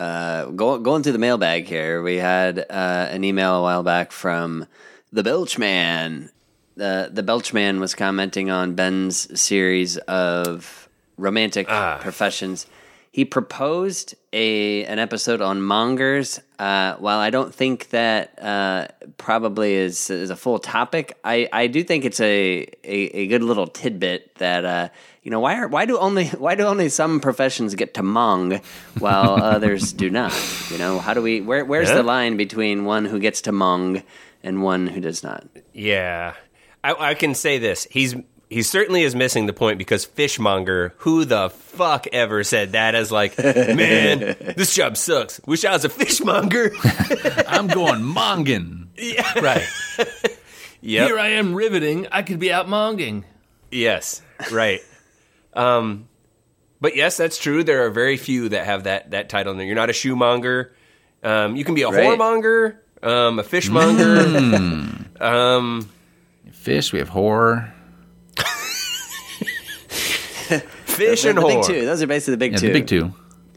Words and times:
uh, 0.00 0.46
go, 0.46 0.78
going 0.78 1.02
through 1.02 1.12
the 1.12 1.18
mailbag 1.18 1.66
here, 1.66 2.02
we 2.02 2.16
had 2.16 2.58
uh, 2.58 3.08
an 3.10 3.22
email 3.22 3.56
a 3.56 3.62
while 3.62 3.82
back 3.82 4.12
from 4.12 4.66
the 5.12 5.22
Belchman. 5.22 6.30
The 6.76 7.10
the 7.12 7.22
Belchman 7.22 7.78
was 7.78 7.94
commenting 7.94 8.50
on 8.50 8.74
Ben's 8.74 9.38
series 9.38 9.98
of 9.98 10.88
romantic 11.18 11.68
professions. 12.00 12.66
He 13.12 13.24
proposed 13.24 14.14
a 14.32 14.84
an 14.84 15.00
episode 15.00 15.40
on 15.40 15.60
mongers. 15.62 16.38
Uh, 16.60 16.94
while 16.96 17.18
I 17.18 17.30
don't 17.30 17.52
think 17.52 17.88
that 17.90 18.38
uh, 18.40 18.86
probably 19.16 19.74
is 19.74 20.10
is 20.10 20.30
a 20.30 20.36
full 20.36 20.60
topic, 20.60 21.18
I, 21.24 21.48
I 21.52 21.66
do 21.66 21.82
think 21.82 22.04
it's 22.04 22.20
a, 22.20 22.68
a, 22.84 22.96
a 23.22 23.26
good 23.26 23.42
little 23.42 23.66
tidbit 23.66 24.36
that 24.36 24.64
uh, 24.64 24.88
you 25.24 25.30
know 25.32 25.40
why 25.40 25.56
are 25.56 25.66
why 25.66 25.86
do 25.86 25.98
only 25.98 26.26
why 26.38 26.54
do 26.54 26.62
only 26.64 26.88
some 26.88 27.18
professions 27.18 27.74
get 27.74 27.94
to 27.94 28.02
mong 28.02 28.62
while 29.00 29.42
others 29.42 29.92
do 29.92 30.08
not? 30.08 30.32
You 30.70 30.78
know 30.78 31.00
how 31.00 31.12
do 31.12 31.20
we 31.20 31.40
where 31.40 31.64
where's 31.64 31.88
Yeah. 31.88 31.96
the 31.96 32.02
line 32.04 32.36
between 32.36 32.84
one 32.84 33.04
who 33.06 33.18
gets 33.18 33.40
to 33.42 33.50
mong 33.52 34.04
and 34.44 34.62
one 34.62 34.86
who 34.86 35.00
does 35.00 35.24
not? 35.24 35.44
Yeah, 35.74 36.34
I, 36.84 37.10
I 37.10 37.14
can 37.14 37.34
say 37.34 37.58
this. 37.58 37.88
He's 37.90 38.14
he 38.50 38.62
certainly 38.62 39.02
is 39.02 39.14
missing 39.14 39.46
the 39.46 39.52
point 39.52 39.78
because 39.78 40.04
fishmonger. 40.04 40.92
Who 40.98 41.24
the 41.24 41.50
fuck 41.50 42.08
ever 42.12 42.42
said 42.42 42.72
that? 42.72 42.96
As 42.96 43.12
like, 43.12 43.38
man, 43.38 44.36
this 44.56 44.74
job 44.74 44.96
sucks. 44.96 45.40
Wish 45.46 45.64
I 45.64 45.72
was 45.72 45.84
a 45.84 45.88
fishmonger. 45.88 46.72
I'm 47.46 47.68
going 47.68 48.02
mongin. 48.02 48.88
Right. 49.40 49.66
yep. 50.80 51.06
Here 51.06 51.18
I 51.18 51.28
am 51.28 51.54
riveting. 51.54 52.08
I 52.10 52.22
could 52.22 52.40
be 52.40 52.52
out 52.52 52.68
monging. 52.68 53.24
Yes, 53.70 54.20
right. 54.50 54.80
um, 55.54 56.08
but 56.80 56.96
yes, 56.96 57.16
that's 57.16 57.38
true. 57.38 57.62
There 57.62 57.86
are 57.86 57.90
very 57.90 58.16
few 58.16 58.48
that 58.48 58.66
have 58.66 58.84
that 58.84 59.12
that 59.12 59.28
title. 59.28 59.54
You're 59.62 59.76
not 59.76 59.90
a 59.90 59.92
shoemonger. 59.92 60.70
Um, 61.22 61.54
you 61.54 61.64
can 61.64 61.74
be 61.76 61.82
a 61.82 61.88
Right. 61.88 62.04
whoremonger, 62.18 62.78
um, 63.02 63.38
a 63.38 63.44
fishmonger. 63.44 64.16
Mm. 64.16 65.20
um, 65.20 65.88
Fish, 66.50 66.92
we 66.92 66.98
have 66.98 67.10
horror. 67.10 67.72
fish 70.84 71.22
the, 71.22 71.28
and 71.30 71.38
the 71.38 71.42
big 71.42 71.58
whore. 71.58 71.66
two. 71.66 71.84
Those 71.86 72.02
are 72.02 72.06
basically 72.06 72.32
the 72.34 72.38
big 72.38 72.52
Yeah, 72.52 72.58
two. 72.58 72.66
the 72.68 72.72
big 72.72 72.86
two. 72.86 73.12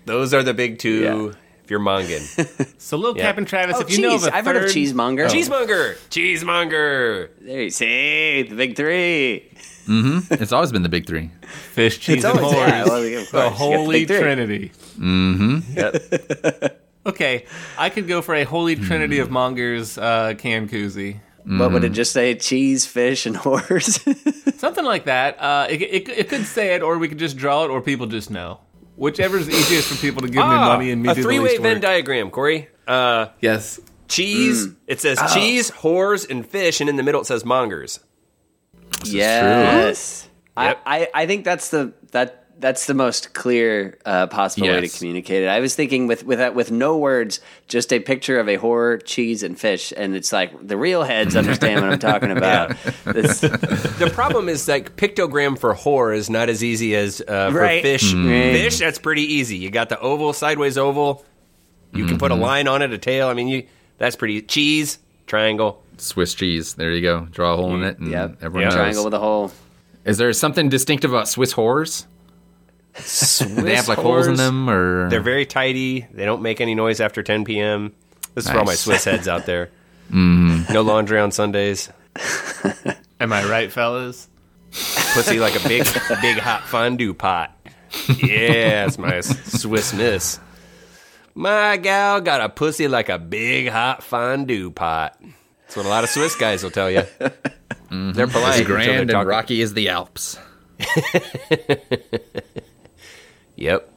Those 0.05 0.33
are 0.33 0.43
the 0.43 0.53
big 0.53 0.79
two. 0.79 1.01
Yeah. 1.01 1.31
If 1.63 1.71
you're 1.71 1.79
monging, 1.79 2.19
So, 2.77 2.97
Lil 2.97 3.15
Yeah. 3.15 3.23
Cap 3.23 3.37
and 3.37 3.47
Travis, 3.47 3.77
Oh, 3.77 3.81
if 3.81 3.89
you 3.89 4.01
know 4.01 4.15
of 4.15 4.21
cheese. 4.21 4.27
a 4.27 4.35
I've 4.35 4.43
heard 4.45 4.57
of 4.57 4.63
third- 4.63 4.71
cheesemonger. 4.71 5.27
cheesemonger, 5.29 5.95
cheesemonger. 6.09 7.29
There 7.41 7.61
you 7.63 7.69
see 7.69 8.43
the 8.43 8.53
big 8.55 8.75
three. 8.75 9.49
Mm-hmm. 9.87 10.33
It's 10.43 10.51
always 10.51 10.73
been 10.73 10.83
the 10.83 10.89
big 10.89 11.07
three. 11.07 11.29
fish, 11.71 11.99
cheese, 11.99 12.17
It's 12.17 12.25
and 12.25 12.37
always- 12.39 12.53
yeah, 12.57 12.83
well, 12.85 13.01
the 13.01 13.15
course, 13.15 13.25
you 13.27 13.31
got 13.31 13.43
the 13.43 13.49
holy 13.51 13.99
big 14.05 14.07
three. 14.09 14.19
trinity. 14.19 14.71
Yep. 15.75 16.79
Okay, 17.05 17.45
I 17.77 17.89
could 17.89 18.07
go 18.07 18.21
for 18.21 18.33
a 18.33 18.45
holy 18.45 18.77
trinity 18.77 19.19
of 19.19 19.29
mongers 19.29 19.97
uh, 19.97 20.35
can 20.37 20.69
koozie. 20.69 21.19
What 21.45 21.71
would 21.73 21.83
it 21.83 21.89
just 21.91 22.11
say? 22.13 22.35
Cheese, 22.35 22.85
fish, 22.85 23.25
and 23.25 23.35
horse. 23.45 23.99
Something 24.57 24.85
like 24.85 25.05
that. 25.05 25.37
Uh, 25.41 25.67
it, 25.69 25.81
it, 25.81 26.09
it 26.09 26.29
could 26.29 26.45
say 26.45 26.75
it, 26.75 26.81
or 26.81 26.97
we 26.97 27.07
could 27.09 27.19
just 27.19 27.35
draw 27.37 27.65
it, 27.65 27.69
or 27.69 27.81
people 27.81 28.05
just 28.07 28.31
know. 28.31 28.59
Whichever 28.95 29.37
is 29.37 29.49
easiest 29.49 29.89
for 29.89 29.95
people 29.99 30.21
to 30.21 30.27
give 30.27 30.43
me 30.45 30.55
money 30.55 30.91
and 30.91 31.01
me 31.01 31.09
Ah, 31.09 31.13
a 31.13 31.15
do 31.15 31.21
the 31.21 31.27
three-way 31.27 31.49
least 31.49 31.61
Venn 31.61 31.73
work. 31.75 31.81
diagram, 31.81 32.29
Corey. 32.31 32.69
Uh, 32.87 33.27
Yes. 33.41 33.79
cheese. 34.07 34.67
It 34.87 35.01
says 35.01 35.19
cheese, 35.33 35.71
whores, 35.71 36.29
and 36.29 36.45
fish, 36.45 36.79
and 36.79 36.89
in 36.89 36.95
the 36.95 37.03
middle 37.03 37.21
it 37.21 37.25
says 37.25 37.43
mongers. 37.43 37.99
yes. 39.03 40.29
Yep. 40.57 40.81
I, 40.85 40.99
I, 41.01 41.07
I 41.23 41.25
think 41.25 41.45
that's 41.45 41.69
the 41.69 41.93
that 42.11 42.42
that's 42.59 42.85
the 42.85 42.93
most 42.93 43.33
clear 43.33 43.97
uh, 44.05 44.27
possible 44.27 44.67
way 44.67 44.81
to 44.81 44.87
communicate 44.89 45.43
it. 45.43 45.47
I 45.47 45.59
was 45.59 45.75
thinking 45.75 46.07
with 46.07 46.23
with 46.25 46.39
that 46.39 46.55
with 46.55 46.71
no 46.71 46.97
words, 46.97 47.39
just 47.67 47.91
a 47.91 47.99
picture 47.99 48.39
of 48.39 48.47
a 48.47 48.57
whore, 48.57 49.03
cheese, 49.03 49.43
and 49.43 49.59
fish, 49.59 49.91
and 49.95 50.15
it's 50.15 50.31
like 50.31 50.65
the 50.67 50.77
real 50.77 51.03
heads 51.03 51.35
understand 51.35 51.81
what 51.81 51.91
I'm 51.91 51.99
talking 51.99 52.31
about. 52.37 52.75
This- 53.05 53.41
The 54.03 54.09
problem 54.13 54.49
is 54.49 54.67
like 54.67 54.95
pictogram 54.95 55.57
for 55.57 55.73
whore 55.75 56.15
is 56.15 56.29
not 56.29 56.49
as 56.49 56.63
easy 56.63 56.95
as 56.95 57.21
uh, 57.21 57.51
for 57.51 57.59
Right. 57.59 57.81
fish. 57.81 58.13
Right. 58.13 58.53
Fish, 58.53 58.79
that's 58.79 58.99
pretty 58.99 59.21
easy. 59.33 59.57
You 59.57 59.69
got 59.69 59.89
the 59.89 59.99
oval, 59.99 60.33
sideways 60.33 60.77
oval. 60.77 61.25
You 61.93 62.05
can 62.05 62.17
put 62.17 62.31
a 62.31 62.35
line 62.35 62.67
on 62.67 62.81
it, 62.81 62.91
a 62.91 62.97
tail. 62.97 63.27
I 63.27 63.33
mean, 63.33 63.47
you 63.47 63.63
that's 63.97 64.15
pretty 64.15 64.41
cheese 64.41 64.99
triangle. 65.27 65.83
Swiss 65.97 66.33
cheese. 66.33 66.73
There 66.73 66.91
you 66.91 67.01
go. 67.01 67.27
Draw 67.31 67.53
a 67.53 67.55
hole 67.55 67.75
in 67.75 67.83
it, 67.83 67.99
and 67.99 68.09
Yep. 68.11 68.37
everyone 68.41 68.61
Yeah. 68.61 68.67
knows. 68.69 68.75
triangle 68.75 69.03
with 69.05 69.13
a 69.13 69.19
hole. 69.19 69.51
Is 70.05 70.17
there 70.17 70.33
something 70.33 70.69
distinctive 70.69 71.11
about 71.13 71.27
Swiss 71.29 71.53
whores? 71.53 72.05
They 72.93 73.75
have 73.75 73.87
like 73.87 73.97
holes 73.97 74.27
in 74.27 74.35
them, 74.35 74.69
or 74.69 75.09
They're 75.09 75.21
very 75.21 75.45
tidy. 75.45 76.07
They 76.11 76.25
don't 76.25 76.41
make 76.41 76.61
any 76.61 76.75
noise 76.75 76.99
after 76.99 77.23
10 77.23 77.43
p.m. 77.45 77.93
This 78.35 78.45
is 78.45 78.51
for 78.51 78.59
all 78.59 78.65
my 78.65 78.75
Swiss 78.75 79.05
heads 79.05 79.27
out 79.27 79.45
there. 79.45 79.69
Mm-hmm. 80.09 80.71
No 80.73 80.81
laundry 80.81 81.17
on 81.17 81.31
Sundays. 81.31 81.89
Am 83.19 83.33
I 83.33 83.43
right, 83.49 83.71
fellas? 83.71 84.27
Pussy 85.13 85.39
like 85.39 85.55
a 85.55 85.67
big, 85.67 85.85
big 86.21 86.37
hot 86.37 86.63
fondue 86.67 87.13
pot. 87.13 87.57
Yeah, 88.21 88.83
that's 88.85 88.97
my 88.99 89.21
Swiss 89.21 89.93
miss. 89.93 90.39
My 91.33 91.77
gal 91.77 92.21
got 92.21 92.41
a 92.41 92.49
pussy 92.49 92.87
like 92.87 93.09
a 93.09 93.17
big 93.17 93.69
hot 93.69 94.03
fondue 94.03 94.69
pot. 94.71 95.19
That's 95.61 95.77
what 95.77 95.85
a 95.85 95.89
lot 95.89 96.03
of 96.03 96.09
Swiss 96.09 96.35
guys 96.35 96.63
will 96.63 96.71
tell 96.71 96.91
you. 96.91 96.99
Mm-hmm. 96.99 98.11
They're 98.11 98.27
polite. 98.27 98.53
as 98.55 98.59
until 98.59 98.75
they're 98.77 98.85
grand 98.85 99.09
and 99.11 99.27
rocky 99.27 99.61
as 99.61 99.73
the 99.73 99.89
Alps. 99.89 100.37
Yep. 103.63 103.89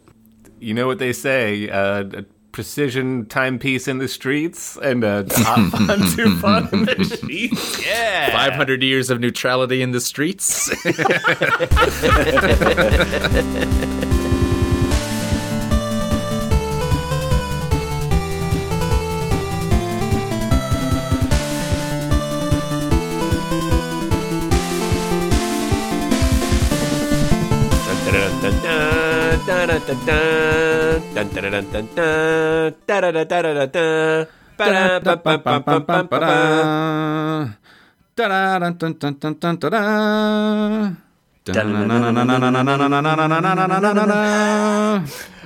You 0.60 0.74
know 0.74 0.86
what 0.86 1.00
they 1.00 1.12
say? 1.12 1.68
Uh, 1.68 2.04
a 2.18 2.22
precision 2.52 3.26
timepiece 3.26 3.88
in 3.88 3.98
the 3.98 4.06
streets 4.06 4.78
and 4.80 5.02
a 5.02 5.24
top 5.28 5.72
fondue 5.72 6.40
pot 6.40 6.72
in 6.72 6.84
the 6.84 7.04
sheets. 7.04 7.84
Yeah. 7.84 8.30
Five 8.30 8.52
hundred 8.52 8.84
years 8.84 9.10
of 9.10 9.18
neutrality 9.18 9.82
in 9.82 9.90
the 9.90 10.00
streets. 10.00 10.70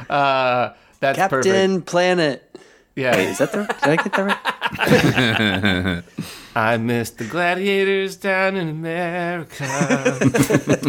Uh, 0.08 0.72
that's 1.00 1.16
Captain 1.16 1.40
perfect. 1.42 1.86
Planet. 1.86 2.56
Yeah. 2.96 3.16
Wait, 3.16 3.28
is 3.28 3.38
that 3.38 3.52
the? 3.52 3.66
Did 3.66 3.90
I 3.90 3.96
get 3.96 4.12
that 4.12 4.24
right? 4.24 6.04
I 6.56 6.76
miss 6.78 7.10
the 7.10 7.24
gladiators 7.24 8.16
down 8.16 8.56
in 8.56 8.68
America. 8.68 9.64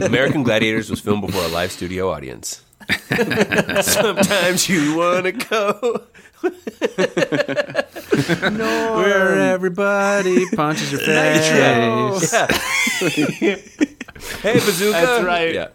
American 0.02 0.44
Gladiators 0.44 0.90
was 0.90 1.00
filmed 1.02 1.22
before 1.26 1.44
a 1.44 1.50
live 1.50 1.72
studio 1.72 2.10
audience. 2.10 2.64
Sometimes 3.82 4.70
you 4.70 4.96
want 4.98 5.26
to 5.26 5.32
go. 5.32 6.04
Where 8.96 9.40
everybody 9.40 10.46
punches 10.56 10.92
your 10.92 11.02
face. 11.02 12.32
Hey, 14.42 14.54
Bazooka. 14.54 14.92
That's 14.92 15.24
right. 15.24 15.54
Yeah. 15.54 15.68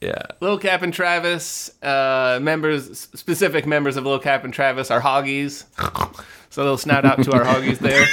Yeah. 0.00 0.22
Lil 0.40 0.58
Cap 0.58 0.82
and 0.82 0.92
Travis, 0.92 1.70
uh, 1.82 2.38
members, 2.42 3.08
specific 3.14 3.66
members 3.66 3.96
of 3.96 4.04
Lil 4.04 4.18
Cap 4.18 4.44
and 4.44 4.52
Travis 4.52 4.90
are 4.90 5.00
hoggies. 5.00 5.64
So 6.50 6.62
a 6.62 6.64
little 6.64 6.78
snout 6.78 7.04
out 7.04 7.22
to 7.24 7.32
our 7.32 7.44
hoggies 7.44 7.78
there. 7.78 8.04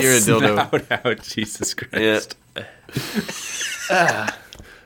You're 0.00 0.12
a 0.12 0.20
dildo. 0.20 1.04
Out, 1.04 1.22
Jesus 1.22 1.74
Christ. 1.74 2.36
Yeah. 3.90 4.30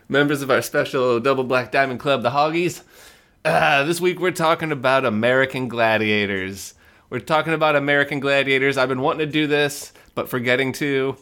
Members 0.08 0.43
of 0.43 0.50
our 0.50 0.62
special 0.62 1.20
Double 1.20 1.44
Black 1.44 1.70
Diamond 1.70 2.00
Club, 2.00 2.22
the 2.22 2.31
Hoggies. 2.31 2.82
Uh, 3.44 3.84
this 3.84 4.00
week 4.00 4.20
we're 4.20 4.31
talking 4.31 4.70
about 4.72 5.04
American 5.04 5.69
Gladiators. 5.69 6.75
We're 7.10 7.20
talking 7.20 7.52
about 7.52 7.76
American 7.76 8.20
Gladiators. 8.20 8.78
I've 8.78 8.88
been 8.88 9.00
wanting 9.00 9.26
to 9.26 9.32
do 9.32 9.46
this, 9.46 9.93
but 10.14 10.28
forgetting 10.28 10.72
to. 10.75 11.16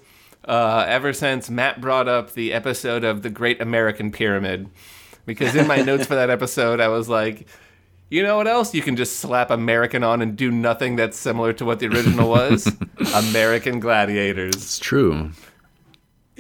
Uh, 0.44 0.84
ever 0.88 1.12
since 1.12 1.50
Matt 1.50 1.80
brought 1.82 2.08
up 2.08 2.32
the 2.32 2.52
episode 2.52 3.04
of 3.04 3.22
the 3.22 3.28
Great 3.28 3.60
American 3.60 4.10
Pyramid, 4.10 4.70
because 5.26 5.54
in 5.54 5.66
my 5.66 5.76
notes 5.82 6.06
for 6.06 6.14
that 6.14 6.30
episode 6.30 6.80
I 6.80 6.88
was 6.88 7.08
like, 7.10 7.46
you 8.08 8.22
know 8.22 8.38
what 8.38 8.48
else 8.48 8.74
you 8.74 8.82
can 8.82 8.96
just 8.96 9.16
slap 9.16 9.50
American 9.50 10.02
on 10.02 10.22
and 10.22 10.36
do 10.36 10.50
nothing 10.50 10.96
that's 10.96 11.16
similar 11.18 11.52
to 11.52 11.64
what 11.64 11.78
the 11.78 11.86
original 11.88 12.28
was? 12.28 12.70
American 13.14 13.80
Gladiators 13.80 14.56
It's 14.56 14.78
true. 14.78 15.30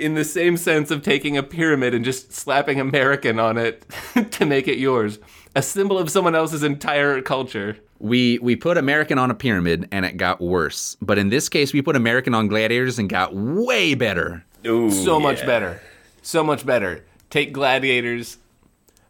In 0.00 0.14
the 0.14 0.24
same 0.24 0.56
sense 0.56 0.90
of 0.90 1.02
taking 1.02 1.36
a 1.36 1.42
pyramid 1.42 1.94
and 1.94 2.04
just 2.04 2.32
slapping 2.32 2.80
American 2.80 3.38
on 3.38 3.58
it 3.58 3.84
to 4.32 4.46
make 4.46 4.66
it 4.66 4.78
yours. 4.78 5.18
a 5.54 5.62
symbol 5.62 5.98
of 5.98 6.10
someone 6.10 6.34
else's 6.34 6.62
entire 6.62 7.20
culture. 7.22 7.76
We 7.98 8.38
we 8.38 8.56
put 8.56 8.76
American 8.78 9.18
on 9.18 9.30
a 9.30 9.34
pyramid 9.34 9.88
and 9.92 10.04
it 10.06 10.16
got 10.16 10.40
worse. 10.40 10.96
But 11.02 11.18
in 11.18 11.28
this 11.28 11.48
case, 11.48 11.72
we 11.72 11.82
put 11.82 11.96
American 11.96 12.34
on 12.34 12.48
gladiators 12.48 12.98
and 12.98 13.08
got 13.08 13.34
way 13.34 13.94
better. 13.94 14.44
Ooh, 14.66 14.90
so 14.90 15.20
much 15.20 15.44
better 15.46 15.80
so 16.22 16.44
much 16.44 16.66
better 16.66 17.04
take 17.30 17.52
gladiators 17.52 18.36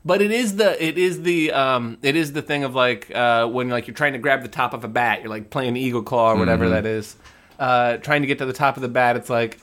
but 0.05 0.23
it 0.23 0.31
is 0.31 0.57
the 0.57 0.83
it 0.85 0.97
is 0.97 1.23
the 1.23 1.51
um 1.53 1.99
it 2.03 2.17
is 2.17 2.33
the 2.33 2.43
thing 2.43 2.63
of 2.65 2.75
like 2.75 3.11
uh 3.15 3.47
when 3.47 3.69
like 3.69 3.87
you're 3.87 3.95
trying 3.95 4.13
to 4.13 4.19
grab 4.19 4.43
the 4.43 4.49
top 4.49 4.73
of 4.75 4.85
a 4.85 4.89
bat 4.89 5.21
you're 5.21 5.29
like 5.31 5.51
playing 5.51 5.77
eagle 5.77 6.03
claw 6.03 6.33
or 6.33 6.37
whatever 6.37 6.69
that 6.69 6.87
is 6.87 7.17
uh 7.59 7.97
trying 7.99 8.23
to 8.23 8.27
get 8.27 8.39
to 8.39 8.47
the 8.47 8.53
top 8.53 8.77
of 8.77 8.83
the 8.83 8.89
bat 8.89 9.17
it's 9.17 9.29
like 9.31 9.59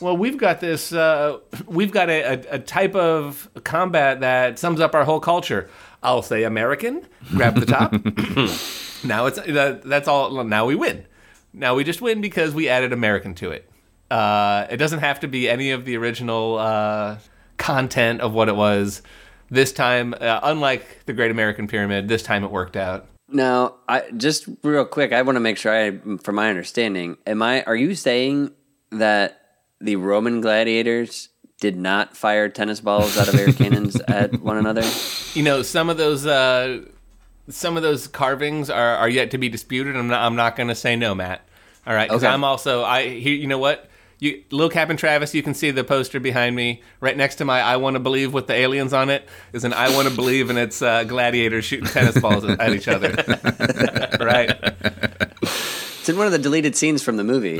well 0.00 0.16
we've 0.16 0.38
got 0.38 0.60
this 0.60 0.92
uh 0.92 1.38
we've 1.66 1.92
got 1.92 2.08
a, 2.08 2.22
a, 2.22 2.54
a 2.54 2.58
type 2.58 2.94
of 2.94 3.48
combat 3.64 4.20
that 4.20 4.58
sums 4.58 4.80
up 4.80 4.94
our 4.94 5.04
whole 5.04 5.20
culture 5.20 5.68
i'll 6.02 6.22
say 6.22 6.44
american 6.44 7.06
grab 7.30 7.54
the 7.54 7.66
top 7.66 7.92
now 9.04 9.26
it's 9.26 9.40
that, 9.40 9.82
that's 9.84 10.08
all 10.08 10.44
now 10.44 10.64
we 10.66 10.74
win 10.74 11.04
now 11.52 11.74
we 11.74 11.84
just 11.84 12.00
win 12.00 12.20
because 12.20 12.54
we 12.54 12.68
added 12.68 12.92
american 12.92 13.34
to 13.34 13.50
it 13.50 13.68
uh, 14.12 14.66
it 14.68 14.76
doesn't 14.76 14.98
have 14.98 15.20
to 15.20 15.26
be 15.26 15.48
any 15.48 15.70
of 15.70 15.86
the 15.86 15.96
original 15.96 16.58
uh, 16.58 17.16
content 17.56 18.20
of 18.20 18.34
what 18.34 18.48
it 18.50 18.54
was. 18.54 19.00
This 19.50 19.72
time, 19.72 20.14
uh, 20.20 20.40
unlike 20.42 21.06
the 21.06 21.14
Great 21.14 21.30
American 21.30 21.66
Pyramid, 21.66 22.08
this 22.08 22.22
time 22.22 22.44
it 22.44 22.50
worked 22.50 22.76
out. 22.76 23.06
Now, 23.28 23.76
I 23.88 24.10
just 24.14 24.48
real 24.62 24.84
quick, 24.84 25.14
I 25.14 25.22
want 25.22 25.36
to 25.36 25.40
make 25.40 25.56
sure 25.56 25.72
I, 25.72 25.98
from 26.18 26.34
my 26.34 26.50
understanding, 26.50 27.16
am 27.26 27.40
I? 27.40 27.62
Are 27.62 27.76
you 27.76 27.94
saying 27.94 28.52
that 28.90 29.41
the 29.82 29.96
Roman 29.96 30.40
gladiators 30.40 31.28
did 31.60 31.76
not 31.76 32.16
fire 32.16 32.48
tennis 32.48 32.80
balls 32.80 33.16
out 33.16 33.28
of 33.28 33.34
air 33.34 33.52
cannons 33.52 34.00
at 34.08 34.40
one 34.40 34.56
another? 34.56 34.82
You 35.34 35.42
know, 35.42 35.62
some 35.62 35.90
of 35.90 35.96
those 35.96 36.26
uh, 36.26 36.82
some 37.48 37.76
of 37.76 37.82
those 37.82 38.06
carvings 38.06 38.70
are, 38.70 38.96
are 38.96 39.08
yet 39.08 39.30
to 39.32 39.38
be 39.38 39.48
disputed. 39.48 39.96
I'm 39.96 40.08
not 40.08 40.22
I'm 40.22 40.36
not 40.36 40.56
going 40.56 40.68
to 40.68 40.74
say 40.74 40.96
no, 40.96 41.14
Matt. 41.14 41.42
All 41.86 41.94
right, 41.94 42.08
because 42.08 42.22
Okay. 42.24 42.32
I'm 42.32 42.44
also 42.44 42.84
I 42.84 43.08
here. 43.08 43.34
You 43.34 43.46
know 43.48 43.58
what? 43.58 43.88
You, 44.20 44.40
Lil 44.52 44.68
Cap 44.68 44.88
and 44.88 44.96
Travis, 44.96 45.34
you 45.34 45.42
can 45.42 45.52
see 45.52 45.72
the 45.72 45.82
poster 45.82 46.20
behind 46.20 46.54
me. 46.54 46.80
Right 47.00 47.16
next 47.16 47.36
to 47.36 47.44
my 47.44 47.60
"I 47.60 47.76
Want 47.76 47.94
to 47.94 48.00
Believe" 48.00 48.32
with 48.32 48.46
the 48.46 48.54
aliens 48.54 48.92
on 48.92 49.10
it 49.10 49.28
is 49.52 49.64
an 49.64 49.72
"I 49.72 49.92
Want 49.92 50.08
to 50.08 50.14
Believe" 50.14 50.48
and 50.48 50.58
it's 50.58 50.80
uh, 50.80 51.02
gladiators 51.02 51.64
shooting 51.64 51.86
tennis 51.88 52.20
balls 52.20 52.44
at 52.44 52.72
each 52.72 52.86
other. 52.86 53.10
right 54.20 55.31
It's 56.02 56.08
in 56.08 56.16
one 56.18 56.26
of 56.26 56.32
the 56.32 56.38
deleted 56.40 56.74
scenes 56.74 57.00
from 57.00 57.16
the 57.16 57.22
movie. 57.22 57.58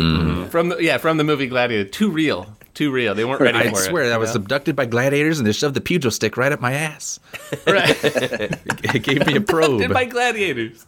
from 0.49 0.71
the, 0.71 0.79
yeah 0.81 0.99
from 0.99 1.17
the 1.17 1.23
movie 1.23 1.47
Gladiator. 1.47 1.89
Too 1.89 2.11
real, 2.11 2.57
too 2.75 2.91
real. 2.91 3.15
They 3.15 3.25
weren't 3.25 3.41
ready 3.41 3.57
I 3.57 3.71
for 3.71 3.79
it. 3.79 3.89
swear, 3.89 4.13
I 4.13 4.17
was 4.17 4.35
know? 4.35 4.41
abducted 4.41 4.75
by 4.75 4.87
gladiators 4.87 5.39
and 5.39 5.47
they 5.47 5.53
shoved 5.53 5.77
the 5.77 5.81
pugil 5.81 6.13
stick 6.13 6.37
right 6.37 6.51
up 6.51 6.61
my 6.61 6.73
ass. 6.73 7.21
right. 7.69 7.97
It 8.03 9.05
gave 9.05 9.25
me 9.29 9.37
a 9.37 9.41
probe. 9.41 9.83
Did 9.83 9.93
by 9.93 10.07
gladiators. 10.07 10.85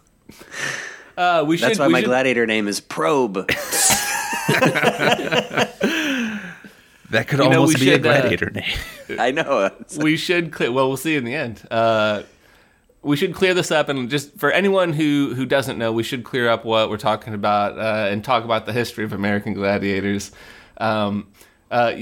Uh, 1.16 1.44
we 1.46 1.56
should. 1.56 1.68
That's 1.68 1.78
why 1.78 1.86
we 1.86 1.92
my 1.92 2.00
should- 2.00 2.06
gladiator 2.06 2.44
name 2.44 2.66
is 2.66 2.80
Probe. 2.80 3.34
that 3.48 3.50
could 7.28 7.38
You 7.38 7.50
know, 7.50 7.60
almost 7.60 7.78
we 7.78 7.84
be 7.84 7.90
a 7.90 7.92
should, 7.94 8.04
uh, 8.06 8.20
gladiator 8.20 8.50
name. 8.50 8.76
I 9.16 9.30
know. 9.30 9.70
we 9.98 10.16
should 10.16 10.50
clear. 10.50 10.72
Well, 10.72 10.88
we'll 10.88 10.96
see 10.96 11.14
in 11.14 11.22
the 11.24 11.36
end. 11.36 11.62
Uh, 11.70 12.24
we 13.04 13.16
should 13.16 13.34
clear 13.34 13.54
this 13.54 13.70
up, 13.70 13.88
and 13.88 14.08
just 14.10 14.36
for 14.38 14.50
anyone 14.50 14.92
who 14.92 15.34
who 15.34 15.46
doesn't 15.46 15.78
know, 15.78 15.92
we 15.92 16.02
should 16.02 16.24
clear 16.24 16.48
up 16.48 16.64
what 16.64 16.90
we're 16.90 16.96
talking 16.96 17.34
about 17.34 17.78
uh, 17.78 18.08
and 18.10 18.24
talk 18.24 18.44
about 18.44 18.66
the 18.66 18.72
history 18.72 19.04
of 19.04 19.12
American 19.12 19.52
gladiators. 19.54 20.32
Um, 20.78 21.28
uh, 21.70 21.94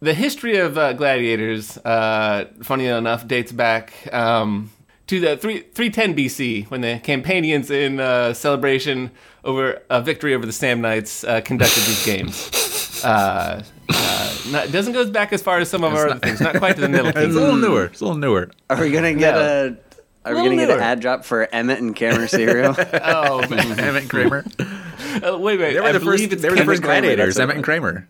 the 0.00 0.14
history 0.14 0.56
of 0.56 0.78
uh, 0.78 0.92
gladiators, 0.94 1.76
uh, 1.78 2.46
funny 2.62 2.86
enough, 2.86 3.26
dates 3.26 3.52
back 3.52 3.92
um, 4.12 4.70
to 5.08 5.20
the 5.20 5.36
three, 5.36 5.60
310 5.74 6.16
BC 6.16 6.70
when 6.70 6.80
the 6.80 7.00
Campanians, 7.02 7.70
in 7.70 7.98
uh, 8.00 8.32
celebration 8.32 9.10
over 9.44 9.82
a 9.90 10.00
victory 10.00 10.34
over 10.34 10.46
the 10.46 10.52
Samnites, 10.52 11.28
uh, 11.28 11.40
conducted 11.40 11.80
these 11.82 12.04
games. 12.06 13.02
Uh, 13.04 13.62
uh, 13.90 14.34
not, 14.50 14.66
it 14.66 14.72
doesn't 14.72 14.92
go 14.92 15.08
back 15.10 15.32
as 15.32 15.42
far 15.42 15.58
as 15.58 15.68
some 15.68 15.82
of 15.84 15.94
our 15.94 16.08
other 16.10 16.20
things. 16.20 16.40
Not 16.40 16.56
quite 16.56 16.74
to 16.76 16.80
the 16.82 16.88
Middle 16.90 17.08
It's 17.08 17.16
a 17.18 17.26
little 17.26 17.56
newer. 17.56 17.84
It's 17.86 18.00
a 18.00 18.04
little 18.04 18.18
newer. 18.18 18.50
Are 18.70 18.80
we 18.80 18.90
gonna 18.90 19.14
get 19.14 19.34
No. 19.34 19.66
a? 19.74 19.87
Are 20.28 20.34
we 20.34 20.42
Little 20.42 20.56
gonna 20.56 20.66
get 20.66 20.76
an 20.76 20.82
ad 20.82 21.00
drop 21.00 21.24
for 21.24 21.48
Emmett 21.52 21.78
and 21.80 21.96
Kramer 21.96 22.26
cereal? 22.26 22.74
Oh, 23.02 23.46
man. 23.48 23.78
Emmett 23.80 24.08
Kramer. 24.08 24.44
Uh, 24.58 25.38
wait, 25.38 25.58
wait. 25.58 25.74
They 25.74 25.80
were 25.80 25.86
I 25.88 25.92
the 25.92 25.98
believe 26.00 26.20
first. 26.20 26.32
it's 26.34 26.42
They 26.42 26.50
were 26.50 26.56
the 26.56 26.64
first 26.64 26.82
gladiators. 26.82 27.38
Emmett 27.38 27.56
and 27.56 27.64
Kramer. 27.64 28.08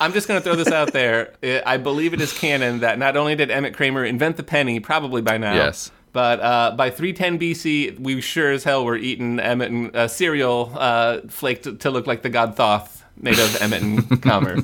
I'm 0.00 0.12
just 0.12 0.28
going 0.28 0.38
to 0.38 0.44
throw 0.44 0.56
this 0.56 0.68
out 0.68 0.92
there. 0.92 1.32
Uh, 1.42 1.60
I 1.64 1.76
believe 1.78 2.12
it 2.12 2.20
is 2.20 2.32
canon 2.38 2.80
that 2.80 2.98
not 2.98 3.16
only 3.16 3.34
did 3.34 3.50
Emmett 3.50 3.74
Kramer 3.74 4.04
invent 4.04 4.36
the 4.36 4.42
penny, 4.42 4.78
probably 4.80 5.22
by 5.22 5.38
now. 5.38 5.54
Yes. 5.54 5.90
But 6.12 6.40
uh, 6.40 6.74
by 6.76 6.90
310 6.90 7.38
BC, 7.38 7.98
we 8.00 8.20
sure 8.20 8.50
as 8.50 8.64
hell 8.64 8.84
were 8.84 8.96
eating 8.96 9.38
Emmett 9.40 9.70
and 9.70 9.96
uh, 9.96 10.08
cereal 10.08 10.72
uh, 10.76 11.20
flaked 11.28 11.64
to, 11.64 11.76
to 11.76 11.90
look 11.90 12.06
like 12.06 12.22
the 12.22 12.28
god 12.30 12.56
Thoth, 12.56 13.04
made 13.16 13.38
of 13.38 13.62
Emmett 13.62 13.80
and 13.82 14.22
Comer. 14.22 14.56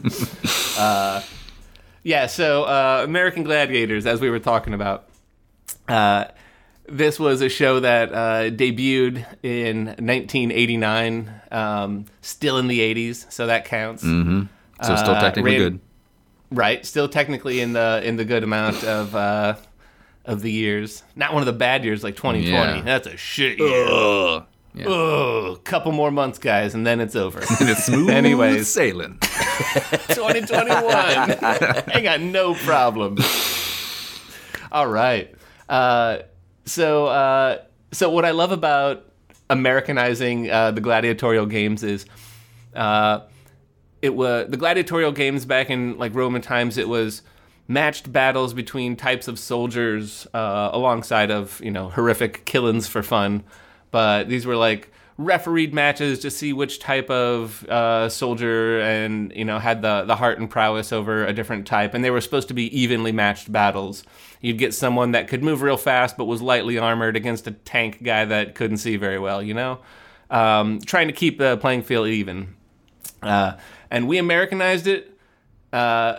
uh, 0.76 1.22
yeah, 2.02 2.26
so 2.26 2.64
uh, 2.64 3.02
American 3.04 3.42
Gladiators, 3.44 4.06
as 4.06 4.20
we 4.20 4.28
were 4.28 4.40
talking 4.40 4.74
about. 4.74 5.08
Uh, 6.88 6.92
this 6.92 7.18
was 7.18 7.40
a 7.42 7.48
show 7.48 7.80
that 7.80 8.12
uh, 8.12 8.50
debuted 8.50 9.24
in 9.42 9.86
1989, 9.86 11.30
um, 11.50 12.04
still 12.22 12.58
in 12.58 12.68
the 12.68 12.80
80s, 12.80 13.30
so 13.32 13.46
that 13.46 13.64
counts. 13.64 14.02
So 14.02 14.06
still 14.96 15.14
Uh, 15.14 15.20
technically 15.20 15.52
ran- 15.52 15.58
good. 15.60 15.80
Right, 16.50 16.86
still 16.86 17.08
technically 17.08 17.60
in 17.60 17.72
the 17.72 18.00
in 18.04 18.16
the 18.16 18.24
good 18.24 18.44
amount 18.44 18.84
of 18.84 19.16
uh, 19.16 19.54
of 20.24 20.42
the 20.42 20.50
years. 20.52 21.02
Not 21.16 21.32
one 21.32 21.42
of 21.42 21.46
the 21.46 21.52
bad 21.52 21.84
years 21.84 22.04
like 22.04 22.14
2020. 22.16 22.50
Yeah. 22.78 22.82
That's 22.82 23.08
a 23.08 23.16
shit 23.16 23.58
year. 23.58 23.86
Ugh. 23.88 24.44
Yeah. 24.72 24.84
Oh, 24.88 25.58
couple 25.64 25.90
more 25.92 26.10
months, 26.12 26.38
guys, 26.38 26.74
and 26.74 26.86
then 26.86 27.00
it's 27.00 27.16
over. 27.16 27.40
And 27.60 27.68
it's 27.70 27.86
smooth 27.86 28.10
Anyways. 28.10 28.68
sailing. 28.68 29.18
2021. 30.08 30.84
I 30.94 32.00
got 32.02 32.20
no 32.20 32.54
problem. 32.54 33.16
All 34.70 34.86
right. 34.86 35.34
Uh, 35.68 36.18
so, 36.66 37.06
uh, 37.06 37.58
so 37.92 38.10
what 38.10 38.24
I 38.24 38.32
love 38.32 38.52
about 38.52 39.04
Americanizing 39.48 40.50
uh, 40.50 40.72
the 40.72 40.80
gladiatorial 40.80 41.46
games 41.46 41.82
is, 41.82 42.06
uh, 42.74 43.20
it 44.02 44.14
was 44.14 44.50
the 44.50 44.56
gladiatorial 44.56 45.12
games 45.12 45.44
back 45.46 45.70
in 45.70 45.96
like 45.98 46.14
Roman 46.14 46.42
times. 46.42 46.76
It 46.76 46.88
was 46.88 47.22
matched 47.68 48.12
battles 48.12 48.52
between 48.52 48.94
types 48.96 49.26
of 49.28 49.38
soldiers, 49.38 50.26
uh, 50.34 50.70
alongside 50.72 51.30
of 51.30 51.60
you 51.64 51.70
know 51.70 51.88
horrific 51.88 52.44
killings 52.44 52.86
for 52.86 53.02
fun. 53.02 53.42
But 53.90 54.28
these 54.28 54.44
were 54.46 54.56
like 54.56 54.90
refereed 55.18 55.72
matches 55.72 56.18
to 56.20 56.30
see 56.30 56.52
which 56.52 56.78
type 56.78 57.08
of 57.10 57.64
uh, 57.68 58.08
soldier 58.08 58.80
and 58.80 59.32
you 59.34 59.44
know 59.44 59.58
had 59.58 59.82
the 59.82 60.04
the 60.04 60.16
heart 60.16 60.38
and 60.38 60.50
prowess 60.50 60.92
over 60.92 61.24
a 61.24 61.32
different 61.32 61.66
type, 61.66 61.94
and 61.94 62.04
they 62.04 62.10
were 62.10 62.20
supposed 62.20 62.48
to 62.48 62.54
be 62.54 62.78
evenly 62.78 63.12
matched 63.12 63.50
battles. 63.50 64.04
You'd 64.40 64.58
get 64.58 64.74
someone 64.74 65.12
that 65.12 65.28
could 65.28 65.42
move 65.42 65.62
real 65.62 65.78
fast 65.78 66.16
but 66.16 66.26
was 66.26 66.42
lightly 66.42 66.78
armored 66.78 67.16
against 67.16 67.46
a 67.46 67.52
tank 67.52 68.02
guy 68.02 68.24
that 68.26 68.54
couldn't 68.54 68.78
see 68.78 68.96
very 68.96 69.18
well. 69.18 69.42
You 69.42 69.54
know, 69.54 69.80
um, 70.30 70.80
trying 70.80 71.08
to 71.08 71.14
keep 71.14 71.38
the 71.38 71.56
playing 71.56 71.82
field 71.82 72.08
even. 72.08 72.54
Uh, 73.22 73.56
and 73.90 74.08
we 74.08 74.18
Americanized 74.18 74.86
it. 74.86 75.12
Uh, 75.72 76.18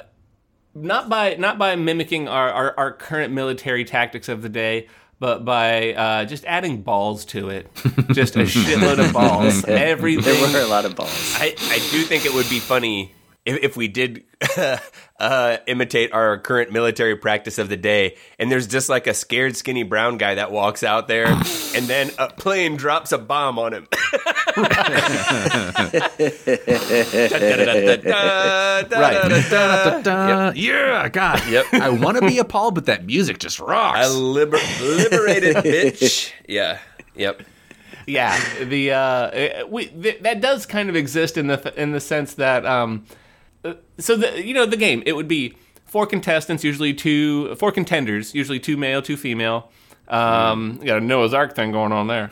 not 0.74 1.10
by 1.10 1.36
not 1.36 1.58
by 1.58 1.75
mimicking 1.75 2.27
our, 2.27 2.51
our, 2.51 2.74
our 2.77 2.92
current 2.92 3.34
military 3.34 3.84
tactics 3.84 4.30
of 4.30 4.42
the 4.42 4.50
day, 4.50 4.88
but 5.20 5.46
by 5.46 5.94
uh, 5.94 6.26
just 6.26 6.46
adding 6.46 6.82
balls 6.82 7.26
to 7.26 7.50
it. 7.50 7.68
Just 8.12 8.36
a 8.36 8.40
shitload 8.40 9.04
of 9.04 9.14
balls. 9.14 9.66
Everything. 9.66 10.24
there 10.52 10.62
were 10.62 10.66
a 10.66 10.70
lot 10.70 10.86
of 10.86 10.96
balls. 10.96 11.36
I, 11.38 11.56
I 11.60 11.80
do 11.92 12.04
think 12.04 12.26
it 12.26 12.34
would 12.34 12.50
be 12.50 12.60
funny 12.60 13.14
if, 13.48 13.63
if 13.63 13.77
we 13.77 13.88
did 13.88 14.24
uh, 15.20 15.58
imitate 15.66 16.12
our 16.13 16.38
current 16.38 16.72
military 16.72 17.16
practice 17.16 17.58
of 17.58 17.70
the 17.70 17.77
day, 17.77 18.16
and 18.38 18.51
there's 18.51 18.68
just 18.68 18.89
like 18.89 19.08
a 19.08 19.13
scared, 19.13 19.56
skinny 19.56 19.84
brown 19.84 20.18
guy 20.18 20.36
that 20.36 20.51
walks 20.51 20.84
out 20.84 21.08
there, 21.08 21.25
and 21.27 21.86
then 21.88 22.12
a 22.20 22.27
plane 22.27 22.75
drops 22.75 23.12
a 23.12 23.18
bomb 23.18 23.58
on 23.58 23.74
him. 23.74 23.88
Da-da, 30.04 30.51
Yeah, 30.56 31.10
God. 31.10 31.42
Yep. 31.50 31.66
I 31.74 31.89
want 31.89 32.18
to 32.18 32.27
be 32.27 32.38
appalled, 32.39 32.75
but 32.75 32.86
that 32.86 33.06
music 33.06 33.39
just 33.39 33.60
rocks. 33.60 34.08
A 34.08 34.10
liber- 34.10 34.58
liberated 34.82 35.56
bitch. 35.58 36.32
Yeah. 36.48 36.80
Yep. 37.16 37.42
yeah, 38.06 38.39
the 38.63 38.92
uh, 38.92 39.66
we 39.68 39.88
th- 39.88 40.20
that 40.22 40.39
does 40.39 40.66
kind 40.68 40.88
of 40.89 40.96
exist 40.96 41.36
in 41.36 41.48
the 41.48 41.58
th- 41.58 41.75
in 41.75 41.92
the 41.92 42.00
sense 42.00 42.36
that 42.36 42.63
um, 42.66 43.06
uh, 43.64 43.74
so 43.98 44.16
the 44.16 44.44
you 44.46 44.54
know 44.54 44.66
the 44.66 44.78
game 44.78 45.04
it 45.06 45.14
would 45.16 45.28
be 45.28 45.56
four 45.86 46.06
contestants, 46.06 46.64
usually 46.64 46.94
two 46.94 47.56
four 47.56 47.72
contenders, 47.72 48.34
usually 48.36 48.60
two 48.60 48.78
male, 48.78 49.02
two 49.02 49.18
female. 49.18 49.72
Um, 50.08 50.78
you 50.82 50.88
got 50.88 50.98
a 51.00 51.02
Noah's 51.02 51.34
Ark 51.34 51.54
thing 51.56 51.72
going 51.74 51.92
on 51.92 52.08
there. 52.08 52.32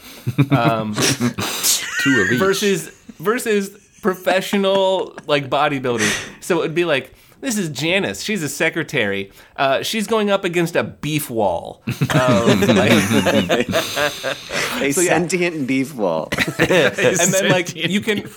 Um, 0.50 0.94
Two 2.06 2.22
of 2.22 2.32
each. 2.32 2.40
versus 2.40 2.88
versus 3.20 3.70
professional 4.02 5.14
like 5.28 5.50
bodybuilders. 5.50 6.14
So 6.42 6.58
it 6.60 6.62
would 6.62 6.76
be 6.76 6.86
like 6.86 7.14
this 7.42 7.58
is 7.58 7.68
Janice. 7.70 8.22
She's 8.24 8.42
a 8.44 8.48
secretary. 8.50 9.30
Uh, 9.58 9.84
she's 9.84 10.08
going 10.08 10.30
up 10.32 10.46
against 10.46 10.76
a 10.78 10.84
beef 10.84 11.30
wall. 11.30 11.84
Um, 12.16 12.62
like- 12.62 13.68
A 13.70 14.92
So, 14.92 15.02
yeah. 15.02 15.10
sentient 15.18 15.68
beef 15.68 15.94
wall. 15.96 16.30
and 16.60 17.34
then 17.34 17.50
like 17.50 17.76
you 17.76 18.00
can 18.00 18.28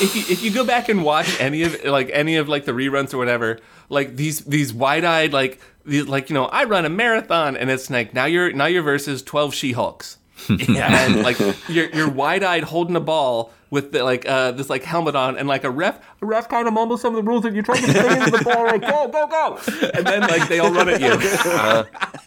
if 0.00 0.14
you 0.14 0.22
if 0.28 0.42
you 0.42 0.50
go 0.50 0.64
back 0.64 0.88
and 0.88 1.04
watch 1.04 1.40
any 1.40 1.62
of 1.62 1.84
like 1.84 2.10
any 2.12 2.36
of 2.36 2.48
like 2.48 2.64
the 2.64 2.72
reruns 2.72 3.14
or 3.14 3.18
whatever 3.18 3.58
like 3.88 4.16
these 4.16 4.40
these 4.40 4.72
wide-eyed 4.72 5.32
like 5.32 5.60
these 5.84 6.06
like 6.06 6.28
you 6.30 6.34
know 6.34 6.46
I 6.46 6.64
run 6.64 6.84
a 6.84 6.88
marathon 6.88 7.56
and 7.56 7.70
it's 7.70 7.88
like 7.90 8.14
now 8.14 8.24
you're 8.24 8.52
now 8.52 8.66
your 8.66 8.82
versus 8.82 9.22
12 9.22 9.54
she-hulks. 9.54 10.18
And 10.48 11.22
like 11.22 11.38
you're 11.68 11.88
you're 11.90 12.10
wide-eyed 12.10 12.64
holding 12.64 12.94
a 12.94 13.00
ball 13.00 13.52
with 13.70 13.92
the, 13.92 14.04
like 14.04 14.28
uh, 14.28 14.52
this 14.52 14.68
like 14.68 14.84
helmet 14.84 15.16
on 15.16 15.38
and 15.38 15.48
like 15.48 15.64
a 15.64 15.70
ref 15.70 15.98
a 16.20 16.26
ref 16.26 16.48
kind 16.48 16.68
of 16.68 16.74
mumbles 16.74 17.00
some 17.00 17.16
of 17.16 17.24
the 17.24 17.28
rules 17.28 17.44
and 17.44 17.54
you're 17.54 17.64
trying 17.64 17.82
to 17.82 17.90
stay 17.90 18.18
into 18.18 18.30
the 18.30 18.44
ball 18.44 18.64
like 18.64 18.82
go 18.82 19.08
go 19.08 19.26
go! 19.26 19.58
And 19.94 20.06
then 20.06 20.20
like 20.20 20.48
they 20.48 20.58
all 20.58 20.72
run 20.72 20.88
at 20.88 21.00
you. 21.00 21.86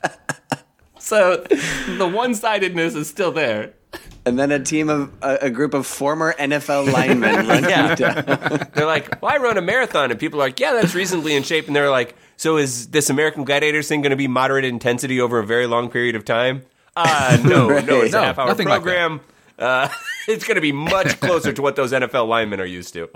So 1.01 1.38
the 1.98 2.08
one-sidedness 2.08 2.94
is 2.94 3.10
still 3.10 3.32
there 3.32 3.74
And 4.29 4.38
then 4.38 4.51
a 4.51 4.59
team 4.63 4.89
of 4.89 5.12
a, 5.24 5.38
a 5.41 5.50
group 5.50 5.74
of 5.74 5.88
former 5.88 6.33
NFL 6.38 6.93
linemen 6.93 7.36
run 7.48 7.63
Yeah. 7.63 7.89
you 7.89 7.95
down. 7.95 8.67
They're 8.75 8.86
like, 8.86 9.19
well, 9.21 9.33
I 9.33 9.38
run 9.38 9.57
a 9.57 9.62
marathon. 9.62 10.12
And 10.12 10.19
people 10.19 10.39
are 10.39 10.45
like, 10.45 10.59
yeah, 10.59 10.74
that's 10.74 10.93
reasonably 10.93 11.36
in 11.36 11.41
shape. 11.41 11.65
And 11.67 11.75
they're 11.75 11.89
like, 11.89 12.15
so 12.38 12.57
is 12.57 12.88
this 12.89 13.09
American 13.09 13.43
Gladiators 13.43 13.88
thing 13.88 14.01
going 14.03 14.12
to 14.12 14.15
be 14.15 14.27
moderate 14.27 14.65
intensity 14.65 15.19
over 15.19 15.39
a 15.39 15.45
very 15.45 15.65
long 15.65 15.89
period 15.89 16.15
of 16.15 16.25
time? 16.25 16.62
Uh, 16.95 17.39
no, 17.43 17.67
no, 17.79 18.01
it's 18.01 18.13
a 18.13 18.17
No, 18.17 18.24
half 18.24 18.38
hour 18.38 18.48
nothing 18.48 18.67
like 18.67 18.83
program. 18.83 19.19
uh, 19.57 19.89
it's 20.27 20.45
going 20.45 20.55
to 20.55 20.62
be 20.62 20.71
much 20.71 21.19
closer 21.19 21.51
to 21.51 21.62
what 21.63 21.75
those 21.75 21.91
NFL 21.91 22.27
linemen 22.27 22.59
are 22.62 22.65
used 22.65 22.93
to. 22.93 23.09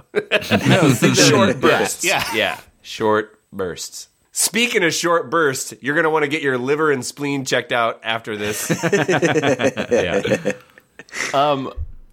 short 1.13 1.61
bursts. 1.61 2.03
Yeah. 2.03 2.23
Yeah. 2.33 2.59
Short 2.81 3.39
bursts. 3.51 4.07
Speaking 4.35 4.83
of 4.83 4.91
short 4.95 5.29
bursts, 5.29 5.75
you're 5.79 5.93
going 5.93 6.05
to 6.05 6.09
want 6.09 6.23
to 6.23 6.27
get 6.27 6.41
your 6.41 6.57
liver 6.57 6.91
and 6.91 7.05
spleen 7.05 7.45
checked 7.45 7.71
out 7.71 7.99
after 8.03 8.35
this. 8.35 8.67
yeah. 9.91 10.53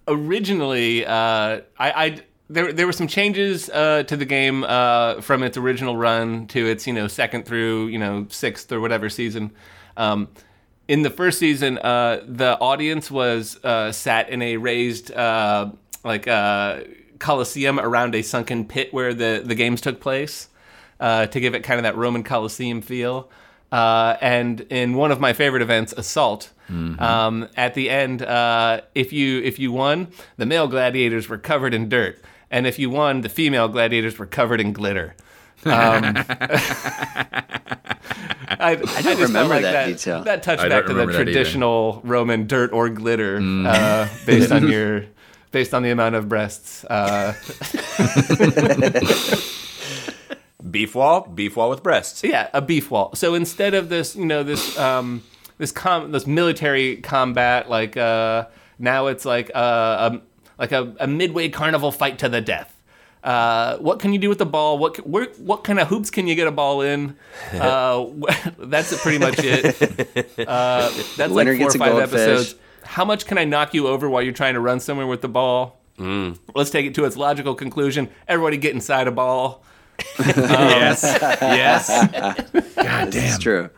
Originally, 0.07 1.05
uh, 1.05 1.11
I, 1.11 1.61
I 1.79 2.21
there 2.51 2.73
there 2.73 2.85
were 2.85 2.93
some 2.93 3.07
changes 3.07 3.69
uh, 3.69 4.03
to 4.03 4.17
the 4.17 4.25
game 4.25 4.63
uh, 4.65 5.21
from 5.21 5.41
its 5.41 5.57
original 5.57 5.95
run 5.95 6.47
to 6.47 6.67
its 6.67 6.85
you 6.85 6.93
know 6.93 7.07
second 7.07 7.45
through 7.45 7.87
you 7.87 7.97
know 7.97 8.27
sixth 8.29 8.71
or 8.71 8.81
whatever 8.81 9.09
season. 9.09 9.51
Um, 9.97 10.27
in 10.87 11.03
the 11.03 11.09
first 11.09 11.39
season, 11.39 11.77
uh, 11.77 12.21
the 12.27 12.59
audience 12.59 13.09
was 13.09 13.57
uh, 13.63 13.91
sat 13.93 14.29
in 14.29 14.41
a 14.41 14.57
raised 14.57 15.11
uh, 15.11 15.71
like 16.03 16.27
uh, 16.27 16.81
coliseum 17.19 17.79
around 17.79 18.15
a 18.15 18.21
sunken 18.21 18.65
pit 18.65 18.93
where 18.93 19.13
the 19.13 19.41
the 19.43 19.55
games 19.55 19.79
took 19.79 20.01
place 20.01 20.49
to 20.99 21.39
give 21.39 21.55
it 21.55 21.63
kind 21.63 21.79
of 21.79 21.83
that 21.83 21.95
Roman 21.95 22.23
Coliseum 22.23 22.81
feel. 22.81 23.29
And 23.71 24.61
in 24.69 24.93
one 24.95 25.11
of 25.11 25.19
my 25.19 25.33
favorite 25.33 25.61
events, 25.61 25.93
Assault, 25.93 26.51
um, 26.99 27.47
at 27.55 27.73
the 27.73 27.89
end, 27.89 28.21
uh, 28.21 28.81
if 28.95 29.13
you 29.13 29.41
if 29.41 29.59
you 29.59 29.71
won, 29.71 30.07
the 30.37 30.45
male 30.45 30.67
gladiators 30.67 31.29
were 31.29 31.37
covered 31.37 31.73
in 31.73 31.89
dirt, 31.89 32.21
and 32.49 32.65
if 32.67 32.79
you 32.79 32.89
won, 32.89 33.21
the 33.21 33.29
female 33.29 33.67
gladiators 33.67 34.17
were 34.17 34.25
covered 34.25 34.61
in 34.61 34.73
glitter. 34.73 35.15
Um, 35.65 36.15
I, 38.61 38.71
I, 38.71 39.01
don't 39.01 39.19
remember 39.19 39.59
that 39.61 39.87
detail. 39.87 40.23
That 40.23 40.43
touched 40.43 40.67
back 40.67 40.85
to 40.85 40.93
the 40.93 40.99
remember 40.99 41.13
either. 41.13 41.23
traditional 41.23 42.01
Roman 42.03 42.47
dirt 42.47 42.71
or 42.73 42.89
glitter, 42.89 43.39
uh, 43.41 44.07
based 44.25 44.51
on 44.51 44.67
your 44.71 45.05
based 45.51 45.73
on 45.73 45.83
the 45.83 45.91
amount 45.91 46.15
of 46.15 46.29
breasts. 46.29 46.83
Uh, 46.85 47.33
Beef 50.69 50.95
wall, 50.95 51.21
beef 51.21 51.57
wall 51.57 51.69
with 51.69 51.83
breasts. 51.83 52.23
Yeah, 52.23 52.47
a 52.53 52.61
beef 52.61 52.91
wall. 52.91 53.15
So 53.15 53.33
instead 53.33 53.73
of 53.73 53.89
this, 53.89 54.15
you 54.15 54.25
know, 54.25 54.43
this 54.43 54.77
um, 54.77 55.23
this 55.61 55.71
com- 55.71 56.11
this 56.11 56.25
military 56.25 56.97
combat, 56.97 57.69
like 57.69 57.95
uh, 57.95 58.47
now 58.79 59.05
it's 59.07 59.25
like 59.25 59.51
uh, 59.53 60.09
a 60.11 60.21
like 60.57 60.71
a, 60.71 60.95
a 60.99 61.05
midway 61.05 61.49
carnival 61.49 61.91
fight 61.91 62.17
to 62.19 62.29
the 62.29 62.41
death. 62.41 62.75
Uh, 63.23 63.77
what 63.77 63.99
can 63.99 64.11
you 64.11 64.17
do 64.17 64.27
with 64.27 64.39
the 64.39 64.45
ball? 64.45 64.79
What 64.79 64.97
where, 65.07 65.25
what 65.37 65.63
kind 65.63 65.79
of 65.79 65.87
hoops 65.87 66.09
can 66.09 66.25
you 66.25 66.33
get 66.33 66.47
a 66.47 66.51
ball 66.51 66.81
in? 66.81 67.15
Uh, 67.53 68.07
that's 68.57 68.99
pretty 69.03 69.19
much 69.19 69.35
it. 69.37 70.47
Uh, 70.47 70.89
that's 71.15 71.31
Winner 71.31 71.51
like 71.51 71.59
four 71.59 71.67
gets 71.67 71.75
or 71.75 71.77
five 71.77 71.91
goldfish. 71.91 72.19
episodes. 72.19 72.55
How 72.83 73.05
much 73.05 73.27
can 73.27 73.37
I 73.37 73.45
knock 73.45 73.75
you 73.75 73.87
over 73.87 74.09
while 74.09 74.23
you're 74.23 74.33
trying 74.33 74.55
to 74.55 74.59
run 74.59 74.79
somewhere 74.79 75.05
with 75.05 75.21
the 75.21 75.29
ball? 75.29 75.77
Let's 76.55 76.71
take 76.71 76.87
it 76.87 76.95
to 76.95 77.05
its 77.05 77.15
logical 77.15 77.53
conclusion. 77.53 78.09
Everybody 78.27 78.57
get 78.57 78.73
inside 78.73 79.07
a 79.07 79.11
ball. 79.11 79.63
yes. 80.19 81.03
Yes. 81.03 81.87
God 82.75 83.11
damn. 83.11 83.13
It's 83.13 83.37
true. 83.37 83.69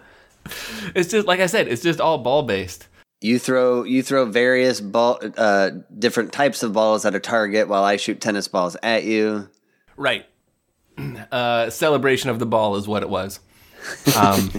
It's 0.96 1.10
just 1.10 1.28
like 1.28 1.40
I 1.40 1.46
said. 1.48 1.68
It's 1.68 1.82
just 1.82 2.00
all 2.02 2.18
ball 2.18 2.44
based. 2.44 2.88
You 3.22 3.40
throw 3.40 3.84
you 3.84 4.04
throw 4.04 4.26
various 4.26 4.82
ball, 4.82 5.20
uh, 5.38 5.72
different 5.98 6.34
types 6.34 6.62
of 6.62 6.74
balls 6.74 7.06
at 7.06 7.16
a 7.16 7.20
target, 7.20 7.68
while 7.68 7.84
I 7.84 7.96
shoot 7.96 8.20
tennis 8.20 8.48
balls 8.48 8.76
at 8.84 9.04
you. 9.06 9.50
Right. 9.98 10.26
Uh, 11.32 11.72
celebration 11.72 12.30
of 12.30 12.38
the 12.38 12.46
ball 12.46 12.76
is 12.76 12.88
what 12.88 13.02
it 13.02 13.10
was. 13.10 13.40
Um, 14.16 14.52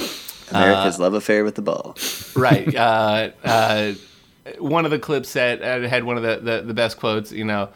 America's 0.50 0.98
love 0.98 1.12
affair 1.12 1.44
with 1.44 1.56
the 1.56 1.62
ball. 1.62 1.96
right. 2.34 2.74
Uh, 2.74 3.30
uh, 3.44 3.92
one 4.58 4.84
of 4.86 4.90
the 4.90 4.98
clips 4.98 5.34
had, 5.34 5.60
had 5.60 6.04
one 6.04 6.16
of 6.16 6.22
the, 6.22 6.36
the, 6.36 6.62
the 6.62 6.74
best 6.74 6.96
quotes, 6.98 7.32
you 7.32 7.44
know. 7.44 7.68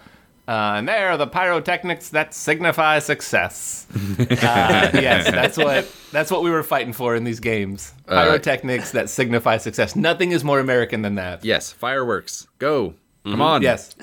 Uh, 0.49 0.77
and 0.79 0.89
there 0.89 1.11
are 1.11 1.19
the 1.19 1.27
pyrotechnics 1.27 2.09
that 2.11 2.33
signify 2.35 2.99
success. 3.01 3.87
Uh, 4.19 4.91
yes, 4.95 5.31
that's 5.31 5.57
what 5.59 5.91
that's 6.11 6.31
what 6.31 6.43
we 6.43 6.51
were 6.51 6.63
fighting 6.63 6.93
for 6.93 7.15
in 7.15 7.25
these 7.25 7.39
games. 7.41 7.93
Pyrotechnics 8.07 8.93
that 8.93 9.11
signify 9.11 9.59
success. 9.59 9.95
Nothing 9.95 10.33
is 10.33 10.43
more 10.43 10.59
American 10.59 11.03
than 11.03 11.17
that. 11.17 11.45
Yes, 11.45 11.71
fireworks. 11.73 12.47
Go. 12.59 12.95
Come 13.25 13.43
on. 13.43 13.63
Yes. 13.63 13.95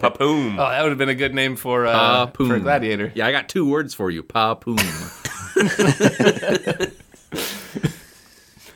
Papoom. 0.00 0.58
Oh, 0.58 0.68
that 0.68 0.82
would 0.82 0.90
have 0.90 0.98
been 0.98 1.08
a 1.08 1.14
good 1.14 1.34
name 1.34 1.56
for 1.56 1.86
uh, 1.86 1.92
Pa-poom. 2.26 2.48
for 2.48 2.54
a 2.56 2.60
gladiator. 2.60 3.10
Yeah, 3.14 3.26
I 3.26 3.32
got 3.32 3.48
two 3.48 3.68
words 3.68 3.94
for 3.94 4.10
you. 4.10 4.22
Pa-poom. 4.22 4.76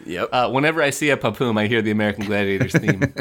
Yep. 0.06 0.28
Uh, 0.32 0.50
whenever 0.50 0.82
I 0.82 0.90
see 0.90 1.10
a 1.10 1.16
papoom, 1.16 1.56
I 1.58 1.66
hear 1.68 1.82
the 1.82 1.90
American 1.92 2.24
Gladiators 2.26 2.72
theme. 2.72 3.12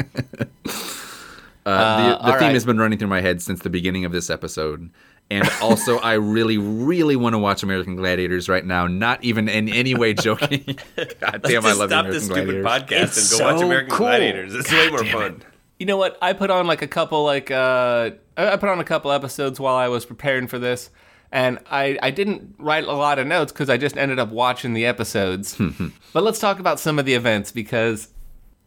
Uh, 1.66 2.18
the 2.18 2.18
the 2.18 2.32
theme 2.32 2.40
right. 2.40 2.54
has 2.54 2.64
been 2.64 2.78
running 2.78 2.98
through 2.98 3.08
my 3.08 3.20
head 3.20 3.42
since 3.42 3.60
the 3.60 3.70
beginning 3.70 4.04
of 4.04 4.12
this 4.12 4.30
episode. 4.30 4.90
And 5.32 5.48
also, 5.62 5.98
I 5.98 6.14
really, 6.14 6.58
really 6.58 7.14
want 7.14 7.34
to 7.34 7.38
watch 7.38 7.62
American 7.62 7.94
Gladiators 7.94 8.48
right 8.48 8.66
now. 8.66 8.88
Not 8.88 9.22
even 9.22 9.48
in 9.48 9.68
any 9.68 9.94
way 9.94 10.12
joking. 10.12 10.64
God 10.96 11.42
damn, 11.42 11.64
I 11.64 11.68
Just 11.68 11.78
love 11.78 11.90
stop 11.90 12.06
American 12.06 12.10
this 12.10 12.24
stupid 12.24 12.62
Gladiators. 12.62 12.66
podcast 12.66 13.02
It's 13.02 13.32
and 13.32 13.40
go 13.40 13.52
watch 13.54 13.62
American 13.62 13.90
cool. 13.90 14.06
Gladiators. 14.08 14.54
It's 14.56 14.72
way 14.72 14.90
more 14.90 15.04
fun. 15.04 15.42
You 15.78 15.86
know 15.86 15.96
what? 15.96 16.18
I 16.20 16.32
put 16.32 16.50
on 16.50 16.66
like 16.66 16.82
a 16.82 16.86
couple 16.88 17.24
like 17.24 17.50
uh 17.50 18.10
I 18.36 18.52
I 18.52 18.56
put 18.56 18.68
on 18.68 18.80
a 18.80 18.84
couple 18.84 19.12
episodes 19.12 19.60
while 19.60 19.76
I 19.76 19.88
was 19.88 20.04
preparing 20.04 20.46
for 20.46 20.58
this 20.58 20.90
and 21.32 21.58
I 21.70 21.98
I 22.02 22.10
didn't 22.10 22.56
write 22.58 22.84
a 22.84 22.92
lot 22.92 23.18
of 23.18 23.26
notes 23.26 23.50
cuz 23.52 23.70
I 23.70 23.76
just 23.76 23.96
ended 23.96 24.18
up 24.18 24.28
watching 24.30 24.74
the 24.74 24.84
episodes. 24.84 25.56
but 26.12 26.22
let's 26.22 26.38
talk 26.38 26.58
about 26.58 26.80
some 26.80 26.98
of 26.98 27.06
the 27.06 27.14
events 27.14 27.50
because 27.52 28.08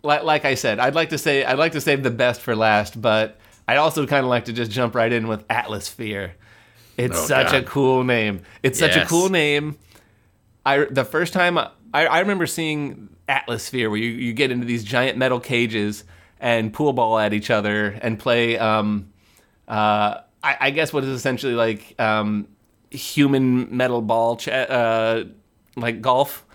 like 0.04 0.24
like 0.24 0.46
I 0.46 0.56
said, 0.56 0.80
I'd 0.80 0.96
like 0.96 1.10
to 1.10 1.18
say 1.18 1.44
I'd 1.46 1.58
like 1.60 1.72
to 1.74 1.82
save 1.82 2.04
the 2.04 2.12
best 2.12 2.42
for 2.42 2.56
last, 2.56 3.02
but 3.02 3.40
I'd 3.68 3.78
also 3.78 4.06
kind 4.06 4.24
of 4.26 4.30
like 4.30 4.46
to 4.46 4.54
just 4.54 4.72
jump 4.72 4.96
right 4.96 5.12
in 5.12 5.28
with 5.28 5.44
Atlasphere. 5.50 6.36
It's 6.98 7.18
Oh, 7.18 7.26
such 7.26 7.54
a 7.54 7.64
cool 7.64 8.04
name. 8.04 8.42
It's 8.62 8.78
such 8.80 8.96
a 8.96 9.06
cool 9.06 9.30
name. 9.30 9.78
I 10.66 10.86
the 10.86 11.06
first 11.06 11.34
time 11.34 11.58
I, 11.58 11.70
I 11.94 12.20
remember 12.20 12.46
seeing 12.48 13.10
Atlasphere 13.28 13.90
where 13.90 14.00
you, 14.00 14.10
you 14.10 14.34
get 14.34 14.52
into 14.52 14.66
these 14.66 14.84
giant 14.84 15.18
metal 15.18 15.40
cages 15.40 16.04
and 16.40 16.74
pool 16.74 16.94
ball 16.94 17.18
at 17.18 17.34
each 17.34 17.50
other 17.50 17.98
and 18.02 18.20
play 18.20 18.58
um 18.58 19.10
uh 19.68 20.20
I, 20.44 20.58
I 20.60 20.70
guess 20.72 20.92
what 20.92 21.04
is 21.04 21.10
essentially 21.10 21.54
like 21.54 21.96
um 22.00 22.48
human 22.92 23.76
metal 23.76 24.02
ball 24.02 24.38
ch- 24.38 24.50
uh 24.50 25.24
like 25.76 26.02
golf. 26.02 26.46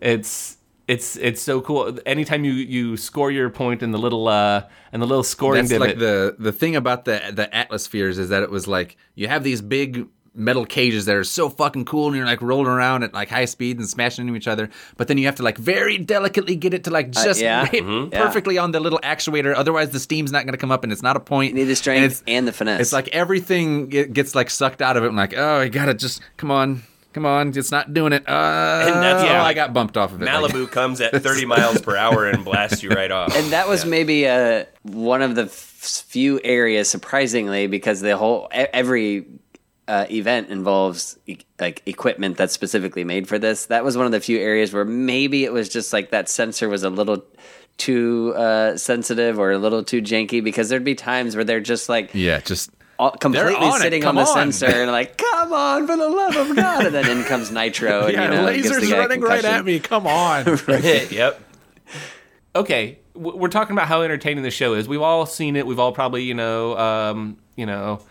It's 0.00 0.56
it's 0.90 1.16
it's 1.16 1.40
so 1.42 1.60
cool. 1.60 1.98
Anytime 2.04 2.44
you 2.44 2.52
you 2.52 2.96
score 2.96 3.30
your 3.30 3.48
point 3.50 3.82
in 3.82 3.90
the 3.92 3.98
little 3.98 4.26
uh 4.28 4.64
in 4.92 5.00
the 5.00 5.06
little 5.06 5.24
scoring 5.24 5.62
That's 5.62 5.70
divot. 5.70 5.88
like 5.88 5.98
the 5.98 6.36
the 6.38 6.52
thing 6.52 6.74
about 6.76 7.04
the 7.04 7.20
the 7.32 7.46
Atlaspheres 7.54 8.18
is 8.18 8.28
that 8.30 8.42
it 8.42 8.50
was 8.50 8.66
like 8.66 8.96
you 9.14 9.28
have 9.28 9.42
these 9.44 9.62
big 9.62 10.06
metal 10.32 10.64
cages 10.64 11.06
that 11.06 11.16
are 11.16 11.24
so 11.24 11.48
fucking 11.48 11.84
cool 11.84 12.06
and 12.06 12.16
you're 12.16 12.24
like 12.24 12.40
rolling 12.40 12.68
around 12.68 13.02
at 13.02 13.12
like 13.12 13.28
high 13.28 13.44
speed 13.44 13.78
and 13.78 13.88
smashing 13.88 14.26
into 14.28 14.36
each 14.36 14.46
other 14.46 14.70
but 14.96 15.08
then 15.08 15.18
you 15.18 15.26
have 15.26 15.34
to 15.34 15.42
like 15.42 15.58
very 15.58 15.98
delicately 15.98 16.54
get 16.54 16.72
it 16.72 16.84
to 16.84 16.90
like 16.90 17.10
just 17.10 17.40
yeah. 17.40 17.66
hit 17.66 17.82
Mhm. 17.84 18.12
perfectly 18.12 18.56
on 18.56 18.70
the 18.70 18.78
little 18.78 19.00
actuator 19.02 19.52
otherwise 19.56 19.90
the 19.90 19.98
steam's 19.98 20.30
not 20.30 20.44
going 20.44 20.52
to 20.52 20.56
come 20.58 20.70
up 20.70 20.84
and 20.84 20.92
it's 20.92 21.02
not 21.02 21.16
a 21.16 21.20
point 21.20 21.48
You 21.50 21.56
need 21.56 21.64
the 21.64 21.70
And 21.70 21.78
strength 21.78 22.04
it's- 22.04 22.22
and, 22.28 22.46
the 22.46 22.52
finesse. 22.52 22.80
it's 22.80 22.92
like 22.92 23.08
everything 23.08 23.88
gets 23.88 24.36
like 24.36 24.50
sucked 24.50 24.80
out 24.80 24.96
of 24.96 25.02
it. 25.02 25.08
I'm 25.08 25.16
like, 25.16 25.34
oh, 25.36 25.62
you 25.62 25.68
gotta 25.70 25.94
just 25.94 26.22
come 26.36 26.52
on, 26.52 26.82
come 27.12 27.26
on, 27.26 27.52
it's 27.56 27.70
not 27.70 27.92
doing 27.94 28.12
it. 28.12 28.28
Uh, 28.28 28.84
And 28.86 29.02
that's- 29.02 29.22
oh, 29.22 29.26
yeah. 29.26 29.42
I 29.44 29.52
got 29.54 29.72
bumped 29.72 29.96
off 29.96 30.12
of 30.12 30.22
it. 30.22 30.26
Like, 30.26 30.34
Malibu 30.52 30.70
comes 30.78 31.00
at 31.00 31.12
30 31.22 31.44
miles 31.46 31.80
per 31.80 31.96
hour 31.96 32.26
and 32.26 32.44
blasts 32.44 32.82
you 32.82 32.90
right 32.90 33.10
off. 33.10 33.34
and 33.36 33.52
that 33.52 33.68
was 33.68 33.84
maybe 33.84 34.26
uh, 34.28 34.64
one 34.82 35.22
of 35.22 35.34
the 35.34 35.44
f- 35.44 35.50
few 36.08 36.40
areas, 36.44 36.88
surprisingly, 36.88 37.66
because 37.66 38.00
the 38.00 38.16
whole 38.16 38.48
e- 38.54 38.66
every 38.72 39.26
uh, 39.88 40.06
event 40.10 40.50
involves 40.50 41.18
e- 41.26 41.38
like 41.58 41.82
equipment 41.86 42.36
that's 42.36 42.52
specifically 42.52 43.02
made 43.04 43.26
for 43.26 43.38
this. 43.38 43.66
That 43.66 43.84
was 43.84 43.96
one 43.96 44.06
of 44.06 44.12
the 44.12 44.20
few 44.20 44.38
areas 44.38 44.72
where 44.72 44.84
maybe 44.84 45.44
it 45.44 45.52
was 45.52 45.68
just 45.68 45.92
like 45.92 46.10
that 46.10 46.28
sensor 46.28 46.68
was 46.68 46.84
a 46.84 46.90
little 46.90 47.24
too 47.76 48.34
uh, 48.36 48.76
sensitive 48.76 49.38
or 49.38 49.50
a 49.52 49.58
little 49.58 49.82
too 49.82 50.02
janky 50.02 50.44
because 50.44 50.68
there'd 50.68 50.84
be 50.84 50.94
times 50.94 51.34
where 51.34 51.44
they're 51.44 51.60
just 51.60 51.88
like 51.88 52.10
Yeah, 52.12 52.38
just 52.40 52.70
all, 53.00 53.10
completely 53.12 53.72
sitting 53.78 54.02
come 54.02 54.18
on 54.18 54.24
the 54.24 54.30
on. 54.30 54.52
sensor 54.52 54.66
and 54.66 54.90
like, 54.90 55.16
come 55.16 55.54
on, 55.54 55.86
for 55.86 55.96
the 55.96 56.08
love 56.08 56.36
of 56.36 56.54
God! 56.54 56.84
And 56.84 56.94
then 56.94 57.08
in 57.18 57.24
comes 57.24 57.50
Nitro, 57.50 58.06
and 58.06 58.12
yeah, 58.12 58.24
you 58.24 58.30
know, 58.30 58.46
lasers 58.46 58.90
guy 58.90 58.96
a 58.96 58.98
running 58.98 59.20
right 59.22 59.44
at 59.44 59.64
me. 59.64 59.80
Come 59.80 60.06
on. 60.06 60.44
right. 60.68 61.10
yep. 61.10 61.40
okay, 62.54 62.98
we're 63.14 63.48
talking 63.48 63.72
about 63.72 63.88
how 63.88 64.02
entertaining 64.02 64.44
the 64.44 64.50
show 64.50 64.74
is. 64.74 64.86
We've 64.86 65.00
all 65.00 65.24
seen 65.24 65.56
it. 65.56 65.66
We've 65.66 65.78
all 65.78 65.92
probably, 65.92 66.24
you 66.24 66.34
know, 66.34 66.76
um, 66.76 67.38
you 67.56 67.64
know, 67.64 68.02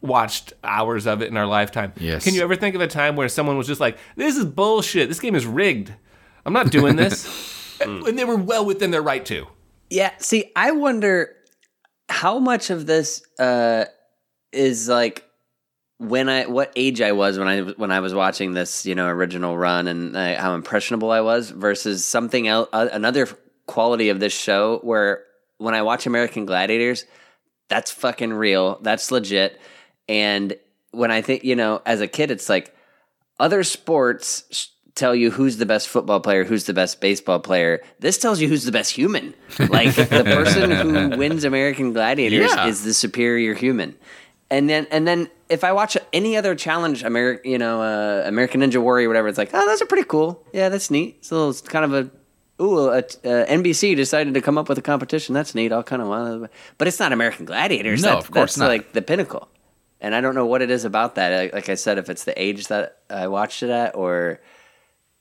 watched 0.00 0.52
hours 0.62 1.06
of 1.06 1.20
it 1.20 1.28
in 1.28 1.36
our 1.36 1.46
lifetime. 1.46 1.92
Yes. 1.96 2.22
Can 2.22 2.34
you 2.34 2.42
ever 2.42 2.54
think 2.54 2.76
of 2.76 2.80
a 2.80 2.86
time 2.86 3.16
where 3.16 3.28
someone 3.28 3.58
was 3.58 3.66
just 3.66 3.80
like, 3.80 3.98
"This 4.14 4.36
is 4.36 4.44
bullshit. 4.44 5.08
This 5.08 5.18
game 5.18 5.34
is 5.34 5.46
rigged. 5.46 5.92
I'm 6.46 6.52
not 6.52 6.70
doing 6.70 6.94
this," 6.94 7.80
and 7.80 8.16
they 8.16 8.24
were 8.24 8.36
well 8.36 8.64
within 8.64 8.92
their 8.92 9.02
right 9.02 9.24
to. 9.26 9.48
Yeah, 9.90 10.12
see, 10.18 10.52
I 10.54 10.70
wonder 10.70 11.34
how 12.08 12.38
much 12.38 12.70
of 12.70 12.86
this 12.86 13.22
uh, 13.40 13.86
is 14.52 14.88
like 14.88 15.24
when 15.98 16.28
I 16.28 16.46
what 16.46 16.72
age 16.76 17.00
I 17.00 17.12
was 17.12 17.38
when 17.38 17.48
I 17.48 17.60
when 17.62 17.90
I 17.92 18.00
was 18.00 18.12
watching 18.14 18.52
this, 18.54 18.84
you 18.86 18.94
know, 18.94 19.06
original 19.08 19.56
run, 19.56 19.86
and 19.88 20.16
uh, 20.16 20.36
how 20.40 20.54
impressionable 20.54 21.10
I 21.10 21.20
was 21.20 21.50
versus 21.50 22.04
something 22.04 22.48
else. 22.48 22.68
Uh, 22.72 22.88
another 22.92 23.28
quality 23.66 24.08
of 24.08 24.18
this 24.20 24.32
show 24.32 24.78
where 24.82 25.24
when 25.58 25.74
I 25.74 25.82
watch 25.82 26.06
American 26.06 26.44
Gladiators, 26.46 27.04
that's 27.68 27.90
fucking 27.90 28.32
real. 28.32 28.78
That's 28.82 29.10
legit. 29.12 29.60
And 30.08 30.56
when 30.90 31.10
I 31.12 31.22
think, 31.22 31.44
you 31.44 31.54
know, 31.56 31.80
as 31.86 32.00
a 32.00 32.08
kid, 32.08 32.30
it's 32.32 32.48
like 32.48 32.74
other 33.38 33.62
sports 33.62 34.44
sh- 34.50 34.66
tell 34.96 35.14
you 35.14 35.30
who's 35.30 35.56
the 35.58 35.64
best 35.66 35.88
football 35.88 36.18
player, 36.20 36.44
who's 36.44 36.64
the 36.64 36.74
best 36.74 37.00
baseball 37.00 37.38
player. 37.38 37.82
This 38.00 38.18
tells 38.18 38.40
you 38.40 38.48
who's 38.48 38.64
the 38.64 38.72
best 38.72 38.90
human. 38.90 39.34
Like 39.58 39.94
the 39.94 40.24
person 40.24 40.70
who 40.70 41.16
wins 41.16 41.44
American 41.44 41.92
Gladiators 41.92 42.50
Yeah. 42.52 42.66
is 42.66 42.82
the 42.84 42.92
superior 42.92 43.54
human. 43.54 43.96
And 44.52 44.68
then, 44.68 44.86
and 44.90 45.08
then, 45.08 45.30
if 45.48 45.64
I 45.64 45.72
watch 45.72 45.96
any 46.12 46.36
other 46.36 46.54
challenge, 46.54 47.02
American, 47.02 47.50
you 47.50 47.56
know, 47.58 47.80
uh, 47.82 48.22
American 48.26 48.60
Ninja 48.60 48.80
Warrior, 48.82 49.08
whatever, 49.08 49.28
it's 49.28 49.38
like, 49.38 49.50
oh, 49.54 49.66
those 49.66 49.80
are 49.80 49.86
pretty 49.86 50.06
cool. 50.06 50.44
Yeah, 50.52 50.68
that's 50.68 50.90
neat. 50.90 51.16
It's 51.20 51.30
a 51.30 51.34
little, 51.34 51.50
it's 51.50 51.62
kind 51.62 51.84
of 51.86 51.92
a, 51.94 52.62
ooh, 52.62 52.88
a, 52.88 52.98
uh, 52.98 53.02
NBC 53.46 53.96
decided 53.96 54.34
to 54.34 54.40
come 54.42 54.58
up 54.58 54.68
with 54.68 54.76
a 54.78 54.82
competition. 54.82 55.34
That's 55.34 55.54
neat. 55.54 55.72
I'll 55.72 55.82
kind 55.82 56.02
of 56.02 56.08
want, 56.08 56.50
but 56.78 56.86
it's 56.86 57.00
not 57.00 57.12
American 57.12 57.46
Gladiators. 57.46 58.02
No, 58.02 58.08
That's- 58.08 58.24
of 58.24 58.30
course 58.30 58.50
that's 58.52 58.58
not. 58.58 58.68
Like 58.68 58.92
the 58.92 59.00
pinnacle. 59.02 59.48
And 60.02 60.14
I 60.14 60.20
don't 60.20 60.34
know 60.34 60.46
what 60.46 60.60
it 60.62 60.70
is 60.70 60.84
about 60.84 61.14
that. 61.14 61.30
Like- 61.34 61.52
Like 61.54 61.68
I 61.70 61.74
said, 61.74 61.96
if 61.98 62.10
it's 62.10 62.24
the 62.24 62.40
age 62.40 62.68
that 62.68 62.98
I 63.08 63.28
watched 63.28 63.62
it 63.62 63.70
at, 63.70 63.94
or 63.96 64.38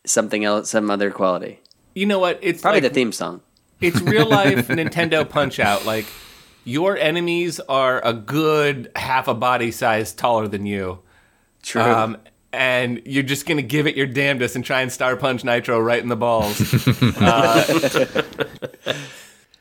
something 0.05 0.43
else, 0.43 0.69
some 0.71 0.89
other 0.91 1.09
quality. 1.11 1.61
You 1.95 2.05
know 2.05 2.19
what? 2.19 2.39
It's 2.41 2.61
Probably 2.61 2.81
like, 2.81 2.91
the 2.91 2.95
theme 2.95 3.11
song. 3.11 3.41
It's 3.79 3.99
real 4.01 4.27
life 4.27 4.67
Nintendo 4.79 5.27
Punch 5.27 5.59
Out. 5.59 5.85
Like 5.85 6.05
your 6.63 6.97
enemies 6.97 7.59
are 7.59 8.05
a 8.05 8.13
good 8.13 8.91
half 8.95 9.27
a 9.27 9.33
body 9.33 9.71
size 9.71 10.13
taller 10.13 10.47
than 10.47 10.65
you. 10.65 10.99
True. 11.63 11.81
Um, 11.81 12.17
and 12.53 13.01
you're 13.05 13.23
just 13.23 13.45
gonna 13.45 13.61
give 13.61 13.87
it 13.87 13.95
your 13.95 14.07
damnedest 14.07 14.55
and 14.55 14.65
try 14.65 14.81
and 14.81 14.91
star 14.91 15.15
punch 15.15 15.43
Nitro 15.43 15.79
right 15.79 16.01
in 16.01 16.09
the 16.09 16.15
balls. 16.15 16.59
Uh, 17.21 17.63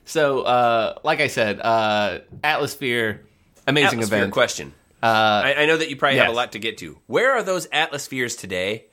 so, 0.04 0.42
uh, 0.42 0.98
like 1.04 1.20
I 1.20 1.26
said, 1.26 1.60
uh, 1.60 2.20
Atlasphere, 2.42 3.22
amazing 3.66 3.98
Atlasphere 3.98 4.18
event. 4.18 4.32
question. 4.32 4.72
I, 5.02 5.54
I 5.58 5.66
know 5.66 5.76
that 5.76 5.88
you 5.88 5.96
probably 5.96 6.18
have 6.18 6.28
a 6.28 6.32
lot 6.32 6.52
to 6.52 6.58
get 6.58 6.78
to. 6.78 6.98
Where 7.06 7.32
are 7.32 7.42
those 7.42 7.68
Atlaspheres 7.72 8.36
today? 8.36 8.86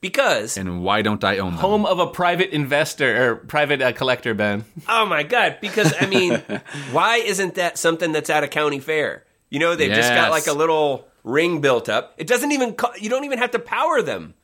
Because 0.00 0.56
and 0.56 0.82
why 0.82 1.02
don't 1.02 1.24
I 1.24 1.38
own 1.38 1.52
them? 1.52 1.60
Home 1.60 1.86
of 1.86 1.98
a 1.98 2.06
private 2.06 2.50
investor 2.50 3.30
or 3.32 3.36
private 3.36 3.80
uh, 3.82 3.92
collector, 3.92 4.34
Ben. 4.34 4.64
Oh 4.88 5.06
my 5.06 5.22
god! 5.22 5.58
Because 5.60 5.92
I 6.00 6.06
mean, 6.06 6.34
why 6.92 7.16
isn't 7.16 7.54
that 7.54 7.78
something 7.78 8.12
that's 8.12 8.30
at 8.30 8.44
a 8.44 8.48
county 8.48 8.78
fair? 8.78 9.24
You 9.50 9.58
know, 9.58 9.74
they've 9.74 9.92
just 9.92 10.10
got 10.10 10.30
Yes. 10.30 10.30
like 10.30 10.46
a 10.46 10.52
little 10.52 11.06
ring 11.24 11.60
built 11.60 11.88
up. 11.88 12.14
It 12.18 12.26
doesn't 12.26 12.52
even. 12.52 12.74
Co- 12.74 12.94
you 13.00 13.08
don't 13.08 13.24
even 13.24 13.38
have 13.38 13.52
to 13.52 13.58
power 13.58 14.02
them. 14.02 14.34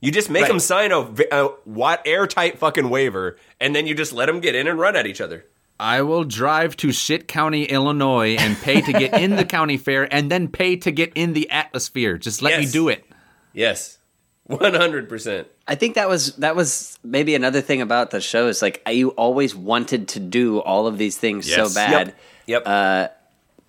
You 0.00 0.10
just 0.10 0.28
make 0.30 0.42
Right. 0.42 0.48
them 0.48 0.60
sign 0.60 0.90
a, 0.92 1.02
v- 1.02 1.26
a 1.32 1.48
watt 1.64 2.02
airtight 2.06 2.58
fucking 2.58 2.88
waiver, 2.90 3.36
and 3.60 3.74
then 3.74 3.86
you 3.86 3.94
just 3.94 4.12
let 4.12 4.26
them 4.26 4.40
get 4.40 4.54
in 4.54 4.66
and 4.66 4.78
run 4.78 4.96
at 4.96 5.06
each 5.06 5.20
other. 5.20 5.44
I 5.80 6.02
will 6.02 6.24
drive 6.24 6.76
to 6.78 6.92
Shit 6.92 7.26
County, 7.26 7.64
Illinois, 7.64 8.36
and 8.36 8.56
pay 8.58 8.80
to 8.80 8.92
get 8.92 9.14
in 9.20 9.36
the 9.36 9.44
county 9.56 9.76
fair, 9.76 10.12
and 10.12 10.30
then 10.30 10.48
pay 10.48 10.76
to 10.76 10.90
get 10.90 11.12
in 11.14 11.32
the 11.32 11.50
Atlasphere. 11.50 12.16
Just 12.18 12.42
let 12.42 12.56
me 12.58 12.64
Yes. 12.64 12.72
do 12.72 12.88
it. 12.88 13.04
Yes, 13.52 13.98
one 14.46 14.74
hundred 14.74 15.08
percent. 15.08 15.48
I 15.66 15.74
think 15.74 15.94
that 15.94 16.08
was 16.08 16.34
that 16.36 16.54
was 16.56 16.98
maybe 17.02 17.34
another 17.34 17.60
thing 17.60 17.80
about 17.80 18.10
the 18.10 18.20
show 18.20 18.48
is 18.48 18.60
like 18.62 18.82
you 18.90 19.10
always 19.10 19.54
wanted 19.54 20.08
to 20.08 20.20
do 20.20 20.58
all 20.60 20.86
of 20.86 20.98
these 20.98 21.16
things 21.16 21.48
Yes. 21.48 21.56
so 21.56 21.74
bad. 21.74 22.14
Yep. 22.46 22.62
Uh, 22.66 23.08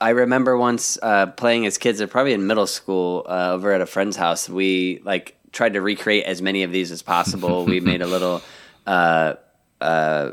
I 0.01 0.09
remember 0.09 0.57
once 0.57 0.97
uh, 1.01 1.27
playing 1.27 1.65
as 1.65 1.77
kids, 1.77 2.03
probably 2.07 2.33
in 2.33 2.45
middle 2.47 2.67
school, 2.67 3.25
uh, 3.29 3.51
over 3.53 3.71
at 3.71 3.79
a 3.79 3.85
friend's 3.85 4.17
house. 4.17 4.49
We 4.49 5.01
like 5.05 5.37
tried 5.53 5.73
to 5.73 5.81
recreate 5.81 6.25
as 6.25 6.41
many 6.41 6.63
of 6.63 6.71
these 6.73 6.91
as 6.91 7.01
possible. 7.01 7.63
we 7.65 7.79
made 7.79 8.01
a 8.01 8.07
little 8.07 8.41
uh, 8.87 9.35
uh, 9.79 10.31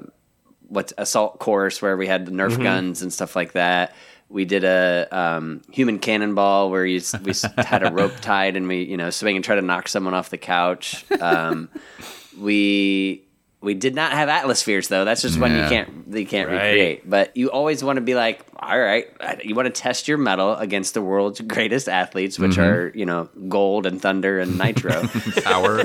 what's 0.69 0.93
assault 0.99 1.39
course 1.39 1.81
where 1.81 1.97
we 1.97 2.09
had 2.09 2.27
the 2.27 2.33
Nerf 2.33 2.61
guns 2.61 3.03
and 3.03 3.13
stuff 3.13 3.37
like 3.37 3.53
that. 3.53 3.95
We 4.33 4.47
did 4.47 4.64
a 4.64 5.07
um, 5.12 5.61
human 5.71 5.99
cannonball 5.99 6.71
where 6.71 6.87
you, 6.87 7.03
we 7.23 7.33
had 7.62 7.83
a 7.87 7.92
rope 7.92 8.14
tied 8.21 8.57
and 8.57 8.66
we 8.66 8.83
you 8.85 8.97
know 8.97 9.11
swing 9.11 9.37
and 9.37 9.45
try 9.45 9.57
to 9.57 9.62
knock 9.62 9.88
someone 9.88 10.14
off 10.14 10.31
the 10.31 10.38
couch. 10.38 11.05
Um, 11.21 11.68
we 12.38 13.25
we 13.61 13.75
did 13.75 13.95
not 13.95 14.12
have 14.12 14.29
Atlaspheres 14.29 14.88
though. 14.88 15.05
That's 15.05 15.23
just 15.23 15.38
one 15.38 15.53
you 15.55 15.62
can't 15.68 15.88
you 16.11 16.27
can't 16.27 16.49
Right. 16.49 16.57
recreate. 16.71 17.09
But 17.09 17.37
you 17.37 17.51
always 17.51 17.85
want 17.85 17.97
to 17.99 18.01
be 18.01 18.14
like, 18.14 18.45
all 18.59 18.79
right, 18.79 19.07
you 19.45 19.55
want 19.55 19.66
to 19.66 19.81
test 19.83 20.09
your 20.09 20.18
metal 20.18 20.55
against 20.57 20.95
the 20.95 21.03
world's 21.03 21.40
greatest 21.40 21.88
athletes, 21.88 22.38
which 22.38 22.59
are 22.59 22.90
you 22.95 23.07
know 23.07 23.29
Gold 23.49 23.87
and 23.87 24.01
Thunder 24.01 24.40
and 24.40 24.59
Nitro. 24.59 25.07
Power. 25.45 25.83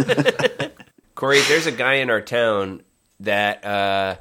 Corey, 1.15 1.41
there's 1.47 1.65
a 1.65 1.71
guy 1.71 1.95
in 1.95 2.09
our 2.09 2.21
town 2.21 2.81
that 3.19 3.65
uh, 3.65 4.15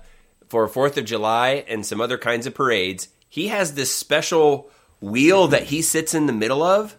for 0.49 0.67
Fourth 0.69 0.97
of 0.99 1.05
July 1.05 1.65
and 1.69 1.85
some 1.85 2.01
other 2.01 2.17
kinds 2.19 2.47
of 2.47 2.55
parades, 2.55 3.09
he 3.37 3.49
has 3.49 3.75
this 3.75 3.95
special 3.95 4.71
wheel 4.99 5.49
that 5.49 5.65
he 5.65 5.81
mm-hmm. 5.81 5.83
sits 5.83 6.15
in 6.15 6.25
the 6.25 6.33
middle 6.33 6.63
of. 6.63 6.97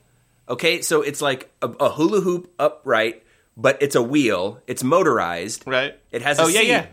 Okay, 0.48 0.82
so 0.84 1.02
it's 1.02 1.20
like 1.20 1.52
a, 1.64 1.68
a 1.68 1.90
hula 1.90 2.22
hoop 2.22 2.54
upright, 2.60 3.24
but 3.58 3.82
it's 3.82 3.96
a 3.96 4.04
wheel. 4.04 4.62
It's 4.68 4.84
motorized. 4.84 5.64
Right. 5.66 6.00
It 6.12 6.22
has 6.22 6.38
a 6.38 6.44
Oh, 6.44 6.48
yeah, 6.48 6.60
seat. 6.60 6.68
yeah. 6.68 6.86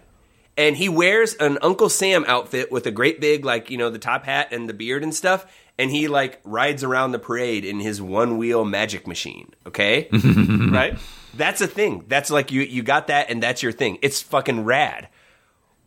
And 0.57 0.79
he 0.79 0.89
wears 0.89 1.35
an 1.35 1.59
Uncle 1.61 1.91
Sam 1.91 2.25
outfit 2.27 2.73
with 2.73 2.87
a 2.87 2.91
great 2.91 3.21
big, 3.21 3.45
like, 3.45 3.69
you 3.69 3.77
know, 3.77 3.91
the 3.91 3.99
top 3.99 4.25
hat 4.25 4.49
and 4.51 4.67
the 4.67 4.73
beard 4.73 5.03
and 5.03 5.15
stuff. 5.15 5.45
And 5.77 5.91
he, 5.91 6.09
like, 6.09 6.41
rides 6.45 6.83
around 6.83 7.13
the 7.13 7.19
parade 7.19 7.67
in 7.67 7.81
his 7.81 8.01
one 8.01 8.39
wheel 8.39 8.65
magic 8.65 9.07
machine. 9.07 9.53
Okay? 9.67 10.09
right? 10.71 10.99
That's 11.35 11.61
a 11.61 11.67
thing. 11.67 12.07
That's 12.09 12.31
like 12.31 12.51
you 12.51 12.63
you 12.63 12.83
got 12.83 13.09
that 13.09 13.29
and 13.29 13.43
that's 13.43 13.63
your 13.63 13.73
thing. 13.73 13.99
It's 14.01 14.23
fucking 14.23 14.65
rad. 14.65 15.09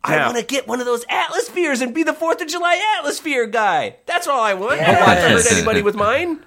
I 0.04 0.26
want 0.26 0.38
to 0.38 0.44
get 0.44 0.66
one 0.66 0.80
of 0.80 0.86
those 0.86 1.04
Atlaspheres 1.08 1.80
and 1.80 1.94
be 1.94 2.02
the 2.02 2.12
4th 2.12 2.40
of 2.40 2.48
July 2.48 2.80
Atlasphere 2.98 3.46
guy. 3.46 3.96
That's 4.06 4.26
all 4.26 4.40
I 4.40 4.54
want. 4.54 4.80
I 4.80 4.92
don't 4.92 5.06
want 5.06 5.18
to 5.18 5.28
hurt 5.28 5.52
anybody 5.52 5.82
with 5.82 5.94
mine. 5.94 6.44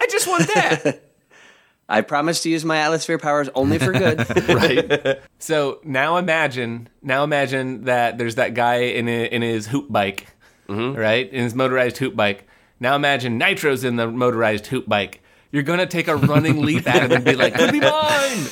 I 0.00 0.06
just 0.06 0.26
want 0.26 0.48
that. 0.54 1.08
I 1.88 2.00
promise 2.00 2.42
to 2.42 2.48
use 2.50 2.64
my 2.64 2.78
Atlasphere 2.78 3.18
powers 3.18 3.50
only 3.54 3.78
for 3.78 3.92
good. 3.92 4.18
right. 4.48 5.20
So 5.38 5.80
now 5.84 6.16
imagine, 6.16 6.88
now 7.02 7.22
imagine 7.24 7.84
that 7.84 8.16
there's 8.16 8.36
that 8.36 8.54
guy 8.54 8.76
in 8.76 9.08
a, 9.08 9.26
in 9.26 9.42
his 9.42 9.66
hoop 9.66 9.92
bike, 9.92 10.26
mm-hmm. 10.68 10.98
right? 10.98 11.30
In 11.30 11.44
his 11.44 11.54
motorized 11.54 11.98
hoop 11.98 12.16
bike. 12.16 12.48
Now 12.80 12.96
imagine 12.96 13.36
Nitro's 13.36 13.84
in 13.84 13.96
the 13.96 14.08
motorized 14.08 14.68
hoop 14.68 14.88
bike. 14.88 15.22
You're 15.52 15.62
gonna 15.62 15.86
take 15.86 16.08
a 16.08 16.16
running 16.16 16.62
leap 16.62 16.88
at 16.88 17.02
him 17.02 17.12
and 17.12 17.24
be 17.24 17.36
like, 17.36 17.54
"Could 17.54 17.72
be 17.72 17.80
mine." 17.80 18.46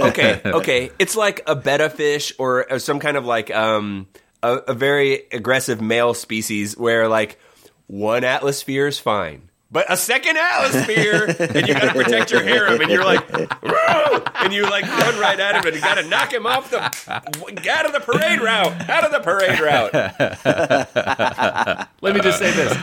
okay, 0.00 0.40
okay. 0.44 0.90
It's 0.98 1.16
like 1.16 1.42
a 1.46 1.56
betta 1.56 1.90
fish 1.90 2.32
or, 2.38 2.70
or 2.72 2.78
some 2.78 3.00
kind 3.00 3.16
of 3.16 3.24
like 3.26 3.50
um 3.50 4.06
a, 4.42 4.54
a 4.68 4.74
very 4.74 5.24
aggressive 5.32 5.80
male 5.80 6.14
species 6.14 6.76
where 6.76 7.08
like 7.08 7.38
one 7.88 8.22
Atlasphere 8.22 8.86
is 8.86 8.98
fine. 9.00 9.48
But 9.70 9.92
a 9.92 9.98
second 9.98 10.38
Atlasphere, 10.38 11.36
and 11.38 11.68
you 11.68 11.74
gotta 11.74 11.92
protect 11.92 12.30
your 12.30 12.42
harem, 12.42 12.80
and 12.80 12.90
you're 12.90 13.04
like, 13.04 13.22
and 14.40 14.52
you 14.54 14.62
like 14.62 14.84
run 14.84 15.18
right 15.20 15.38
at 15.38 15.56
him, 15.56 15.66
and 15.66 15.76
you 15.76 15.82
gotta 15.82 16.08
knock 16.08 16.32
him 16.32 16.46
off 16.46 16.70
the, 16.70 16.80
out 16.80 17.84
of 17.84 17.92
the 17.92 18.00
parade 18.00 18.40
route, 18.40 18.88
out 18.88 19.04
of 19.04 19.12
the 19.12 19.20
parade 19.20 19.60
route. 19.60 19.92
Let 22.00 22.14
me 22.14 22.20
just 22.22 22.38
say 22.38 22.50
this: 22.50 22.78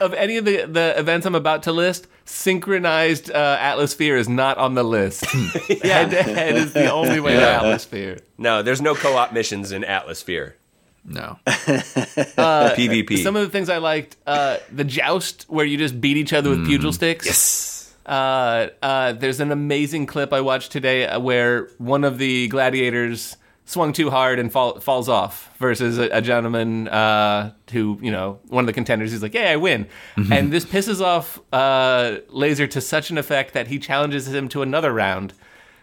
of 0.00 0.14
any 0.14 0.36
of 0.36 0.44
the 0.44 0.64
the 0.66 0.98
events 0.98 1.26
I'm 1.26 1.34
about 1.34 1.64
to 1.64 1.72
list, 1.72 2.06
synchronized 2.24 3.30
uh, 3.30 3.56
Atlasphere 3.60 4.16
is 4.16 4.28
not 4.28 4.58
on 4.58 4.74
the 4.74 4.82
list. 4.82 5.24
Head 5.26 6.10
to 6.10 6.22
head 6.22 6.56
is 6.56 6.72
the 6.72 6.90
only 6.90 7.20
way 7.20 7.34
to 7.34 7.42
Atlasphere. 7.42 8.18
No, 8.38 8.62
there's 8.62 8.80
no 8.80 8.94
co-op 8.94 9.32
missions 9.32 9.72
in 9.72 9.84
Atlasphere. 9.84 10.56
No. 11.04 11.38
PvP. 11.46 13.22
Some 13.22 13.36
of 13.36 13.42
the 13.42 13.48
things 13.48 13.68
I 13.68 13.78
liked, 13.78 14.16
uh, 14.26 14.58
the 14.70 14.84
joust 14.84 15.46
where 15.48 15.64
you 15.64 15.78
just 15.78 16.00
beat 16.00 16.16
each 16.16 16.32
other 16.32 16.50
with 16.50 16.66
pugil 16.66 16.92
sticks. 16.92 17.26
yes. 17.26 17.94
Uh, 18.04 18.68
uh, 18.82 19.12
there's 19.12 19.40
an 19.40 19.52
amazing 19.52 20.06
clip 20.06 20.32
I 20.32 20.40
watched 20.40 20.72
today 20.72 21.06
uh, 21.06 21.20
where 21.20 21.68
one 21.78 22.02
of 22.04 22.18
the 22.18 22.48
gladiators 22.48 23.36
swung 23.70 23.92
too 23.92 24.10
hard 24.10 24.40
and 24.40 24.50
fall, 24.50 24.80
falls 24.80 25.08
off 25.08 25.56
versus 25.58 25.96
a, 25.96 26.08
a 26.10 26.20
gentleman 26.20 26.88
uh, 26.88 27.52
who, 27.70 27.98
you 28.02 28.10
know, 28.10 28.40
one 28.48 28.64
of 28.64 28.66
the 28.66 28.72
contenders 28.72 29.12
is 29.12 29.22
like, 29.22 29.32
yeah, 29.32 29.50
I 29.50 29.56
win. 29.56 29.86
And 30.16 30.52
this 30.52 30.64
pisses 30.64 31.00
off 31.00 31.38
uh, 31.52 32.18
Laser 32.28 32.66
to 32.66 32.80
such 32.80 33.10
an 33.10 33.18
effect 33.18 33.54
that 33.54 33.68
he 33.68 33.78
challenges 33.78 34.26
him 34.26 34.48
to 34.48 34.62
another 34.62 34.92
round 34.92 35.34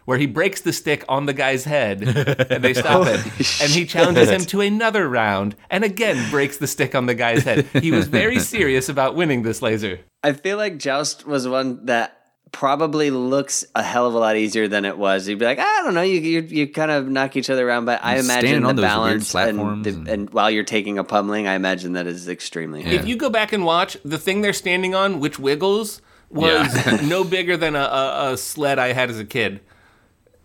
where 0.04 0.18
he 0.18 0.26
breaks 0.26 0.62
the 0.62 0.72
stick 0.72 1.04
on 1.10 1.26
the 1.26 1.34
guy's 1.34 1.66
head 1.66 2.02
and 2.02 2.64
they 2.64 2.74
stop 2.74 3.08
it. 3.08 3.62
And 3.62 3.72
he 3.72 3.86
challenges 3.86 4.30
him 4.30 4.42
to 4.46 4.62
another 4.62 5.08
round 5.08 5.56
and 5.70 5.84
again 5.84 6.30
breaks 6.30 6.58
the 6.58 6.68
stick 6.68 6.96
on 6.96 7.08
the 7.08 7.16
guy's 7.16 7.44
head. 7.44 7.66
He 7.74 7.92
was 7.92 8.08
very 8.08 8.40
serious 8.56 8.90
about 8.90 9.16
winning 9.16 9.44
this 9.44 9.62
laser. 9.62 10.00
I 10.24 10.34
feel 10.34 10.58
like 10.58 10.78
Joust 10.78 11.26
was 11.26 11.48
one 11.48 11.86
that 11.88 12.17
probably 12.52 13.12
looks 13.12 13.66
a 13.76 13.84
hell 13.84 14.08
of 14.08 14.14
a 14.14 14.18
lot 14.18 14.36
easier 14.36 14.68
than 14.68 14.86
it 14.86 14.98
was. 14.98 15.28
You'd 15.28 15.40
be 15.40 15.46
like, 15.46 15.60
I 15.60 15.82
don't 15.84 15.94
know, 15.94 16.02
you 16.02 16.20
you, 16.20 16.42
you 16.42 16.68
kind 16.68 16.92
of 16.92 17.08
knock 17.08 17.36
each 17.36 17.50
other 17.50 17.68
around, 17.68 17.86
but 17.86 18.04
I 18.04 18.18
imagine 18.18 18.64
the 18.64 18.70
on 18.70 18.76
those 18.76 18.84
weird 18.84 18.92
balance 18.92 19.36
and, 19.36 19.86
the, 19.86 19.90
and- 19.90 20.08
and 20.08 20.30
while 20.32 20.50
you're 20.50 20.64
taking 20.64 20.98
a 20.98 21.04
pummeling, 21.04 21.48
I 21.48 21.54
imagine 21.54 21.94
that 21.94 22.08
is 22.08 22.28
extremely 22.28 22.84
hard. 22.84 22.96
If 22.96 23.08
you 23.08 23.16
go 23.16 23.30
back 23.30 23.54
and 23.54 23.66
watch, 23.66 23.98
the 24.04 24.18
thing 24.18 24.42
they're 24.42 24.54
standing 24.54 24.96
on, 24.96 25.20
which 25.20 25.40
wiggles, 25.40 26.02
was 26.30 27.02
no 27.04 27.24
bigger 27.24 27.58
than 27.58 27.76
a, 27.76 27.80
a, 27.80 28.34
a 28.34 28.38
sled 28.38 28.80
I 28.80 28.94
had 28.94 29.10
as 29.10 29.20
a 29.20 29.26
kid. 29.26 29.62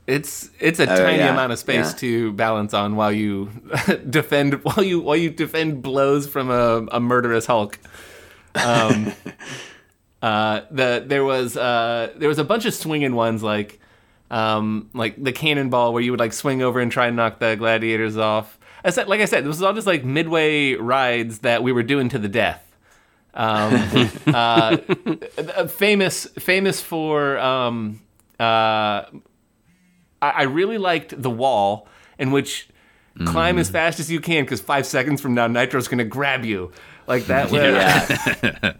It's 0.06 0.50
it's 0.58 0.80
a 0.80 0.86
tiny 0.86 1.18
yeah, 1.18 1.32
amount 1.32 1.52
of 1.52 1.58
space 1.60 1.92
yeah. 1.92 1.98
to 1.98 2.32
balance 2.32 2.74
on 2.74 2.96
while 2.96 3.12
you 3.12 3.50
defend 4.10 4.54
while 4.64 4.82
you 4.82 5.00
while 5.00 5.16
you 5.16 5.30
defend 5.30 5.82
blows 5.82 6.26
from 6.26 6.50
a, 6.50 6.86
a 6.90 7.00
murderous 7.00 7.46
Hulk. 7.46 7.78
Um, 8.56 9.12
uh, 10.22 10.62
the 10.70 11.02
there 11.04 11.24
was 11.24 11.56
uh, 11.56 12.12
there 12.16 12.28
was 12.28 12.38
a 12.38 12.44
bunch 12.44 12.64
of 12.64 12.72
swinging 12.72 13.14
ones 13.14 13.42
like 13.42 13.80
um, 14.30 14.88
like 14.94 15.22
the 15.22 15.32
cannonball 15.32 15.92
where 15.92 16.02
you 16.02 16.12
would 16.12 16.20
like 16.20 16.32
swing 16.32 16.62
over 16.62 16.80
and 16.80 16.90
try 16.92 17.08
and 17.08 17.16
knock 17.16 17.40
the 17.40 17.56
gladiators 17.56 18.16
off. 18.16 18.58
I 18.84 18.90
said, 18.90 19.08
like 19.08 19.20
I 19.20 19.26
said, 19.26 19.44
this 19.44 19.48
was 19.48 19.62
all 19.62 19.74
just 19.74 19.86
like 19.86 20.04
midway 20.04 20.74
rides 20.74 21.40
that 21.40 21.62
we 21.62 21.72
were 21.72 21.82
doing 21.82 22.08
to 22.10 22.18
the 22.18 22.28
death. 22.28 22.64
Um, 23.34 24.10
uh, 24.26 24.76
famous 25.66 26.26
famous 26.38 26.80
for 26.80 27.38
um, 27.38 28.00
uh, 28.38 28.42
I, 28.42 29.10
I 30.20 30.42
really 30.42 30.78
liked 30.78 31.20
the 31.20 31.30
wall 31.30 31.88
in 32.18 32.30
which 32.30 32.68
climb 33.26 33.58
as 33.58 33.68
fast 33.68 34.00
as 34.00 34.10
you 34.10 34.20
can 34.20 34.44
because 34.44 34.60
five 34.60 34.86
seconds 34.86 35.20
from 35.20 35.34
now 35.34 35.46
Nitro's 35.46 35.88
going 35.88 35.98
to 35.98 36.04
grab 36.04 36.44
you 36.44 36.72
like 37.06 37.26
that. 37.26 37.52
yeah. 37.52 38.72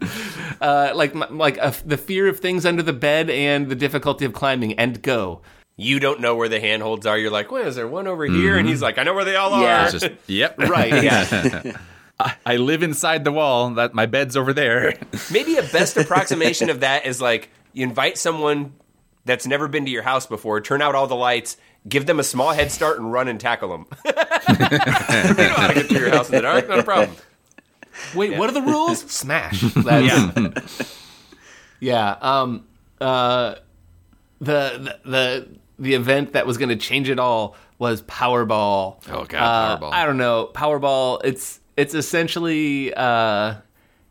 uh, 0.61 0.93
like 0.95 1.15
like 1.31 1.59
uh, 1.59 1.73
the 1.85 1.97
fear 1.97 2.29
of 2.29 2.41
things 2.41 2.67
under 2.67 2.83
the 2.83 2.93
bed 2.93 3.31
and 3.31 3.69
the 3.69 3.75
difficulty 3.75 4.25
of 4.25 4.33
climbing 4.33 4.79
and 4.79 5.03
go. 5.03 5.43
You 5.77 6.01
don't 6.01 6.21
know 6.21 6.37
where 6.37 6.49
the 6.49 6.61
handholds 6.61 7.07
are. 7.07 7.19
You're 7.19 7.31
like, 7.31 7.51
well, 7.51 7.67
is 7.67 7.77
there 7.77 7.89
one 7.89 8.07
over 8.07 8.25
here? 8.25 8.59
And 8.59 8.69
he's 8.69 8.83
like, 8.83 8.99
I 8.99 9.05
know 9.05 9.15
where 9.15 9.25
they 9.25 9.37
all 9.37 9.55
are. 9.55 9.63
Yeah. 9.63 9.85
It's 9.85 9.93
just, 9.93 10.13
yep. 10.27 10.59
Right. 10.59 11.03
Yeah. 11.03 11.77
I, 12.21 12.35
I 12.45 12.57
live 12.57 12.83
inside 12.83 13.25
the 13.25 13.33
wall. 13.33 13.71
That 13.71 13.95
my 13.95 14.07
bed's 14.07 14.37
over 14.37 14.53
there. 14.53 14.99
Maybe 15.33 15.57
a 15.57 15.63
best 15.63 15.97
approximation 15.97 16.69
of 16.69 16.81
that 16.81 17.07
is 17.07 17.21
like 17.21 17.49
you 17.73 17.85
invite 17.85 18.19
someone 18.19 18.75
that's 19.25 19.47
never 19.47 19.67
been 19.67 19.85
to 19.87 19.91
your 19.91 20.03
house 20.03 20.27
before, 20.27 20.61
turn 20.61 20.83
out 20.83 20.95
all 20.95 21.07
the 21.07 21.17
lights, 21.17 21.57
give 21.89 22.07
them 22.07 22.21
a 22.21 22.25
small 22.25 22.53
head 22.53 22.71
start, 22.71 22.99
and 22.99 23.11
run 23.13 23.29
and 23.29 23.41
tackle 23.41 23.71
them. 23.71 23.87
you 24.05 24.13
know 24.13 25.55
how 25.55 25.69
to 25.69 25.75
get 25.75 25.89
to 25.89 25.99
your 25.99 26.11
house 26.11 26.29
in 26.29 26.37
the 26.37 26.43
dark, 26.43 26.69
not 26.69 26.81
a 26.81 26.83
problem. 26.83 27.17
Wait, 28.15 28.39
what 28.39 28.49
are 28.49 28.53
the 28.53 28.63
rules? 28.63 29.01
Smash. 29.11 29.61
That's, 29.61 30.07
Yeah. 30.07 30.51
Yeah. 31.81 32.17
Um. 32.21 32.65
Uh. 33.01 33.57
The 34.41 34.99
the 35.05 35.11
the, 35.11 35.49
the 35.79 35.95
event 35.95 36.33
that 36.35 36.47
was 36.47 36.57
going 36.59 36.69
to 36.69 36.77
change 36.77 37.09
it 37.09 37.19
all 37.19 37.57
was 37.79 38.03
Powerball. 38.03 39.03
Oh, 39.11 39.25
God, 39.25 39.35
Uh, 39.35 39.79
Powerball. 39.79 39.93
I 39.93 40.07
don't 40.07 40.17
know 40.19 40.51
Powerball. 40.55 41.21
It's 41.25 41.61
it's 41.77 41.95
essentially. 41.95 42.93
Uh, 42.95 43.55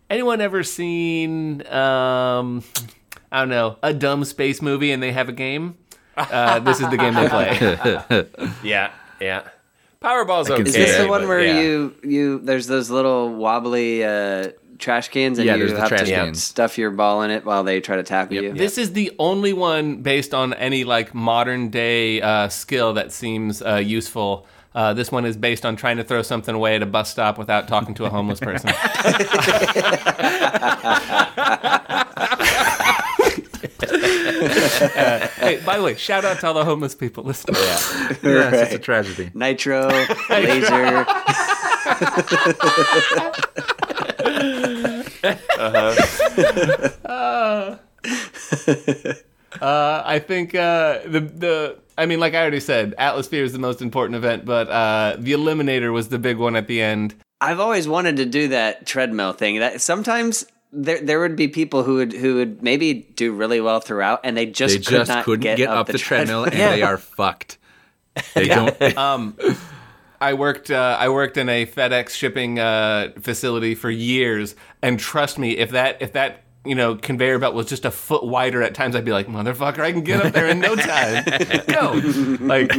anyone 0.09 0.41
ever 0.41 0.63
seen? 0.63 1.65
Um. 1.67 2.63
I 3.31 3.39
don't 3.39 3.49
know 3.49 3.77
a 3.81 3.93
dumb 3.93 4.25
space 4.25 4.61
movie 4.61 4.91
and 4.91 5.01
they 5.01 5.13
have 5.13 5.29
a 5.29 5.33
game. 5.33 5.77
Uh, 6.17 6.59
this 6.59 6.81
is 6.81 6.89
the 6.89 6.97
game 6.97 7.13
they 7.13 7.29
play. 7.29 8.25
Yeah, 8.63 8.91
yeah. 9.21 9.47
Powerball's 10.01 10.49
I 10.49 10.55
okay. 10.55 10.63
Is 10.63 10.73
this 10.73 10.97
the 10.97 11.07
one 11.07 11.27
where 11.27 11.45
yeah. 11.45 11.61
you 11.61 11.95
you 12.03 12.39
there's 12.39 12.65
those 12.65 12.89
little 12.89 13.35
wobbly 13.35 14.03
uh, 14.03 14.49
trash 14.79 15.09
cans 15.09 15.37
and 15.37 15.45
Yeah, 15.45 15.55
you 15.55 15.75
have 15.75 15.89
trash 15.89 16.07
to 16.07 16.07
cans. 16.07 16.43
stuff 16.43 16.79
your 16.79 16.89
ball 16.89 17.21
in 17.21 17.29
it 17.29 17.45
while 17.45 17.63
they 17.63 17.79
try 17.81 17.97
to 17.97 18.03
tackle 18.03 18.35
you? 18.35 18.53
This 18.53 18.79
is 18.79 18.93
the 18.93 19.11
only 19.19 19.53
one 19.53 20.01
based 20.01 20.33
on 20.33 20.55
any 20.55 20.83
like 20.83 21.13
modern 21.13 21.69
day 21.69 22.19
uh, 22.19 22.49
skill 22.49 22.93
that 22.93 23.11
seems 23.11 23.61
uh, 23.61 23.75
useful. 23.75 24.47
Uh, 24.73 24.93
this 24.93 25.11
one 25.11 25.25
is 25.25 25.37
based 25.37 25.65
on 25.65 25.75
trying 25.75 25.97
to 25.97 26.03
throw 26.03 26.23
something 26.23 26.55
away 26.55 26.75
at 26.75 26.81
a 26.81 26.85
bus 26.87 27.11
stop 27.11 27.37
without 27.37 27.67
talking 27.67 27.93
to 27.93 28.05
a 28.05 28.09
homeless 28.09 28.39
person. 28.39 28.69
Uh, 33.83 35.27
hey, 35.37 35.61
by 35.65 35.77
the 35.77 35.83
way, 35.83 35.95
shout 35.95 36.25
out 36.25 36.39
to 36.39 36.47
all 36.47 36.53
the 36.53 36.65
homeless 36.65 36.95
people 36.95 37.23
listening. 37.23 37.61
yeah, 37.61 38.51
it's 38.53 38.73
a 38.73 38.79
tragedy. 38.79 39.31
Nitro, 39.33 39.87
laser. 40.29 41.05
Uh 45.57 47.77
huh. 49.59 50.03
I 50.05 50.19
think 50.19 50.55
uh, 50.55 50.99
the 51.05 51.19
the 51.19 51.77
I 51.97 52.05
mean, 52.05 52.19
like 52.19 52.33
I 52.33 52.41
already 52.41 52.59
said, 52.59 52.95
Atlasphere 52.97 53.43
is 53.43 53.53
the 53.53 53.59
most 53.59 53.81
important 53.81 54.15
event, 54.15 54.45
but 54.45 54.69
uh, 54.69 55.15
the 55.19 55.33
Eliminator 55.33 55.91
was 55.91 56.09
the 56.09 56.19
big 56.19 56.37
one 56.37 56.55
at 56.55 56.67
the 56.67 56.81
end. 56.81 57.15
I've 57.39 57.59
always 57.59 57.87
wanted 57.87 58.17
to 58.17 58.25
do 58.25 58.49
that 58.49 58.85
treadmill 58.85 59.33
thing. 59.33 59.59
That 59.59 59.81
sometimes 59.81 60.45
there 60.71 61.01
there 61.01 61.19
would 61.19 61.35
be 61.35 61.47
people 61.47 61.83
who 61.83 61.95
would 61.95 62.13
who 62.13 62.35
would 62.35 62.63
maybe 62.63 62.93
do 63.15 63.33
really 63.33 63.61
well 63.61 63.79
throughout, 63.79 64.21
and 64.23 64.35
they 64.37 64.45
just 64.45 64.73
They 64.73 64.79
could 64.79 64.97
just 64.97 65.09
not 65.09 65.25
couldn't 65.25 65.41
get, 65.41 65.57
get, 65.57 65.69
up 65.69 65.87
the, 65.87 65.97
treadmill, 65.97 66.45
and 66.45 66.53
they 66.53 66.81
are 66.81 66.97
fucked. 66.97 67.57
They 68.33 68.47
don't. 68.47 68.75
Um, 68.97 69.37
I 70.19 70.33
worked 70.35 70.69
uh, 70.69 70.97
I 70.99 71.09
worked 71.09 71.37
in 71.37 71.49
a 71.49 71.65
FedEx 71.65 72.09
shipping 72.11 72.59
uh, 72.59 73.11
facility 73.19 73.75
for 73.75 73.89
years, 73.89 74.55
and 74.81 74.99
trust 74.99 75.39
me, 75.39 75.57
if 75.57 75.71
that 75.71 76.01
if 76.01 76.13
that 76.13 76.43
you 76.63 76.75
know 76.75 76.95
conveyor 76.95 77.39
belt 77.39 77.55
was 77.55 77.65
just 77.65 77.85
a 77.85 77.91
foot 77.91 78.23
wider 78.23 78.61
at 78.61 78.75
times, 78.75 78.95
I'd 78.95 79.03
be 79.03 79.11
like, 79.11 79.27
motherfucker, 79.27 79.79
I 79.79 79.91
can 79.91 80.01
get 80.01 80.23
up 80.23 80.33
there 80.33 80.47
in 80.47 80.59
no 80.59 80.75
time. 80.75 81.25
Go, 81.67 81.99
like 82.39 82.71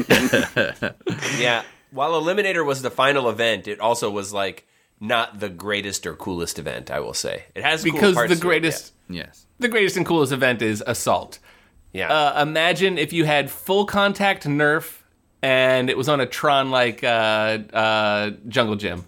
Yeah. 1.38 1.62
While 1.90 2.12
Eliminator 2.12 2.64
was 2.64 2.80
the 2.80 2.90
final 2.90 3.28
event, 3.28 3.68
it 3.68 3.78
also 3.78 4.08
was 4.08 4.32
like 4.32 4.66
not 5.02 5.40
the 5.40 5.48
greatest 5.48 6.06
or 6.06 6.14
coolest 6.14 6.58
event. 6.58 6.90
I 6.90 7.00
will 7.00 7.12
say 7.12 7.44
it 7.54 7.64
has 7.64 7.82
cool 7.82 7.92
because 7.92 8.14
parts 8.14 8.30
the 8.30 8.36
to 8.36 8.40
it, 8.40 8.42
greatest 8.42 8.92
yes. 9.10 9.46
the 9.58 9.68
greatest 9.68 9.96
and 9.96 10.06
coolest 10.06 10.32
event 10.32 10.62
is 10.62 10.82
assault. 10.86 11.40
Yeah. 11.92 12.08
yeah. 12.08 12.14
Uh, 12.14 12.42
imagine 12.42 12.96
if 12.96 13.12
you 13.12 13.24
had 13.24 13.50
full 13.50 13.84
contact 13.84 14.44
Nerf 14.44 15.00
and 15.42 15.90
it 15.90 15.98
was 15.98 16.08
on 16.08 16.20
a 16.20 16.26
Tron 16.26 16.70
like 16.70 17.02
uh, 17.02 17.58
uh, 17.74 18.30
jungle 18.48 18.76
gym. 18.76 19.04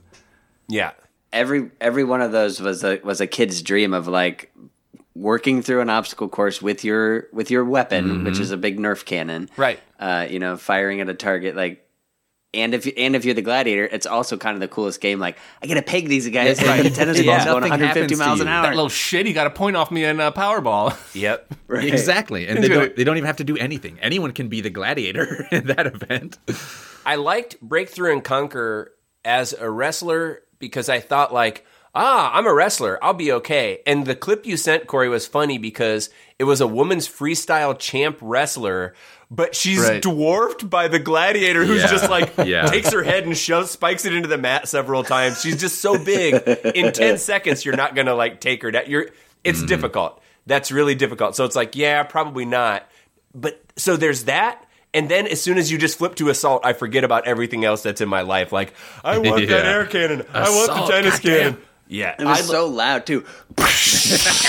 yeah. 0.68 0.90
every 1.32 1.70
every 1.80 2.02
one 2.04 2.20
of 2.20 2.32
those 2.32 2.60
was 2.60 2.82
a 2.84 2.98
was 3.04 3.20
a 3.20 3.26
kid's 3.26 3.62
dream 3.62 3.94
of 3.94 4.08
like 4.08 4.52
working 5.14 5.62
through 5.62 5.80
an 5.80 5.88
obstacle 5.90 6.28
course 6.28 6.60
with 6.60 6.82
your 6.84 7.28
with 7.32 7.52
your 7.52 7.64
weapon, 7.64 8.24
which 8.24 8.40
is 8.40 8.50
a 8.50 8.56
big 8.56 8.78
Nerf 8.80 9.04
cannon, 9.04 9.48
Right. 9.56 9.78
Uh, 10.00 10.26
you 10.28 10.40
know, 10.40 10.56
firing 10.56 11.00
at 11.00 11.08
a 11.08 11.14
target 11.14 11.54
like. 11.54 11.83
And 12.54 12.74
if 12.74 12.86
you, 12.86 12.92
and 12.96 13.14
if 13.16 13.24
you're 13.24 13.34
the 13.34 13.42
gladiator, 13.42 13.84
it's 13.84 14.06
also 14.06 14.36
kind 14.36 14.54
of 14.54 14.60
the 14.60 14.68
coolest 14.68 15.00
game. 15.00 15.18
Like 15.18 15.36
I 15.62 15.66
get 15.66 15.74
to 15.74 15.82
peg 15.82 16.08
these 16.08 16.28
guys 16.28 16.60
like 16.62 16.84
a 16.84 16.90
tennis 16.90 17.18
Yeah. 17.22 17.32
balls 17.32 17.44
going 17.44 17.60
Nothing 17.62 17.70
150 17.80 18.16
miles 18.16 18.40
an 18.40 18.48
hour. 18.48 18.62
That 18.62 18.74
little 18.74 18.88
shit, 18.88 19.26
he 19.26 19.32
got 19.32 19.46
a 19.46 19.50
point 19.50 19.76
off 19.76 19.90
me 19.90 20.04
in 20.04 20.20
a 20.20 20.32
Powerball. 20.32 20.96
Yep. 21.14 21.54
Right. 21.68 21.84
Exactly, 21.84 22.46
and 22.48 22.62
they 22.62 22.68
don't. 22.68 22.94
They 22.96 23.04
don't 23.04 23.16
even 23.16 23.26
have 23.26 23.36
to 23.38 23.44
do 23.44 23.56
anything. 23.56 23.98
Anyone 24.00 24.32
can 24.32 24.48
be 24.48 24.60
the 24.60 24.70
gladiator 24.70 25.46
in 25.52 25.66
that 25.68 25.86
event. 25.86 26.38
I 27.06 27.16
liked 27.16 27.60
Breakthrough 27.60 28.12
and 28.12 28.24
Conquer 28.24 28.92
as 29.24 29.52
a 29.52 29.70
wrestler 29.70 30.42
because 30.58 30.88
I 30.88 31.00
thought 31.00 31.32
like, 31.32 31.64
ah, 31.94 32.32
I'm 32.34 32.46
a 32.46 32.52
wrestler, 32.54 33.02
I'll 33.02 33.14
be 33.14 33.30
okay. 33.32 33.80
And 33.86 34.06
the 34.06 34.16
clip 34.16 34.44
you 34.46 34.56
sent, 34.56 34.86
Corey, 34.86 35.08
was 35.08 35.26
funny 35.26 35.58
because 35.58 36.10
it 36.38 36.44
was 36.44 36.60
a 36.60 36.66
woman's 36.66 37.08
freestyle 37.08 37.78
champ 37.78 38.18
wrestler, 38.20 38.94
but 39.34 39.54
she's 39.54 39.80
Right. 39.80 40.02
dwarfed 40.02 40.68
by 40.68 40.88
the 40.88 40.98
gladiator 40.98 41.64
who's 41.64 41.82
Yeah. 41.82 41.88
just 41.90 42.10
like 42.10 42.32
Yeah. 42.44 42.66
takes 42.66 42.92
her 42.92 43.02
head 43.02 43.24
and 43.24 43.36
shoves 43.36 43.70
spikes 43.70 44.04
it 44.04 44.14
into 44.14 44.28
the 44.28 44.38
mat 44.38 44.68
several 44.68 45.02
times. 45.04 45.40
She's 45.40 45.60
just 45.60 45.80
so 45.80 45.98
big. 45.98 46.34
In 46.74 46.92
ten 46.92 47.18
seconds, 47.18 47.64
you're 47.64 47.76
not 47.76 47.94
gonna 47.94 48.14
like 48.14 48.40
take 48.40 48.62
her 48.62 48.70
down. 48.70 48.84
You're 48.86 49.06
it's 49.42 49.62
difficult. 49.62 50.20
That's 50.46 50.70
really 50.70 50.94
difficult. 50.94 51.36
So 51.36 51.44
it's 51.44 51.56
like, 51.56 51.74
yeah, 51.76 52.02
probably 52.02 52.44
not. 52.44 52.88
But 53.34 53.60
so 53.76 53.96
there's 53.96 54.24
that. 54.24 54.64
And 54.92 55.08
then 55.08 55.26
as 55.26 55.42
soon 55.42 55.58
as 55.58 55.72
you 55.72 55.76
just 55.78 55.98
flip 55.98 56.14
to 56.16 56.28
assault, 56.28 56.64
I 56.64 56.72
forget 56.72 57.02
about 57.02 57.26
everything 57.26 57.64
else 57.64 57.82
that's 57.82 58.00
in 58.00 58.08
my 58.08 58.20
life. 58.22 58.52
Like, 58.52 58.74
I 59.02 59.18
want 59.18 59.48
that 59.48 59.66
air 59.66 59.86
cannon. 59.86 60.24
I 60.32 60.48
want 60.50 60.72
the 60.86 60.92
tennis 60.92 61.18
cannon. 61.18 61.58
Yeah, 61.86 62.14
It 62.18 62.24
was 62.24 62.38
I- 62.38 62.42
so 62.42 62.66
loud 62.68 63.06
too. 63.06 63.24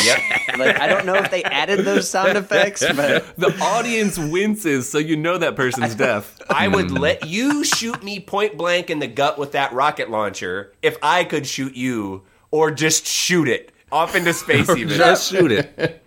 Yep. 0.06 0.20
Like 0.58 0.80
I 0.80 0.88
don't 0.88 1.06
know 1.06 1.16
if 1.16 1.32
they 1.32 1.44
added 1.44 1.84
those 1.86 2.10
sound 2.10 2.38
effects, 2.38 2.84
but 2.96 3.36
The 3.38 3.58
audience 3.62 4.18
winces, 4.18 4.90
so 4.90 4.98
you 4.98 5.16
know 5.16 5.38
that 5.38 5.56
person's 5.56 5.96
deaf. 5.96 6.40
I 6.50 6.68
would 6.68 6.90
hmm. 6.92 6.98
let 6.98 7.28
you 7.28 7.64
shoot 7.64 8.04
me 8.04 8.20
point 8.20 8.58
blank 8.58 8.90
in 8.90 9.00
the 9.00 9.08
gut 9.08 9.38
with 9.38 9.52
that 9.54 9.74
rocket 9.74 10.10
launcher 10.10 10.74
if 10.82 10.98
I 11.02 11.24
could 11.24 11.46
shoot 11.48 11.76
you, 11.76 12.24
or 12.52 12.72
just 12.72 13.06
shoot 13.06 13.48
it 13.48 13.72
off 13.92 14.16
into 14.16 14.34
space. 14.34 14.70
even 14.70 14.90
Just 14.90 15.30
shoot 15.32 15.52
it. 15.52 16.04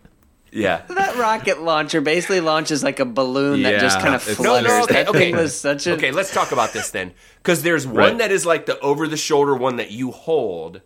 yeah. 0.52 0.82
that 0.88 1.16
rocket 1.16 1.60
launcher 1.62 2.00
basically 2.00 2.40
launches 2.40 2.82
like 2.82 3.00
a 3.00 3.04
balloon 3.04 3.62
that 3.62 3.80
just 3.80 4.00
kind 4.00 4.14
of 4.14 4.22
flutters. 4.22 4.68
No, 4.68 4.78
no, 4.78 4.84
okay, 4.84 4.94
that 4.94 5.08
okay. 5.08 5.32
was 5.32 5.58
such 5.58 5.86
a 5.86 5.92
Okay, 5.92 6.10
let's 6.10 6.32
talk 6.32 6.52
about 6.52 6.72
this 6.72 6.90
then. 6.90 7.12
Because 7.42 7.62
there's 7.62 7.86
one 7.86 7.96
Right. 7.96 8.18
that 8.18 8.32
is 8.32 8.46
like 8.46 8.66
the 8.66 8.78
over 8.80 9.06
the 9.08 9.16
shoulder 9.16 9.54
one 9.54 9.76
that 9.76 9.90
you 9.90 10.10
hold 10.10 10.82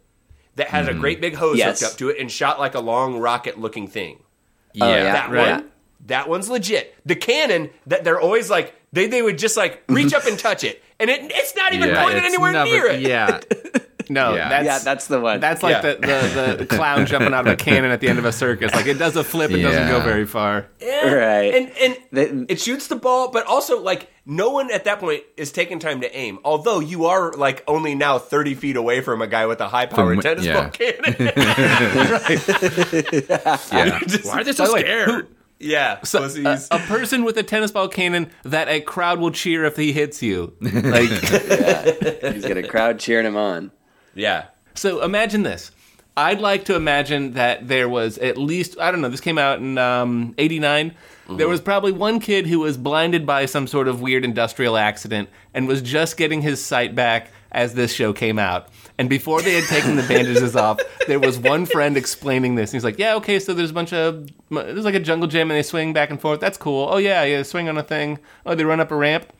that 0.56 0.68
has 0.68 0.86
a 0.86 0.90
mm-hmm. 0.90 1.00
great 1.00 1.20
big 1.20 1.34
hose 1.34 1.58
Yes. 1.58 1.80
hooked 1.80 1.92
up 1.92 1.98
to 1.98 2.08
it 2.10 2.18
and 2.18 2.30
shot 2.30 2.58
like 2.60 2.74
a 2.74 2.80
long 2.80 3.18
rocket 3.18 3.58
looking 3.58 3.88
thing. 3.88 4.22
Yeah. 4.72 4.88
yeah. 4.88 5.12
That 5.12 5.30
right. 5.30 5.56
one, 5.56 5.70
that 6.06 6.28
one's 6.28 6.48
legit. 6.48 6.94
The 7.06 7.16
cannon 7.16 7.70
that 7.86 8.04
they're 8.04 8.20
always 8.20 8.50
like 8.50 8.74
they 8.92 9.06
they 9.06 9.22
would 9.22 9.38
just 9.38 9.56
like 9.56 9.82
reach 9.88 10.08
mm-hmm. 10.08 10.16
up 10.16 10.26
and 10.26 10.38
touch 10.38 10.64
it, 10.64 10.82
and 10.98 11.08
it 11.10 11.20
it's 11.32 11.54
not 11.56 11.72
even 11.72 11.90
Yeah, 11.90 12.02
pointed 12.02 12.24
anywhere 12.24 12.52
never- 12.52 12.70
near 12.70 12.86
it. 12.86 13.00
Yeah. 13.00 13.40
No, 14.12 14.35
Yeah. 14.35 14.48
that's 14.48 14.64
yeah, 14.66 14.79
that's 14.81 15.07
the 15.07 15.20
one. 15.20 15.40
that's 15.40 15.62
like 15.62 15.83
Yeah. 15.83 15.94
the, 15.94 15.98
the, 16.51 16.57
the 16.61 16.66
clown 16.77 17.07
jumping 17.07 17.33
out 17.35 17.46
of 17.46 17.53
a 17.53 17.57
cannon 17.57 17.90
at 17.90 18.01
the 18.01 18.09
end 18.09 18.18
of 18.18 18.25
a 18.25 18.33
circus. 18.33 18.72
Like 18.75 18.87
it 18.87 18.94
does 18.98 19.16
a 19.16 19.25
flip, 19.25 19.51
it 19.51 19.62
doesn't 19.62 19.88
go 19.88 20.01
very 20.01 20.27
far. 20.27 20.66
Yeah. 20.81 21.11
Right. 21.12 21.55
And 21.55 21.70
and 21.81 21.96
They- 22.12 22.53
it 22.55 22.61
shoots 22.61 22.87
the 22.88 22.96
ball, 22.96 23.31
but 23.31 23.46
also 23.46 23.81
like 23.81 24.09
no 24.27 24.51
one 24.51 24.70
at 24.70 24.85
that 24.85 25.01
point 25.01 25.22
is 25.37 25.51
taking 25.51 25.79
time 25.79 26.01
to 26.03 26.16
aim. 26.16 26.38
Although 26.44 26.81
you 26.81 27.07
are 27.07 27.33
like 27.33 27.64
only 27.66 27.94
now 27.94 28.18
thirty 28.18 28.55
feet 28.55 28.77
away 28.77 29.01
from 29.01 29.20
a 29.22 29.27
guy 29.27 29.46
with 29.46 29.61
a 29.61 29.68
high 29.68 29.87
powered 29.87 30.16
From- 30.16 30.22
tennis 30.22 30.44
yeah. 30.44 30.61
ball 30.61 30.70
cannon. 30.70 31.33
right. 32.12 32.48
Yeah. 33.72 33.98
Why 34.22 34.40
are 34.40 34.44
they 34.44 34.53
so 34.53 34.64
By 34.64 34.66
the 34.68 34.72
way, 34.75 34.81
scared? 34.83 35.29
yeah, 35.59 36.01
So, 36.03 36.18
uh, 36.18 36.22
pussies. 36.22 36.68
a, 36.70 36.77
a 36.77 36.79
person 36.81 37.25
with 37.25 37.37
a 37.37 37.42
tennis 37.42 37.70
ball 37.70 37.88
cannon 37.88 38.31
that 38.44 38.68
a 38.68 38.81
crowd 38.81 39.18
will 39.20 39.31
cheer 39.31 39.64
if 39.64 39.77
he 39.77 39.92
hits 39.92 40.22
you. 40.22 40.55
Like 40.61 41.09
He's 41.09 42.44
got 42.44 42.57
a 42.57 42.66
crowd 42.68 42.98
cheering 42.98 43.27
him 43.27 43.37
on. 43.37 43.70
Yeah. 44.14 44.46
So 44.75 45.03
imagine 45.03 45.42
this. 45.42 45.70
I'd 46.16 46.40
like 46.40 46.66
to 46.66 46.75
imagine 46.75 47.33
that 47.35 47.68
there 47.68 47.88
was 47.88 48.18
at 48.18 48.37
least 48.37 48.79
I 48.79 48.90
don't 48.90 49.01
know. 49.01 49.09
This 49.09 49.20
came 49.20 49.38
out 49.38 49.59
in 49.59 49.79
um, 49.79 50.35
'89. 50.38 50.94
There 51.31 51.48
was 51.48 51.62
probably 51.62 51.92
one 51.92 52.20
kid 52.20 52.46
who 52.46 52.59
was 52.59 52.77
blinded 52.77 53.25
by 53.25 53.46
some 53.46 53.66
sort 53.66 53.88
of 53.88 54.03
weird 54.03 54.22
industrial 54.22 54.77
accident 54.77 55.31
and 55.55 55.66
was 55.66 55.81
just 55.81 56.18
getting 56.18 56.42
his 56.42 56.62
sight 56.62 56.94
back 56.94 57.31
as 57.53 57.72
this 57.72 57.90
show 57.94 58.12
came 58.12 58.38
out. 58.38 58.68
And 58.98 59.09
before 59.09 59.40
they 59.40 59.55
had 59.55 59.64
taken 59.64 59.96
the 59.96 60.03
bandages 60.03 60.55
off, 60.55 60.79
there 61.07 61.18
was 61.18 61.38
one 61.38 61.64
friend 61.64 61.96
explaining 61.96 62.57
this. 62.57 62.70
And 62.70 62.75
he's 62.75 62.85
like, 62.85 62.98
"Yeah, 62.98 63.14
okay. 63.14 63.38
So 63.38 63.55
there's 63.55 63.70
a 63.70 63.75
bunch 63.75 63.94
of 63.94 64.29
there's 64.51 64.85
like 64.85 64.94
a 64.94 65.01
jungle 65.01 65.29
gym 65.29 65.51
and 65.51 65.57
they 65.57 65.62
swing 65.62 65.94
back 65.94 66.11
and 66.11 66.20
forth. 66.20 66.40
That's 66.40 66.59
cool. 66.59 66.88
Oh 66.90 66.98
yeah, 66.98 67.25
yeah, 67.25 67.42
swing 67.42 67.70
on 67.70 67.79
a 67.79 67.83
thing. 67.83 68.18
Oh, 68.44 68.55
they 68.55 68.64
run 68.64 68.81
up 68.81 68.90
a 68.90 68.96
ramp. 68.96 69.33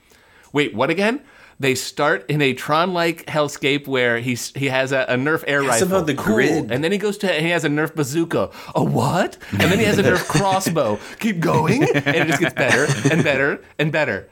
Wait, 0.53 0.75
what 0.75 0.89
again? 0.89 1.21
They 1.63 1.77
start 1.77 2.29
in 2.29 2.43
a 2.43 2.55
Tron-like 2.55 3.25
hellscape 3.27 3.87
where 3.87 4.19
he's 4.19 4.53
he 4.57 4.67
has 4.69 4.91
a, 4.91 5.03
a 5.09 5.15
Nerf 5.15 5.45
air 5.47 5.61
rifle. 5.63 5.79
somehow 5.79 6.01
the 6.01 6.15
Cool. 6.15 6.35
grid. 6.35 6.73
And 6.73 6.83
then 6.83 6.91
he 6.91 6.99
goes 6.99 7.17
to 7.19 7.33
he 7.33 7.51
has 7.51 7.65
a 7.65 7.69
Nerf 7.69 7.95
bazooka. 7.95 8.51
A 8.75 8.83
what? 8.83 9.39
And 9.53 9.61
then 9.71 9.79
he 9.79 9.85
has 9.85 9.97
a 9.99 10.03
Nerf 10.03 10.27
crossbow. 10.37 10.99
Keep 11.21 11.39
going, 11.39 11.85
and 11.85 12.17
it 12.17 12.27
just 12.27 12.41
gets 12.41 12.55
better 12.55 12.87
and 13.13 13.23
better 13.23 13.63
and 13.79 13.93
better. 13.93 14.29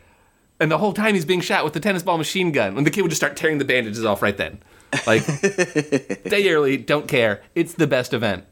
And 0.58 0.70
the 0.72 0.78
whole 0.78 0.92
time 0.92 1.14
he's 1.14 1.24
being 1.24 1.40
shot 1.40 1.62
with 1.64 1.72
the 1.72 1.80
tennis 1.80 2.02
ball 2.02 2.18
machine 2.18 2.50
gun. 2.52 2.76
And 2.76 2.84
the 2.84 2.90
kid 2.90 3.02
would 3.02 3.10
just 3.10 3.20
start 3.20 3.36
tearing 3.36 3.58
the 3.58 3.64
bandages 3.64 4.04
off 4.04 4.22
right 4.22 4.36
then. 4.36 4.60
Like 5.06 5.24
day 6.24 6.48
early, 6.50 6.76
don't 6.78 7.06
care. 7.06 7.42
It's 7.54 7.74
the 7.74 7.86
best 7.86 8.12
event. 8.12 8.44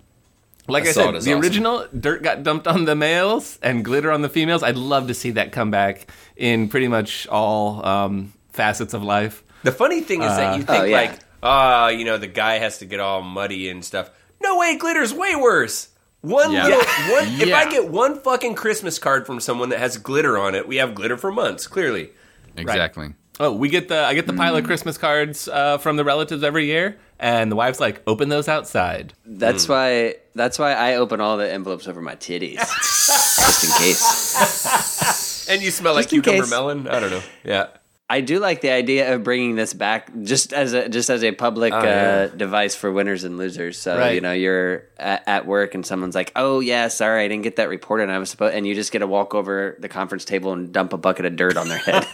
Like 0.68 0.84
I, 0.84 0.90
Assault 0.90 1.14
said, 1.16 1.22
the 1.24 1.32
awesome. 1.32 1.40
original 1.42 1.86
dirt 1.98 2.22
got 2.22 2.42
dumped 2.44 2.66
on 2.68 2.84
the 2.84 2.94
males 2.94 3.58
and 3.62 3.84
glitter 3.84 4.12
on 4.12 4.22
the 4.22 4.28
females. 4.28 4.62
I'd 4.62 4.76
love 4.76 5.08
to 5.08 5.14
see 5.14 5.30
that 5.32 5.50
come 5.50 5.70
back 5.70 6.06
in 6.36 6.68
pretty 6.68 6.86
much 6.88 7.26
all 7.28 7.84
um, 7.84 8.32
facets 8.58 8.92
of 8.92 9.02
life. 9.02 9.42
The 9.62 9.72
funny 9.72 10.00
thing 10.02 10.22
is 10.22 10.36
that 10.36 10.56
you 10.58 10.64
think 10.64 10.82
oh, 10.82 10.84
yeah. 10.84 10.96
like, 10.96 11.18
ah, 11.42 11.88
you 11.88 12.04
know, 12.04 12.18
the 12.18 12.26
guy 12.26 12.58
has 12.58 12.78
to 12.78 12.84
get 12.86 13.00
all 13.00 13.22
muddy 13.22 13.70
and 13.70 13.84
stuff. 13.84 14.10
No 14.42 14.58
way, 14.58 14.76
glitter's 14.76 15.14
way 15.14 15.34
worse. 15.34 15.88
One 16.20 16.50
Yeah. 16.52 16.64
little 16.66 16.80
one. 17.14 17.40
If 17.40 17.54
I 17.54 17.70
get 17.70 17.88
one 17.88 18.18
fucking 18.20 18.54
Christmas 18.56 18.98
card 18.98 19.24
from 19.26 19.38
someone 19.40 19.68
that 19.70 19.78
has 19.78 19.96
glitter 19.96 20.36
on 20.36 20.54
it, 20.54 20.66
we 20.68 20.76
have 20.76 20.94
glitter 20.94 21.16
for 21.16 21.30
months. 21.32 21.66
Clearly, 21.66 22.10
Exactly. 22.56 23.14
Oh, 23.40 23.52
we 23.52 23.68
get 23.68 23.86
the 23.88 23.98
I 24.04 24.14
get 24.14 24.26
the 24.26 24.32
pile 24.32 24.56
of 24.56 24.64
Christmas 24.64 24.98
cards 24.98 25.46
uh, 25.46 25.78
from 25.78 25.94
the 25.96 26.02
relatives 26.02 26.42
every 26.42 26.66
year, 26.66 26.98
and 27.20 27.52
the 27.52 27.56
wife's 27.56 27.78
like, 27.78 28.02
"Open 28.04 28.28
those 28.28 28.48
outside." 28.48 29.12
That's 29.24 29.66
Hmm. 29.66 29.72
why. 29.72 30.14
That's 30.34 30.58
why 30.58 30.72
I 30.72 30.96
open 30.96 31.20
all 31.20 31.36
the 31.36 31.48
envelopes 31.48 31.86
over 31.86 32.02
my 32.02 32.16
titties, 32.16 32.56
just 32.58 33.62
in 33.64 33.70
case. 33.78 35.48
and 35.48 35.62
you 35.62 35.70
smell 35.70 35.94
like 35.94 36.06
Just 36.06 36.14
in 36.14 36.22
cucumber 36.22 36.42
case. 36.42 36.50
melon. 36.50 36.88
I 36.88 36.98
don't 36.98 37.10
know. 37.10 37.22
Yeah, 37.44 37.66
I 38.10 38.22
do 38.22 38.38
like 38.38 38.62
the 38.62 38.70
idea 38.70 39.14
of 39.14 39.22
bringing 39.22 39.54
this 39.54 39.74
back, 39.74 40.10
just 40.22 40.54
as 40.54 40.72
a 40.72 40.88
just 40.88 41.10
as 41.10 41.22
a 41.22 41.32
public 41.32 41.74
Oh, 41.74 41.82
yeah. 41.82 42.28
uh, 42.32 42.34
device 42.34 42.74
for 42.74 42.90
winners 42.90 43.22
and 43.24 43.36
losers. 43.36 43.78
So 43.78 43.98
Right. 43.98 44.14
you 44.14 44.22
know 44.22 44.32
you're 44.32 44.84
at, 44.98 45.22
at 45.26 45.46
work 45.46 45.74
and 45.74 45.84
someone's 45.84 46.14
like, 46.14 46.32
"Oh 46.34 46.60
yeah, 46.60 46.88
sorry, 46.88 47.22
I 47.24 47.28
didn't 47.28 47.42
get 47.44 47.56
that 47.56 47.68
report," 47.68 48.00
and 48.00 48.10
I 48.10 48.18
was 48.18 48.30
supposed, 48.30 48.54
and 48.54 48.66
you 48.66 48.74
just 48.74 48.92
get 48.92 49.00
to 49.00 49.06
walk 49.06 49.34
over 49.34 49.76
the 49.78 49.88
conference 49.90 50.24
table 50.24 50.54
and 50.54 50.72
dump 50.72 50.94
a 50.94 50.96
bucket 50.96 51.26
of 51.26 51.36
dirt 51.36 51.58
on 51.58 51.68
their 51.68 51.76
head. 51.78 52.06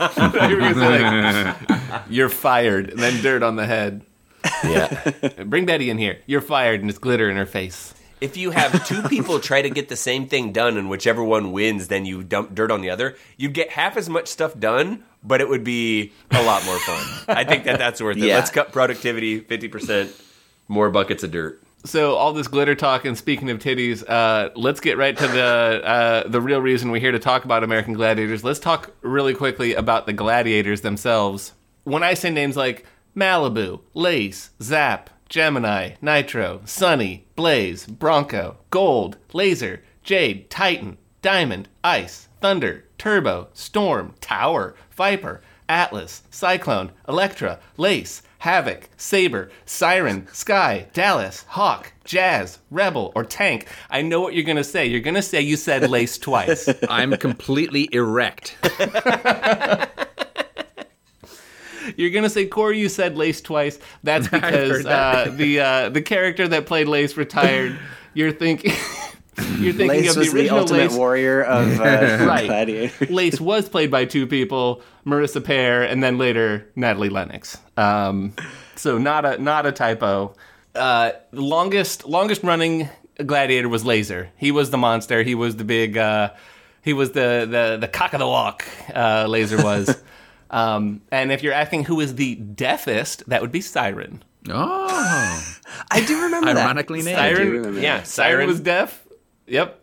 You 0.51 0.57
were 0.57 0.73
gonna 0.73 0.75
say, 0.75 1.65
like, 1.69 2.03
You're 2.11 2.29
fired, 2.29 2.91
and 2.91 2.99
then 2.99 3.23
dirt 3.23 3.43
on 3.45 3.55
the 3.55 3.67
head. 3.67 4.03
yeah. 4.65 5.13
Bring 5.47 5.65
Betty 5.65 5.91
in 5.91 5.99
here. 5.99 6.19
You're 6.27 6.41
fired, 6.41 6.81
and 6.81 6.91
it's 6.91 6.99
glitter 6.99 7.31
in 7.31 7.37
her 7.37 7.47
face. 7.47 7.95
If 8.25 8.39
you 8.39 8.51
have 8.51 8.87
two 8.87 9.03
people 9.09 9.39
try 9.39 9.61
to 9.61 9.69
get 9.71 9.89
the 9.89 9.97
same 9.97 10.27
thing 10.27 10.51
done, 10.51 10.79
and 10.79 10.89
whichever 10.89 11.23
one 11.23 11.53
wins, 11.53 11.89
then 11.89 12.07
you 12.07 12.23
dump 12.25 12.55
dirt 12.55 12.71
on 12.71 12.81
the 12.81 12.91
other, 12.91 13.17
you'd 13.37 13.53
get 13.53 13.71
half 13.71 13.97
as 13.97 14.09
much 14.09 14.29
stuff 14.29 14.59
done, 14.59 15.05
but 15.23 15.41
it 15.41 15.49
would 15.49 15.63
be 15.63 16.13
a 16.31 16.43
lot 16.43 16.65
more 16.65 16.79
fun. 16.79 17.05
I 17.29 17.45
think 17.45 17.65
that 17.65 17.79
that's 17.79 18.01
worth 18.01 18.17
it. 18.17 18.25
Yeah. 18.25 18.37
Let's 18.37 18.51
cut 18.51 18.73
productivity 18.73 19.41
fifty 19.41 19.69
percent. 19.69 20.13
More 20.67 20.91
buckets 20.91 21.23
of 21.23 21.31
dirt. 21.31 21.63
So 21.85 22.15
all 22.15 22.33
this 22.33 22.49
glitter 22.49 22.75
talk, 22.75 23.05
and 23.05 23.19
speaking 23.19 23.51
of 23.51 23.59
titties, 23.59 24.03
uh, 24.09 24.49
let's 24.57 24.81
get 24.81 24.97
right 24.97 25.15
to 25.15 25.29
the 25.29 25.83
uh, 25.85 26.29
the 26.29 26.41
real 26.41 26.61
reason 26.61 26.91
we're 26.91 27.01
here 27.01 27.13
to 27.13 27.19
talk 27.19 27.45
about 27.45 27.63
American 27.63 27.93
Gladiators. 27.93 28.43
Let's 28.43 28.59
talk 28.59 28.91
really 29.03 29.35
quickly 29.35 29.75
about 29.75 30.07
the 30.07 30.15
gladiators 30.15 30.81
themselves. 30.81 31.53
When 31.85 32.03
I 32.03 32.15
say 32.15 32.31
names 32.31 32.57
like 32.57 32.87
Malibu, 33.15 33.81
Lace, 33.93 34.51
Zap, 34.63 35.11
Gemini, 35.35 35.95
Nitro, 36.01 36.61
Sunny, 36.65 37.27
Blaze, 37.35 37.87
Bronco, 37.89 38.59
Gold, 38.71 39.17
Laser, 39.33 39.83
Jade, 40.05 40.49
Titan, 40.49 40.97
Diamond, 41.23 41.69
Ice, 41.83 42.29
Thunder, 42.41 42.85
Turbo, 42.99 43.49
Storm, 43.53 44.15
Tower, 44.21 44.77
Viper, 44.93 45.43
Atlas, 45.69 46.23
Cyclone, 46.31 46.93
Electra, 47.09 47.59
Lace, 47.77 48.23
Havoc, 48.39 48.89
Saber, 48.97 49.51
Siren, 49.67 50.29
Sky, 50.33 50.87
Dallas, 50.93 51.45
Hawk, 51.49 51.93
Jazz, 52.05 52.61
Rebel, 52.71 53.11
or 53.17 53.25
Tank. 53.25 53.67
I 53.91 54.03
know 54.03 54.21
what 54.21 54.35
you're 54.35 54.45
going 54.45 54.55
to 54.55 54.63
say. 54.63 54.87
You're 54.87 55.01
going 55.01 55.15
to 55.15 55.23
say 55.23 55.41
you 55.41 55.57
said 55.57 55.91
Lace 55.91 56.17
twice. 56.17 56.69
I'm 56.89 57.11
completely 57.17 57.89
erect. 57.91 58.57
You're 61.97 62.11
gonna 62.11 62.31
say 62.31 62.47
Corey. 62.47 62.79
You 62.79 62.89
said 62.89 63.17
Lace 63.17 63.41
twice. 63.41 63.79
That's 64.03 64.29
because 64.31 64.85
that. 64.85 65.29
uh, 65.29 65.31
the 65.31 65.61
uh, 65.61 65.89
the 65.91 66.03
character 66.03 66.47
that 66.49 66.67
played 66.67 66.89
Lace 66.89 67.17
retired. 67.17 67.79
You're 68.15 68.33
thinking. 68.33 68.73
You're 69.59 69.73
thinking 69.73 69.89
Lace 69.89 70.09
of 70.11 70.15
the 70.15 70.21
was 70.21 70.33
the 70.33 70.39
original 70.39 70.59
ultimate 70.61 70.79
Lace. 70.91 70.97
warrior 70.97 71.43
of 71.43 71.81
uh, 71.81 71.83
Right. 72.25 72.47
Gladiator. 72.47 73.07
Lace 73.07 73.41
was 73.41 73.69
played 73.69 73.91
by 73.91 74.05
two 74.05 74.29
people, 74.29 74.81
Marisa 75.05 75.45
Pare 75.45 75.83
and 75.83 76.03
then 76.05 76.19
later 76.19 76.71
Natalie 76.77 77.09
Lennox. 77.09 77.59
Um, 77.77 78.33
so 78.77 78.97
not 78.97 79.25
a 79.25 79.39
not 79.39 79.67
a 79.67 79.73
typo. 79.73 80.35
Uh, 80.75 81.11
longest 81.33 82.07
longest 82.07 82.45
running 82.45 82.89
gladiator 83.27 83.69
was 83.69 83.85
Laser. 83.85 84.31
He 84.37 84.53
was 84.53 84.71
the 84.71 84.79
monster. 84.79 85.25
He 85.25 85.35
was 85.35 85.57
the 85.57 85.65
big. 85.65 85.97
Uh, 85.99 86.31
he 86.83 86.93
was 86.93 87.11
the 87.13 87.47
the 87.51 87.79
the 87.81 87.89
cock 87.89 88.13
of 88.13 88.21
the 88.21 88.29
walk. 88.29 88.65
Uh, 88.95 89.27
Laser 89.29 89.57
was. 89.63 90.01
Um, 90.55 91.03
and 91.11 91.33
if 91.33 91.43
you're 91.43 91.53
asking 91.53 91.85
who 91.85 92.01
is 92.01 92.15
the 92.15 92.37
deafest, 92.37 93.29
that 93.29 93.43
would 93.43 93.53
be 93.53 93.61
Siren. 93.61 94.23
Oh. 94.49 95.57
I 95.91 96.05
do 96.05 96.23
remember 96.23 96.53
that. 96.55 96.65
Ironically 96.65 97.03
named. 97.03 97.19
I 97.19 97.31
do 97.31 97.37
Siren, 97.37 97.51
remember 97.53 97.81
Yeah, 97.81 97.97
that. 97.99 98.07
Siren 98.07 98.33
Siren 98.37 98.47
was 98.49 98.61
deaf. 98.61 99.05
Yep. 99.47 99.81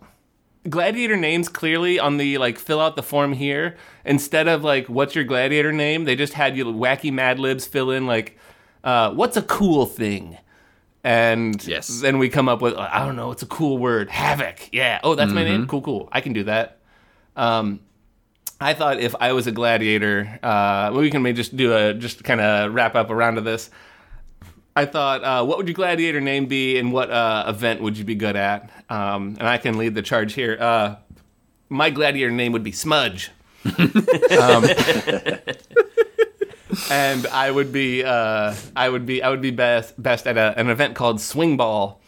Gladiator 0.69 1.17
names 1.17 1.49
clearly 1.49 1.99
on 1.99 2.17
the 2.17 2.37
like 2.37 2.59
fill 2.59 2.79
out 2.79 2.95
the 2.95 3.01
form 3.03 3.33
here. 3.33 3.75
Instead 4.05 4.47
of 4.47 4.63
like 4.63 4.87
what's 4.87 5.15
your 5.15 5.23
gladiator 5.23 5.73
name, 5.73 6.05
they 6.05 6.15
just 6.15 6.33
had 6.33 6.55
you 6.55 6.65
wacky 6.65 7.11
Mad 7.11 7.39
Libs 7.39 7.65
fill 7.65 7.89
in 7.91 8.05
like 8.05 8.37
uh, 8.83 9.11
what's 9.11 9.35
a 9.37 9.41
cool 9.41 9.85
thing, 9.87 10.37
and 11.03 11.65
Yes. 11.67 12.01
then 12.01 12.17
we 12.19 12.29
come 12.29 12.47
up 12.47 12.61
with 12.61 12.75
I 12.75 13.03
don't 13.05 13.15
know, 13.15 13.31
it's 13.31 13.41
a 13.43 13.47
cool 13.47 13.77
word, 13.79 14.09
havoc. 14.11 14.69
Yeah. 14.71 14.99
Oh, 15.03 15.15
that's 15.15 15.31
my 15.33 15.41
Mm-hmm. 15.43 15.51
name. 15.51 15.67
Cool, 15.67 15.81
cool. 15.81 16.09
I 16.11 16.21
can 16.21 16.33
do 16.33 16.43
that. 16.43 16.77
Um, 17.35 17.79
I 18.61 18.75
thought 18.75 18.99
if 18.99 19.15
I 19.19 19.33
was 19.33 19.47
a 19.47 19.51
gladiator, 19.51 20.39
uh, 20.43 20.91
we 20.93 21.09
can 21.09 21.23
maybe 21.23 21.35
just 21.35 21.57
do 21.57 21.73
a 21.75 21.95
just 21.95 22.23
kind 22.23 22.39
of 22.39 22.71
wrap 22.75 22.93
up 22.93 23.09
around 23.09 23.35
to 23.35 23.41
this. 23.41 23.71
I 24.75 24.85
thought, 24.85 25.23
uh, 25.23 25.43
what 25.43 25.57
would 25.57 25.67
your 25.67 25.73
gladiator 25.73 26.21
name 26.21 26.45
be, 26.45 26.77
and 26.77 26.93
what 26.93 27.09
uh, 27.09 27.45
event 27.47 27.81
would 27.81 27.97
you 27.97 28.03
be 28.03 28.13
good 28.13 28.35
at? 28.35 28.69
Um, 28.87 29.35
and 29.39 29.47
I 29.47 29.57
can 29.57 29.79
lead 29.79 29.95
the 29.95 30.03
charge 30.03 30.33
here. 30.33 30.57
Uh, 30.59 30.97
my 31.69 31.89
gladiator 31.89 32.29
name 32.31 32.51
would 32.51 32.63
be 32.63 32.71
Smudge. 32.71 33.31
um, 33.65 34.63
and 36.89 37.27
I 37.27 37.49
would 37.51 37.73
be, 37.73 38.03
uh, 38.03 38.55
I 38.75 38.89
would 38.89 39.07
be, 39.07 39.23
I 39.23 39.29
would 39.29 39.41
be 39.41 39.51
best 39.51 40.01
best 40.01 40.27
at 40.27 40.37
a, 40.37 40.53
an 40.57 40.69
event 40.69 40.93
called 40.95 41.19
Swing 41.19 41.57
Ball, 41.57 41.99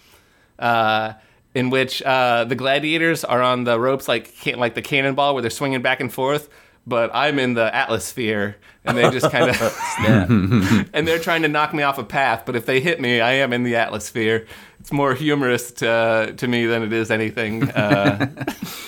uh, 0.60 1.14
in 1.56 1.70
which 1.70 2.02
uh, 2.02 2.46
the 2.46 2.56
gladiators 2.56 3.24
are 3.24 3.42
on 3.42 3.64
the 3.64 3.80
ropes 3.80 4.08
like 4.08 4.36
can- 4.38 4.60
like 4.60 4.76
the 4.76 4.82
cannonball 4.82 5.34
where 5.34 5.42
they're 5.42 5.52
swinging 5.52 5.82
back 5.82 6.00
and 6.00 6.12
forth. 6.12 6.50
But 6.86 7.12
I'm 7.14 7.40
in 7.40 7.54
the 7.54 7.74
Atlasphere, 7.74 8.58
and 8.84 8.98
they 8.98 9.10
just 9.10 9.32
kind 9.32 9.50
of 9.50 9.62
and 10.94 11.08
they're 11.08 11.20
trying 11.20 11.44
to 11.44 11.48
knock 11.48 11.74
me 11.74 11.82
off 11.84 11.98
a 11.98 12.04
path. 12.04 12.44
But 12.46 12.58
if 12.58 12.66
they 12.66 12.82
hit 12.82 13.00
me, 13.00 13.22
I 13.22 13.34
am 13.34 13.54
in 13.54 13.64
the 13.64 13.78
Atlasphere. 13.78 14.48
It's 14.82 14.92
more 14.92 15.14
humorous 15.14 15.72
to 15.74 16.34
to 16.36 16.48
me 16.48 16.66
than 16.66 16.84
it 16.84 16.92
is 16.92 17.10
anything 17.10 17.70
uh, 17.72 18.30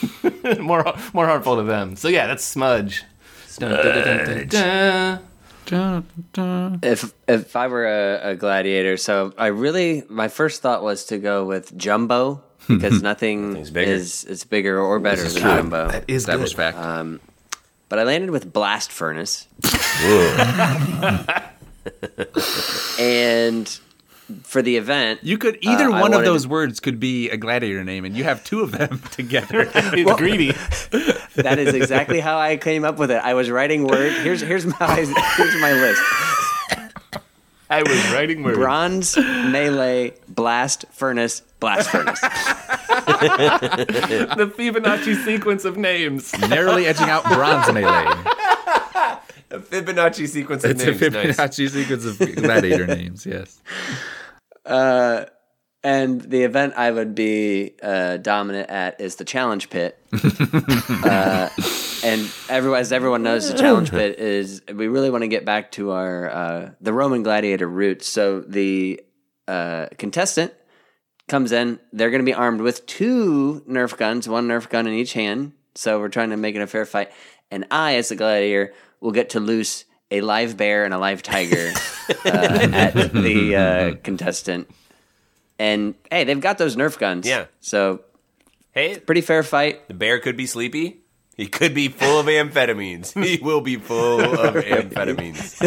more 0.60 0.84
more 1.14 1.26
harmful 1.26 1.56
to 1.56 1.64
them. 1.64 1.96
So 1.96 2.10
yeah, 2.10 2.28
that's 2.28 2.44
smudge. 2.44 3.04
Dun. 6.34 6.80
If 6.84 7.14
if 7.28 7.56
I 7.56 7.68
were 7.68 7.86
a, 7.88 8.32
a 8.32 8.36
gladiator, 8.36 8.98
so 8.98 9.34
I 9.38 9.48
really 9.48 10.04
my 10.10 10.28
first 10.28 10.62
thought 10.62 10.84
was 10.84 11.06
to 11.06 11.18
go 11.18 11.46
with 11.46 11.76
Jumbo 11.78 12.44
Hmm. 12.68 12.78
because 12.78 12.98
hmm. 12.98 13.04
nothing 13.04 13.48
Nothing's 13.50 13.72
bigger. 13.72 13.92
is 13.92 14.24
is 14.26 14.44
bigger 14.44 14.80
or 14.80 15.00
better 15.00 15.24
than 15.24 15.32
true. 15.32 15.42
Jumbo. 15.42 15.88
That 15.90 16.06
is 16.08 16.26
That 16.26 16.40
was 16.40 16.52
good. 16.52 16.58
fact. 16.58 16.78
Um, 16.78 17.20
but 17.90 18.00
I 18.00 18.04
landed 18.04 18.32
with 18.32 18.52
Blast 18.52 18.92
Furnace, 18.92 19.48
and 23.00 23.68
for 24.44 24.62
the 24.62 24.78
event, 24.78 25.20
you 25.24 25.38
could 25.38 25.58
either 25.62 25.86
Uh, 25.86 25.94
I 25.94 26.02
one 26.02 26.12
of 26.12 26.18
wanted- 26.18 26.28
those 26.28 26.48
words 26.48 26.80
could 26.80 27.00
be 27.00 27.30
a 27.30 27.38
gladiator 27.38 27.84
name, 27.84 28.06
and 28.06 28.18
you 28.18 28.24
have 28.24 28.44
two 28.44 28.62
of 28.62 28.72
them 28.72 29.00
together. 29.12 29.70
It's 29.76 30.14
greedy. 30.18 30.52
that 31.36 31.60
is 31.60 31.74
exactly 31.76 32.20
how 32.20 32.40
I 32.40 32.58
came 32.58 32.84
up 32.86 32.98
with 32.98 33.12
it. 33.12 33.22
I 33.24 33.34
was 33.36 33.50
writing 33.52 33.86
word. 33.88 34.12
Here's 34.24 34.42
here's 34.42 34.66
my 34.66 34.96
here's 35.38 35.62
my 35.62 35.74
list: 35.74 36.02
I 37.70 37.84
was 37.84 38.12
writing 38.12 38.42
words. 38.44 38.58
Bronze, 38.58 39.16
Melee, 39.18 40.14
Blast 40.28 40.86
Furnace, 40.92 41.44
Blast 41.66 41.90
Furnace. 41.90 42.22
the 44.36 44.54
Fibonacci 44.56 45.16
sequence 45.26 45.66
of 45.66 45.78
names. 45.78 46.32
Narrowly 46.38 46.86
edging 46.86 47.10
out 47.10 47.24
bronze 47.24 47.74
melee. 47.74 48.06
A 49.50 49.60
Fibonacci 49.60 50.28
sequence 50.28 50.64
of 50.64 50.70
It's 50.72 50.84
a 50.84 50.92
names. 50.92 51.02
nice. 51.02 51.38
Fibonacci 51.38 51.70
sequence 51.72 52.06
of 52.06 52.20
gladiator 52.36 52.86
names. 52.96 53.26
Yes. 53.26 53.60
And 55.84 56.22
the 56.22 56.44
event 56.44 56.76
I 56.78 56.92
would 56.92 57.16
be 57.16 57.74
uh, 57.82 58.18
dominant 58.18 58.70
at 58.70 59.02
is 59.02 59.16
the 59.16 59.26
challenge 59.26 59.72
pit. 59.72 59.98
uh, 60.14 61.50
and 62.04 62.32
everyone, 62.48 62.80
as 62.80 62.92
everyone 62.92 63.24
knows, 63.24 63.52
the 63.52 63.58
challenge 63.58 63.90
pit 63.90 64.20
is 64.20 64.62
we 64.72 64.88
really 64.88 65.10
want 65.10 65.24
to 65.24 65.28
get 65.28 65.46
back 65.46 65.72
to 65.74 65.92
our 65.92 66.30
uh, 66.30 66.70
the 66.80 66.94
Roman 66.94 67.24
gladiator 67.24 67.68
roots. 67.68 68.08
So 68.08 68.42
the 68.42 69.02
uh, 69.48 69.88
contestant 69.98 70.54
comes 71.28 71.52
in; 71.52 71.80
they're 71.94 72.10
going 72.10 72.22
to 72.22 72.26
be 72.26 72.34
armed 72.34 72.62
with 72.62 72.86
two 72.86 73.64
Nerf 73.68 73.98
guns, 73.98 74.28
one 74.28 74.48
Nerf 74.48 74.70
gun 74.70 74.88
in 74.88 74.94
each 74.94 75.14
hand. 75.14 75.54
So 75.76 76.00
we're 76.00 76.10
trying 76.10 76.30
to 76.30 76.38
make 76.38 76.56
it 76.56 76.62
a 76.62 76.68
fair 76.68 76.86
fight. 76.86 77.12
And 77.52 77.66
I, 77.70 77.96
as 77.96 78.10
the 78.10 78.16
gladiator, 78.16 78.74
will 79.02 79.12
get 79.12 79.32
to 79.32 79.40
loose 79.40 79.86
a 80.12 80.22
live 80.22 80.56
bear 80.56 80.86
and 80.86 80.94
a 80.94 80.98
live 80.98 81.22
tiger 81.22 81.72
uh, 82.26 82.70
at 82.72 82.94
the 83.14 83.56
uh, 83.56 83.96
contestant. 84.04 84.70
And 85.60 85.96
hey, 86.12 86.24
they've 86.24 86.40
got 86.40 86.58
those 86.58 86.76
Nerf 86.76 86.98
guns. 86.98 87.28
Yeah. 87.28 87.46
So 87.60 88.02
Hey, 88.76 89.00
pretty 89.00 89.22
fair 89.22 89.42
fight. 89.42 89.88
the 89.88 89.94
bear 89.94 90.20
could 90.20 90.36
be 90.36 90.46
sleepy. 90.46 91.00
He 91.38 91.48
could 91.48 91.74
be 91.74 91.90
full 91.90 92.20
of 92.20 92.28
amphetamines. 92.28 93.12
He 93.22 93.44
will 93.44 93.60
be 93.62 93.76
full 93.76 94.22
of 94.22 94.56
amphetamines. 94.64 95.60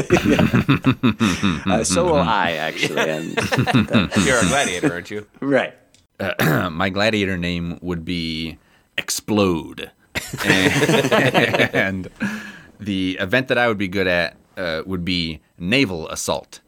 Uh, 1.68 1.84
so 1.84 2.04
will 2.06 2.14
I, 2.16 2.52
actually. 2.52 2.98
And, 3.10 3.34
You're 4.26 4.38
a 4.38 4.46
gladiator, 4.48 4.92
aren't 4.92 5.10
you? 5.10 5.26
right. 5.40 5.74
My 6.40 6.88
gladiator 6.88 7.36
name 7.36 7.78
would 7.82 8.04
be 8.04 8.58
Explode. 8.96 9.90
and, 10.44 11.12
and 11.74 12.08
the 12.80 13.18
event 13.20 13.48
that 13.48 13.58
I 13.58 13.68
would 13.68 13.78
be 13.78 13.88
good 13.88 14.06
at 14.06 14.36
uh, 14.56 14.82
would 14.86 15.04
be 15.04 15.40
Naval 15.58 16.08
Assault, 16.08 16.60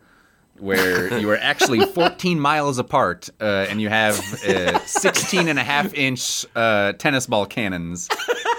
where 0.61 1.18
you 1.18 1.31
are 1.31 1.38
actually 1.38 1.81
14 1.94 2.38
miles 2.38 2.79
apart 2.79 3.29
uh, 3.40 3.66
and 3.68 3.81
you 3.81 3.88
have 3.88 4.18
uh, 4.44 4.79
16 4.81 5.49
and 5.49 5.59
a 5.59 5.64
half 5.64 5.92
inch 5.94 6.44
uh, 6.55 6.92
tennis 6.94 7.27
ball 7.27 7.46
cannons. 7.46 8.09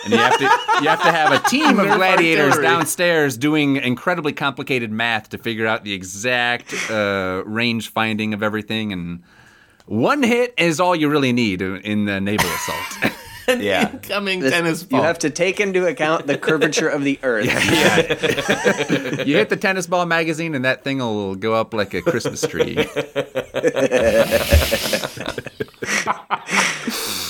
And 0.04 0.14
you 0.14 0.20
have 0.20 0.38
to 0.38 0.44
you 0.82 0.90
have 0.90 1.02
to 1.04 1.12
have 1.12 1.32
a 1.32 1.48
team 1.48 1.80
of 1.80 1.86
gladiators 1.86 2.58
downstairs 2.58 3.38
doing 3.38 3.76
incredibly 3.76 4.34
complicated 4.34 4.92
math 4.92 5.30
to 5.30 5.38
figure 5.38 5.68
out 5.68 5.84
the 5.84 5.94
exact 5.94 6.74
uh, 6.90 7.44
range 7.46 7.90
finding 7.90 8.34
of 8.34 8.42
everything 8.42 8.92
and 8.92 9.24
one 9.86 10.24
hit 10.24 10.54
is 10.58 10.80
all 10.80 10.96
you 10.96 11.10
really 11.10 11.34
need 11.34 11.62
in 11.62 12.06
the 12.06 12.22
naval 12.22 12.50
assault. 12.50 13.14
Yeah. 13.60 13.92
Incoming 13.92 14.40
This- 14.40 14.54
tennis 14.54 14.86
you 14.90 15.02
have 15.02 15.20
to 15.20 15.30
take 15.30 15.60
into 15.60 15.86
account 15.86 16.28
the 16.28 16.38
curvature 16.38 16.88
of 16.88 17.04
the 17.04 17.20
earth. 17.24 17.46
you 19.28 19.36
hit 19.36 19.50
the 19.50 19.58
tennis 19.58 19.88
ball 19.88 20.06
magazine, 20.06 20.56
and 20.56 20.64
that 20.66 20.84
thing 20.84 21.00
will 21.00 21.36
go 21.36 21.54
up 21.54 21.74
like 21.74 21.94
a 21.94 22.02
Christmas 22.02 22.42
tree. 22.42 22.76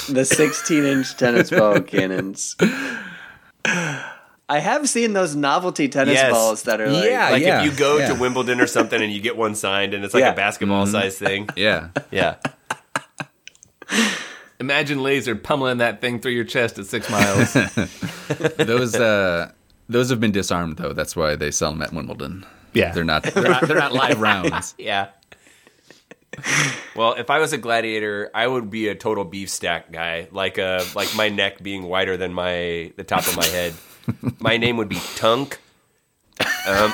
the 0.10 0.26
16 0.26 0.86
inch 0.86 1.18
tennis 1.18 1.50
ball 1.50 1.80
cannons. 1.82 2.56
I 4.52 4.60
have 4.60 4.90
seen 4.90 5.14
those 5.14 5.34
novelty 5.34 5.88
tennis 5.88 6.16
Yes. 6.16 6.32
balls 6.32 6.64
that 6.64 6.82
are 6.82 6.90
like, 6.90 7.06
Yeah. 7.06 7.30
Like 7.30 7.44
if 7.44 7.64
you 7.64 7.72
go 7.72 8.00
yeah. 8.00 8.08
to 8.10 8.16
Wimbledon 8.16 8.60
or 8.60 8.68
something 8.68 9.02
and 9.02 9.12
you 9.12 9.22
get 9.22 9.38
one 9.38 9.56
signed 9.56 9.94
and 9.94 10.04
it's 10.04 10.14
like 10.14 10.22
Yeah. 10.22 10.34
a 10.34 10.36
basketball 10.36 10.84
mm-hmm. 10.84 10.92
size 10.92 11.18
thing. 11.18 11.48
Yeah, 11.56 11.90
Yeah. 12.12 12.36
Imagine 14.62 15.02
laser 15.02 15.36
pummeling 15.36 15.80
that 15.80 16.02
thing 16.02 16.20
through 16.20 16.34
your 16.34 16.44
chest 16.44 16.78
at 16.78 16.86
six 16.86 17.10
miles. 17.10 17.54
those 18.58 18.94
uh, 18.94 19.52
those 19.90 20.12
have 20.12 20.20
been 20.20 20.32
disarmed 20.32 20.78
though. 20.78 20.94
That's 20.94 21.16
why 21.16 21.36
they 21.36 21.50
sell 21.50 21.72
them 21.72 21.82
at 21.82 21.92
Wimbledon. 21.92 22.46
Yeah. 22.74 22.92
They're 22.92 23.04
not. 23.04 23.24
They're 23.24 23.42
not, 23.42 23.68
they're 23.68 23.78
not 23.78 23.92
live 23.92 24.22
rounds. 24.22 24.76
Yeah. 24.80 25.08
Well, 26.96 27.16
if 27.16 27.30
I 27.30 27.40
was 27.40 27.54
a 27.54 27.58
gladiator, 27.58 28.30
I 28.34 28.46
would 28.48 28.70
be 28.70 28.88
a 28.88 28.96
total 28.96 29.26
beef 29.26 29.50
stack 29.50 29.92
guy, 29.92 30.28
like 30.32 30.60
uh 30.60 30.86
like 30.96 31.14
my 31.16 31.30
neck 31.30 31.62
being 31.64 31.84
wider 31.84 32.16
than 32.16 32.32
my 32.32 32.94
the 32.96 33.04
top 33.04 33.28
of 33.28 33.36
my 33.36 33.46
head. 33.46 33.74
My 34.40 34.58
name 34.58 34.78
would 34.78 34.90
be 34.90 35.00
Tunk. 35.16 35.60
Um, 36.68 36.94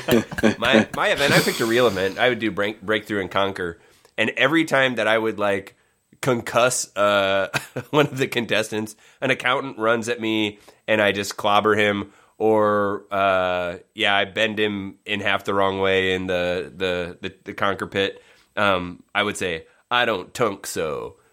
my 0.58 0.88
my 0.96 1.08
event, 1.08 1.34
I 1.34 1.40
picked 1.40 1.60
a 1.60 1.66
real 1.66 1.86
event. 1.86 2.18
I 2.18 2.30
would 2.30 2.38
do 2.38 2.50
break, 2.50 2.80
breakthrough 2.80 3.20
and 3.20 3.30
conquer, 3.30 3.78
and 4.16 4.30
every 4.30 4.64
time 4.64 4.94
that 4.96 5.06
I 5.06 5.18
would 5.18 5.38
like 5.38 5.76
concuss 6.24 6.90
uh, 6.96 7.48
one 7.90 8.06
of 8.06 8.16
the 8.16 8.26
contestants, 8.26 8.96
an 9.20 9.30
accountant 9.30 9.78
runs 9.78 10.08
at 10.08 10.20
me 10.20 10.58
and 10.88 11.00
I 11.00 11.12
just 11.12 11.36
clobber 11.36 11.74
him, 11.74 12.12
or 12.38 13.04
uh, 13.10 13.78
yeah, 13.94 14.14
I 14.14 14.24
bend 14.24 14.58
him 14.58 14.96
in 15.04 15.20
half 15.20 15.44
the 15.44 15.54
wrong 15.54 15.80
way 15.80 16.14
in 16.14 16.26
the 16.26 16.72
the 16.74 17.18
the, 17.20 17.34
the 17.44 17.54
conquer 17.54 17.86
pit. 17.86 18.22
Um, 18.56 19.02
I 19.14 19.22
would 19.22 19.36
say 19.36 19.66
I 19.90 20.04
don't 20.04 20.32
tunk 20.32 20.66
so. 20.66 21.16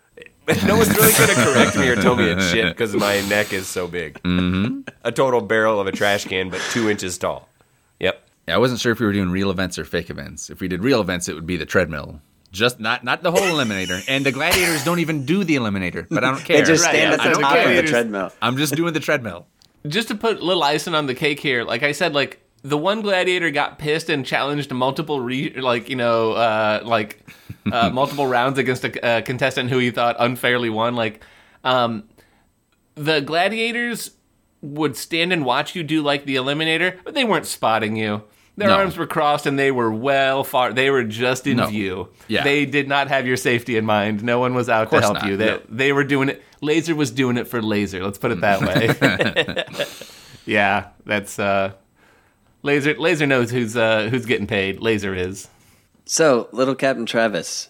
No 0.65 0.75
one's 0.75 0.89
really 0.89 1.13
going 1.13 1.29
to 1.29 1.35
correct 1.35 1.77
me 1.77 1.87
or 1.87 1.95
tell 1.95 2.15
me 2.15 2.25
it's 2.25 2.49
shit 2.49 2.67
because 2.75 2.93
my 2.93 3.21
neck 3.29 3.53
is 3.53 3.67
so 3.67 3.87
big. 3.87 4.21
Mm-hmm. 4.23 4.81
A 5.03 5.11
total 5.11 5.39
barrel 5.39 5.79
of 5.79 5.87
a 5.87 5.93
trash 5.93 6.25
can, 6.25 6.49
but 6.49 6.59
two 6.71 6.89
inches 6.89 7.17
tall. 7.17 7.47
Yep. 7.99 8.21
Yeah, 8.47 8.55
I 8.55 8.57
wasn't 8.57 8.81
sure 8.81 8.91
if 8.91 8.99
we 8.99 9.05
were 9.05 9.13
doing 9.13 9.29
real 9.29 9.49
events 9.49 9.79
or 9.79 9.85
fake 9.85 10.09
events. 10.09 10.49
If 10.49 10.59
we 10.59 10.67
did 10.67 10.83
real 10.83 10.99
events, 10.99 11.29
it 11.29 11.35
would 11.35 11.45
be 11.45 11.57
the 11.57 11.65
treadmill. 11.65 12.19
Just 12.51 12.79
not 12.79 13.03
not 13.03 13.23
the 13.23 13.31
whole 13.31 13.41
eliminator. 13.41 14.03
And 14.07 14.25
the 14.25 14.31
gladiators 14.31 14.83
don't 14.83 14.99
even 14.99 15.25
do 15.25 15.43
the 15.43 15.55
eliminator, 15.55 16.05
but 16.09 16.23
I 16.23 16.31
don't 16.31 16.39
care. 16.45 16.57
They 16.57 16.63
just 16.63 16.83
stand 16.83 16.97
yeah. 16.97 17.13
at 17.13 17.19
I 17.21 17.27
the 17.27 17.33
don't 17.33 17.41
top 17.41 17.53
care. 17.53 17.61
of 17.61 17.67
the 17.67 17.73
Gladiators- 17.73 17.89
treadmill. 17.91 18.31
I'm 18.41 18.57
just 18.57 18.75
doing 18.75 18.93
the 18.93 18.99
treadmill. 18.99 19.47
Just 19.87 20.09
to 20.09 20.15
put 20.15 20.39
a 20.39 20.43
little 20.45 20.61
icing 20.63 20.93
on 20.93 21.07
the 21.07 21.15
cake 21.15 21.39
here, 21.39 21.63
like 21.63 21.81
I 21.81 21.91
said, 21.93 22.13
like 22.13 22.39
the 22.61 22.77
one 22.77 23.01
gladiator 23.01 23.49
got 23.51 23.79
pissed 23.79 24.09
and 24.09 24.23
challenged 24.25 24.71
multiple, 24.71 25.19
re- 25.21 25.53
like 25.59 25.89
you 25.89 25.95
know, 25.95 26.33
uh, 26.33 26.81
like 26.83 27.25
uh, 27.71 27.89
multiple 27.93 28.27
rounds 28.27 28.59
against 28.59 28.83
a 28.85 29.03
uh, 29.05 29.21
contestant 29.21 29.69
who 29.69 29.77
he 29.79 29.89
thought 29.89 30.15
unfairly 30.19 30.69
won. 30.69 30.95
Like, 30.95 31.23
um, 31.63 32.03
the 32.95 33.21
gladiators 33.21 34.11
would 34.61 34.95
stand 34.95 35.33
and 35.33 35.43
watch 35.45 35.73
you 35.75 35.81
do 35.83 36.01
like 36.03 36.25
the 36.25 36.35
eliminator, 36.35 36.97
but 37.03 37.13
they 37.15 37.23
weren't 37.23 37.47
spotting 37.47 37.95
you. 37.95 38.23
Their 38.61 38.69
No. 38.69 38.77
arms 38.77 38.95
were 38.95 39.07
crossed 39.07 39.47
and 39.47 39.57
they 39.57 39.71
were 39.71 39.91
well 39.91 40.43
far. 40.43 40.71
They 40.71 40.91
were 40.91 41.03
just 41.03 41.47
in 41.47 41.57
No. 41.57 41.65
view. 41.65 42.09
Yeah. 42.27 42.43
They 42.43 42.65
did 42.65 42.87
not 42.87 43.07
have 43.07 43.25
your 43.25 43.37
safety 43.37 43.75
in 43.75 43.85
mind. 43.85 44.23
No 44.23 44.39
one 44.39 44.53
was 44.53 44.69
out 44.69 44.91
to 44.91 44.99
help 45.01 45.15
not, 45.15 45.25
you. 45.25 45.35
They, 45.35 45.45
no. 45.47 45.61
they 45.67 45.91
were 45.91 46.03
doing 46.03 46.29
it. 46.29 46.43
Laser 46.61 46.93
was 46.93 47.09
doing 47.09 47.37
it 47.37 47.47
for 47.47 47.59
laser. 47.59 48.03
Let's 48.03 48.19
put 48.19 48.29
it 48.31 48.41
that 48.41 48.61
way. 48.61 49.63
yeah, 50.45 50.89
that's 51.07 51.39
uh, 51.39 51.73
laser. 52.61 52.93
Laser 52.93 53.25
knows 53.25 53.49
who's 53.49 53.75
uh, 53.75 54.09
who's 54.11 54.27
getting 54.27 54.45
paid. 54.45 54.79
Laser 54.79 55.15
is. 55.15 55.47
So, 56.05 56.49
little 56.51 56.75
Captain 56.75 57.07
Travis, 57.07 57.69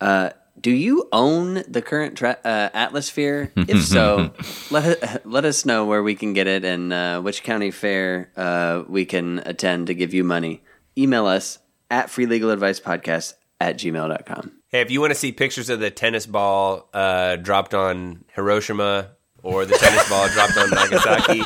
uh, 0.00 0.30
do 0.60 0.70
you 0.70 1.08
own 1.12 1.62
the 1.68 1.82
current 1.82 2.16
tra- 2.16 2.38
uh, 2.44 2.70
Atlasphere? 2.72 3.52
If 3.56 3.84
so, 3.84 4.32
let 4.70 5.26
let 5.26 5.44
us 5.44 5.64
know 5.64 5.84
where 5.84 6.02
we 6.02 6.14
can 6.14 6.32
get 6.32 6.46
it 6.46 6.64
and 6.64 6.92
uh, 6.92 7.20
which 7.20 7.42
county 7.42 7.70
fair 7.70 8.30
uh, 8.36 8.84
we 8.88 9.04
can 9.04 9.40
attend 9.40 9.88
to 9.88 9.94
give 9.94 10.14
you 10.14 10.24
money. 10.24 10.62
Email 10.96 11.26
us 11.26 11.58
at 11.90 12.06
freelegaladvicepodcast 12.06 13.34
at 13.60 13.76
gmail.com. 13.76 14.52
Hey, 14.68 14.80
if 14.80 14.90
you 14.90 15.00
want 15.00 15.12
to 15.12 15.18
see 15.18 15.32
pictures 15.32 15.70
of 15.70 15.80
the 15.80 15.90
tennis 15.90 16.26
ball 16.26 16.88
uh, 16.92 17.36
dropped 17.36 17.74
on 17.74 18.24
Hiroshima 18.34 19.10
or 19.42 19.64
the 19.64 19.76
tennis 19.76 20.08
ball 20.08 20.28
dropped 20.28 20.56
on 20.56 20.70
Nagasaki, 20.70 21.42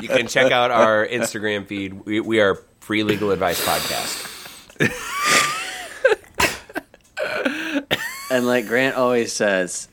you 0.00 0.08
can 0.08 0.26
check 0.26 0.52
out 0.52 0.70
our 0.70 1.06
Instagram 1.06 1.66
feed. 1.66 2.04
We, 2.04 2.20
we 2.20 2.40
are 2.40 2.62
Free 2.80 3.02
Legal 3.02 3.30
Advice 3.30 3.62
Podcast. 3.64 4.32
And 8.36 8.46
like 8.46 8.66
Grant 8.66 8.96
always 8.96 9.32
says, 9.32 9.88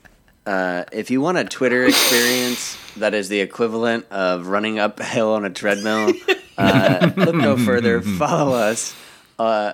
uh, 0.45 0.83
if 0.91 1.09
you 1.09 1.21
want 1.21 1.37
a 1.37 1.45
Twitter 1.45 1.85
experience 1.85 2.77
that 2.97 3.13
is 3.13 3.29
the 3.29 3.39
equivalent 3.39 4.05
of 4.11 4.47
running 4.47 4.79
uphill 4.79 5.35
on 5.35 5.45
a 5.45 5.49
treadmill, 5.49 6.11
uh, 6.57 7.09
look 7.15 7.35
no 7.35 7.55
further. 7.55 8.01
Follow 8.01 8.53
us 8.53 8.93
uh, 9.39 9.73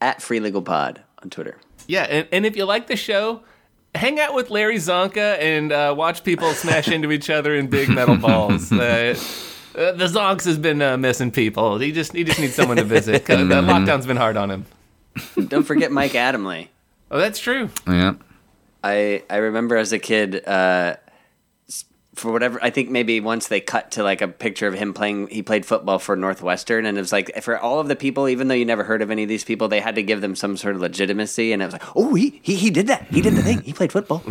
at 0.00 0.20
Free 0.20 0.40
Legal 0.40 0.62
Pod 0.62 1.00
on 1.22 1.30
Twitter. 1.30 1.58
Yeah, 1.86 2.02
and, 2.10 2.26
and 2.32 2.44
if 2.44 2.56
you 2.56 2.64
like 2.64 2.88
the 2.88 2.96
show, 2.96 3.42
hang 3.94 4.18
out 4.18 4.34
with 4.34 4.50
Larry 4.50 4.78
Csonka 4.78 5.38
and 5.38 5.70
uh, 5.70 5.94
watch 5.96 6.24
people 6.24 6.52
smash 6.54 6.88
into 6.88 7.12
each 7.12 7.30
other 7.30 7.54
in 7.54 7.68
big 7.68 7.88
metal 7.88 8.16
balls. 8.18 8.72
Uh, 8.72 9.14
uh, 9.76 9.92
the 9.92 10.06
Zonks 10.06 10.44
has 10.44 10.58
been 10.58 10.82
uh, 10.82 10.96
missing 10.96 11.30
people. 11.30 11.78
He 11.78 11.92
just 11.92 12.14
he 12.14 12.24
just 12.24 12.40
needs 12.40 12.56
someone 12.56 12.78
to 12.78 12.84
visit. 12.84 13.24
the 13.26 13.36
lockdown's 13.36 14.06
been 14.06 14.16
hard 14.16 14.36
on 14.36 14.50
him. 14.50 14.66
Don't 15.46 15.62
forget 15.62 15.92
Mike 15.92 16.14
Adamle. 16.14 16.66
Oh, 17.10 17.18
that's 17.18 17.38
true. 17.38 17.70
Yeah. 17.86 18.14
I 18.84 19.22
I 19.28 19.36
remember 19.36 19.76
as 19.76 19.92
a 19.92 19.98
kid, 19.98 20.46
uh, 20.46 20.96
for 22.18 22.32
whatever 22.32 22.58
I 22.62 22.70
think 22.70 22.90
maybe 22.90 23.20
once 23.20 23.48
they 23.48 23.60
cut 23.60 23.92
to 23.92 24.02
like 24.02 24.20
a 24.20 24.28
picture 24.28 24.66
of 24.66 24.74
him 24.74 24.92
playing. 24.92 25.28
He 25.28 25.42
played 25.42 25.64
football 25.64 25.98
for 25.98 26.16
Northwestern, 26.16 26.84
and 26.84 26.98
it 26.98 27.00
was 27.00 27.12
like 27.12 27.42
for 27.42 27.58
all 27.58 27.80
of 27.80 27.88
the 27.88 27.96
people, 27.96 28.28
even 28.28 28.48
though 28.48 28.54
you 28.54 28.64
never 28.64 28.84
heard 28.84 29.02
of 29.02 29.10
any 29.10 29.22
of 29.22 29.28
these 29.28 29.44
people, 29.44 29.68
they 29.68 29.80
had 29.80 29.94
to 29.94 30.02
give 30.02 30.20
them 30.20 30.34
some 30.36 30.56
sort 30.56 30.74
of 30.74 30.80
legitimacy. 30.80 31.52
And 31.52 31.62
it 31.62 31.66
was 31.66 31.72
like, 31.72 31.96
oh, 31.96 32.14
he 32.14 32.40
he, 32.42 32.56
he 32.56 32.70
did 32.70 32.88
that. 32.88 33.06
He 33.08 33.20
did 33.20 33.34
the 33.34 33.42
thing. 33.42 33.62
He 33.62 33.72
played 33.72 33.92
football. 33.92 34.18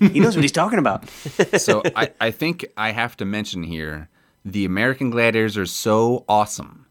he 0.00 0.20
knows 0.20 0.36
what 0.36 0.42
he's 0.42 0.52
talking 0.52 0.78
about. 0.78 1.04
So 1.58 1.82
I, 1.96 2.10
I 2.20 2.30
think 2.30 2.66
I 2.76 2.92
have 2.92 3.16
to 3.18 3.24
mention 3.24 3.62
here 3.62 4.08
the 4.44 4.64
American 4.64 5.10
Gladiators 5.10 5.56
are 5.56 5.66
so 5.66 6.24
awesome, 6.28 6.86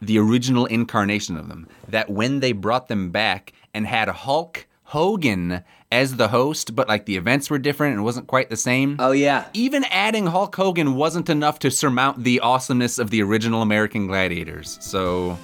the 0.00 0.18
original 0.18 0.66
incarnation 0.66 1.36
of 1.36 1.48
them, 1.48 1.66
that 1.88 2.08
when 2.10 2.40
they 2.40 2.52
brought 2.52 2.88
them 2.88 3.10
back 3.10 3.52
and 3.74 3.86
had 3.86 4.08
Hulk 4.08 4.66
Hogan 4.84 5.62
as 5.92 6.16
the 6.16 6.28
host, 6.28 6.74
but 6.74 6.88
like 6.88 7.04
the 7.06 7.16
events 7.16 7.50
were 7.50 7.58
different 7.58 7.92
and 7.92 8.00
it 8.00 8.04
wasn't 8.04 8.26
quite 8.26 8.48
the 8.50 8.56
same. 8.56 8.96
Oh 8.98 9.12
yeah. 9.12 9.46
even 9.52 9.84
adding 9.90 10.26
Hulk 10.26 10.54
Hogan 10.54 10.94
wasn't 10.94 11.28
enough 11.28 11.58
to 11.60 11.70
surmount 11.70 12.24
the 12.24 12.40
awesomeness 12.40 12.98
of 12.98 13.10
the 13.10 13.22
original 13.22 13.62
American 13.62 14.06
Gladiators. 14.06 14.78
So, 14.80 15.38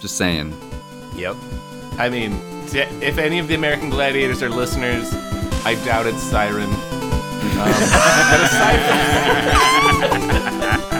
just 0.00 0.16
saying. 0.16 0.54
Yep. 1.16 1.36
I 1.98 2.08
mean, 2.10 2.32
t- 2.68 2.80
if 2.80 3.16
any 3.18 3.38
of 3.38 3.48
the 3.48 3.54
American 3.54 3.88
Gladiators 3.90 4.42
are 4.42 4.50
listeners, 4.50 5.12
I 5.64 5.74
doubt 5.84 6.06
it's 6.06 6.22
Siren. 6.22 6.70
Um, 7.56 7.62
but 7.72 8.40
aside 8.42 8.80
from 10.10 10.90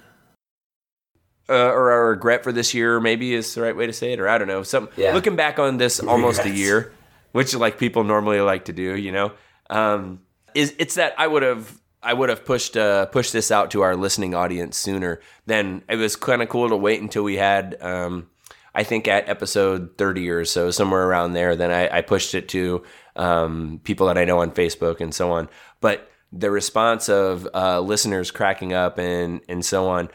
Uh, 1.47 1.53
or 1.53 1.91
our 1.91 2.09
regret 2.09 2.43
for 2.43 2.51
this 2.51 2.73
year, 2.73 2.99
maybe 2.99 3.35
is 3.35 3.53
the 3.53 3.61
right 3.61 3.77
way 3.77 3.85
to 3.85 3.93
say 3.93 4.13
it, 4.13 4.19
or 4.19 4.27
I 4.27 4.39
don't 4.39 4.47
know. 4.47 4.63
Some 4.63 4.89
Yeah. 4.95 5.13
looking 5.13 5.35
back 5.35 5.59
on 5.59 5.77
this 5.77 5.99
almost 5.99 6.43
a 6.45 6.49
year, 6.49 6.91
which 7.31 7.53
like 7.53 7.77
people 7.77 8.03
normally 8.03 8.41
like 8.41 8.65
to 8.65 8.73
do, 8.73 8.95
you 8.97 9.11
know, 9.11 9.33
um, 9.69 10.21
is 10.55 10.73
it's 10.79 10.95
that 10.95 11.13
I 11.19 11.27
would 11.27 11.43
have 11.43 11.79
I 12.01 12.13
would 12.13 12.29
have 12.29 12.43
pushed 12.43 12.75
uh, 12.75 13.05
pushed 13.05 13.33
this 13.33 13.51
out 13.51 13.69
to 13.71 13.83
our 13.83 13.95
listening 13.95 14.33
audience 14.33 14.77
sooner. 14.77 15.19
Then 15.45 15.83
it 15.89 15.97
was 15.97 16.15
kind 16.15 16.41
of 16.41 16.49
cool 16.49 16.69
to 16.69 16.75
wait 16.75 17.01
until 17.03 17.21
we 17.21 17.35
had, 17.35 17.77
um, 17.81 18.31
I 18.77 18.83
think 18.83 19.07
at 19.07 19.27
episode 19.27 19.97
thirty 19.97 20.29
or 20.29 20.45
so, 20.45 20.71
somewhere 20.71 21.07
around 21.07 21.33
there. 21.33 21.55
Then 21.55 21.71
I, 21.71 21.97
I 21.97 22.01
pushed 22.01 22.35
it 22.35 22.47
to 22.49 22.83
um, 23.15 23.81
people 23.83 24.07
that 24.07 24.17
I 24.17 24.23
know 24.23 24.39
on 24.39 24.51
Facebook 24.51 25.01
and 25.01 25.13
so 25.13 25.31
on. 25.31 25.49
But 25.81 26.09
the 26.31 26.51
response 26.51 27.09
of 27.09 27.47
uh, 27.53 27.81
listeners 27.81 28.31
cracking 28.31 28.73
up 28.73 28.97
and 28.97 29.41
and 29.49 29.65
so 29.65 29.87
on 29.89 30.09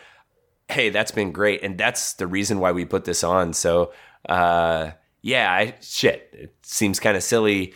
hey, 0.72 0.90
that's 0.90 1.12
been 1.12 1.32
great, 1.32 1.62
and 1.62 1.78
that's 1.78 2.14
the 2.14 2.26
reason 2.26 2.58
why 2.58 2.72
we 2.72 2.84
put 2.84 3.04
this 3.04 3.22
on. 3.22 3.52
So, 3.52 3.92
uh, 4.28 4.90
yeah, 5.20 5.52
I 5.52 5.74
shit, 5.80 6.28
it 6.32 6.54
seems 6.62 6.98
kind 6.98 7.16
of 7.16 7.22
silly, 7.22 7.74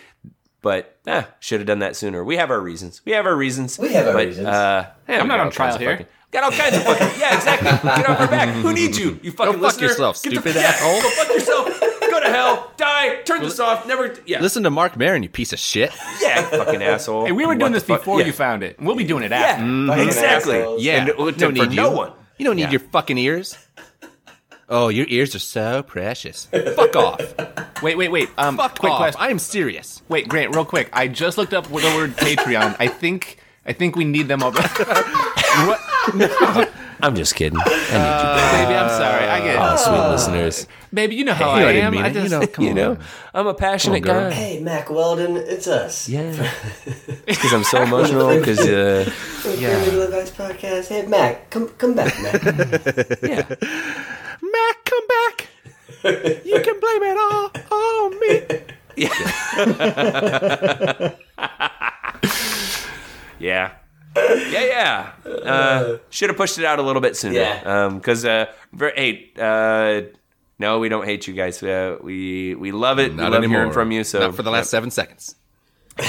but 0.62 0.98
eh, 1.06 1.24
should 1.38 1.60
have 1.60 1.66
done 1.66 1.80
that 1.80 1.94
sooner. 1.94 2.24
We 2.24 2.36
have 2.36 2.50
our 2.50 2.60
reasons. 2.60 3.02
We 3.04 3.12
have 3.12 3.26
our 3.26 3.36
reasons. 3.36 3.78
We 3.78 3.92
have 3.92 4.08
our 4.08 4.14
but, 4.14 4.26
reasons. 4.26 4.48
Uh, 4.48 4.90
yeah, 5.08 5.20
I'm 5.20 5.28
not 5.28 5.34
got 5.34 5.40
on 5.40 5.46
all 5.46 5.52
trial 5.52 5.78
here. 5.78 5.90
fucking- 5.92 6.06
got 6.30 6.44
all 6.44 6.50
kinds 6.52 6.76
of 6.76 6.82
fucking 6.84 7.20
yeah, 7.20 7.36
exactly. 7.36 7.70
Get 7.70 8.08
off 8.08 8.20
our 8.20 8.28
back. 8.28 8.48
Who 8.48 8.72
needs 8.72 8.98
you? 8.98 9.18
You 9.22 9.32
fucking 9.32 9.52
Go 9.54 9.58
fuck 9.58 9.62
listener. 9.80 9.86
yourself, 9.88 10.22
Get 10.22 10.30
the- 10.34 10.40
stupid 10.40 10.54
yeah, 10.60 10.62
asshole. 10.68 11.02
Go 11.02 11.10
fuck 11.10 11.28
yourself. 11.28 11.80
Go 12.00 12.20
to 12.20 12.28
hell. 12.30 12.72
Die. 12.76 13.22
Turn 13.22 13.42
this 13.42 13.60
off. 13.60 13.86
Never. 13.86 14.14
Yeah. 14.26 14.40
Listen 14.40 14.62
to 14.62 14.70
Marc 14.70 14.96
Maron, 14.96 15.22
you 15.22 15.28
piece 15.28 15.52
of 15.52 15.58
shit. 15.58 15.92
Yeah. 16.22 16.42
Fucking 16.50 16.82
asshole. 16.82 17.26
Hey, 17.26 17.32
we 17.32 17.44
were 17.44 17.52
What 17.52 17.58
doing 17.58 17.72
this 17.72 17.82
fuck? 17.82 18.00
before 18.00 18.20
Yeah. 18.20 18.26
you 18.26 18.32
found 18.32 18.62
it. 18.62 18.80
We'll 18.80 18.96
be 18.96 19.04
doing 19.04 19.22
it 19.24 19.30
Yeah. 19.32 19.36
after. 19.38 20.02
Exactly. 20.02 20.56
assholes. 20.60 20.82
Yeah, 20.82 21.00
And 21.00 21.08
it- 21.10 21.18
we 21.18 21.32
for 21.32 21.38
don't 21.38 21.54
need 21.54 21.72
no 21.72 21.90
one. 21.90 22.12
You 22.38 22.46
don't 22.46 22.56
need 22.56 22.62
Yeah. 22.62 22.70
your 22.72 22.80
fucking 22.80 23.18
ears. 23.18 23.56
Oh, 24.68 24.88
your 24.88 25.06
ears 25.08 25.34
are 25.34 25.38
so 25.40 25.82
precious. 25.82 26.46
Fuck 26.74 26.96
off. 26.96 27.20
Wait, 27.82 27.96
wait, 27.96 28.10
wait. 28.10 28.30
Um, 28.36 28.56
Fuck 28.56 28.78
quick 28.78 28.92
off. 28.92 28.98
question. 28.98 29.20
I 29.20 29.28
am 29.30 29.38
serious. 29.38 30.02
Wait, 30.08 30.26
Grant, 30.28 30.54
real 30.56 30.64
quick. 30.64 30.88
I 30.92 31.06
just 31.08 31.38
looked 31.38 31.54
up 31.54 31.66
the 31.68 31.72
word 31.74 32.16
Patreon. 32.16 32.74
I 32.80 32.88
think 32.88 33.38
I 33.66 33.72
think 33.72 33.96
we 33.96 34.04
need 34.04 34.28
them 34.28 34.42
all. 34.42 34.52
what? 34.52 35.80
I'm 37.02 37.14
just 37.14 37.34
kidding. 37.34 37.58
I 37.60 37.64
need 37.68 37.74
you, 38.22 38.30
Baby, 38.64 38.74
I'm 38.78 38.88
sorry. 38.88 39.26
I 39.28 39.40
get 39.40 39.56
it. 39.56 39.60
Oh, 39.60 39.76
sweet 39.76 40.08
listeners. 40.12 40.66
Baby, 40.94 41.16
you 41.16 41.24
know 41.24 41.34
how 41.34 41.54
You 41.56 41.60
know 41.60 41.66
I 41.66 41.68
I 41.68 41.72
didn't 41.72 41.86
am. 41.86 41.92
mean 41.92 42.04
I 42.04 42.10
just, 42.10 42.24
You 42.32 42.38
know, 42.40 42.46
come 42.46 42.64
You 42.64 42.74
know, 42.74 42.90
on. 42.92 42.98
I'm 43.34 43.46
a 43.48 43.54
passionate 43.54 44.08
on, 44.08 44.30
guy. 44.30 44.30
Hey, 44.32 44.60
Mack 44.60 44.88
Weldon, 44.88 45.36
it's 45.36 45.66
us. 45.66 46.08
Yeah. 46.08 46.32
Because 47.26 47.52
I'm 47.52 47.64
so 47.64 47.82
emotional. 47.82 48.28
Because 48.38 48.60
uh, 48.60 49.04
Yeah. 49.58 49.76
Legal 49.84 50.02
Advice 50.02 50.30
Podcast. 50.30 50.88
Hey, 50.88 51.04
Mack, 51.06 51.50
come 51.50 51.68
come 51.76 51.94
back, 51.94 52.14
Mack. 52.22 52.42
yeah, 53.22 53.44
Mack, 54.40 54.76
come 54.84 55.06
back. 55.16 55.48
You 56.46 56.60
can 56.62 56.80
blame 56.80 57.02
it 57.02 57.18
all 57.18 57.50
on 57.76 58.20
me. 58.20 58.40
yeah, 58.96 59.12
yeah, 63.38 63.72
yeah. 64.16 64.62
Yeah. 64.64 65.12
Uh, 65.26 65.98
Should 66.10 66.30
have 66.30 66.36
pushed 66.36 66.58
it 66.58 66.64
out 66.64 66.78
a 66.78 66.82
little 66.82 67.02
bit 67.02 67.16
sooner. 67.16 67.34
Yeah. 67.34 67.88
Because 67.90 68.24
uh, 68.24 68.46
ver- 68.72 68.92
hey, 68.96 69.30
uh, 69.38 70.02
no, 70.58 70.78
we 70.78 70.88
don't 70.88 71.04
hate 71.04 71.26
you 71.26 71.34
guys. 71.34 71.62
Uh, 71.62 71.98
we 72.02 72.54
we 72.54 72.72
love 72.72 72.98
it. 72.98 73.14
Not 73.14 73.24
we 73.24 73.30
love 73.30 73.34
anymore. 73.38 73.58
hearing 73.60 73.72
from 73.72 73.92
you. 73.92 74.04
So 74.04 74.20
Not 74.20 74.34
for 74.34 74.42
the 74.42 74.50
last 74.50 74.70
seven 74.70 74.90
seconds. 74.90 75.34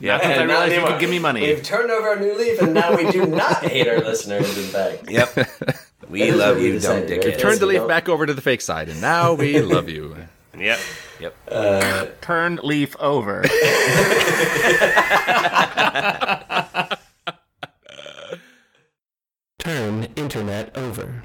yeah, 0.00 0.18
I 0.22 0.42
realized 0.42 0.74
you 0.74 0.84
could 0.86 1.00
give 1.00 1.10
me 1.10 1.18
money. 1.18 1.40
We've 1.42 1.62
turned 1.62 1.90
over 1.90 2.12
a 2.12 2.20
new 2.20 2.34
leaf, 2.36 2.60
and 2.60 2.74
now 2.74 2.94
we 2.96 3.10
do 3.10 3.24
not 3.42 3.64
hate 3.64 3.88
our 3.88 3.98
listeners. 4.00 4.56
In 4.58 4.64
fact, 4.64 5.10
Yep. 5.10 5.48
We 6.10 6.30
love 6.32 6.56
what 6.56 6.62
we 6.62 6.66
you, 6.66 6.72
dumb 6.80 7.00
decided, 7.00 7.22
dickhead. 7.22 7.24
right? 7.30 7.38
Turn 7.38 7.58
the 7.58 7.64
leaf 7.66 7.88
back 7.88 8.10
over 8.10 8.26
to 8.26 8.34
the 8.34 8.42
fake 8.42 8.60
side, 8.60 8.90
and 8.90 9.00
now 9.00 9.32
we 9.32 9.60
love 9.62 9.88
you. 9.88 10.14
Yep. 10.58 10.78
Yep. 11.20 11.36
Uh, 11.50 12.06
turn 12.20 12.60
leaf 12.62 12.96
over. 13.00 13.44
Turn 19.58 20.08
internet 20.16 20.76
over. 20.76 21.24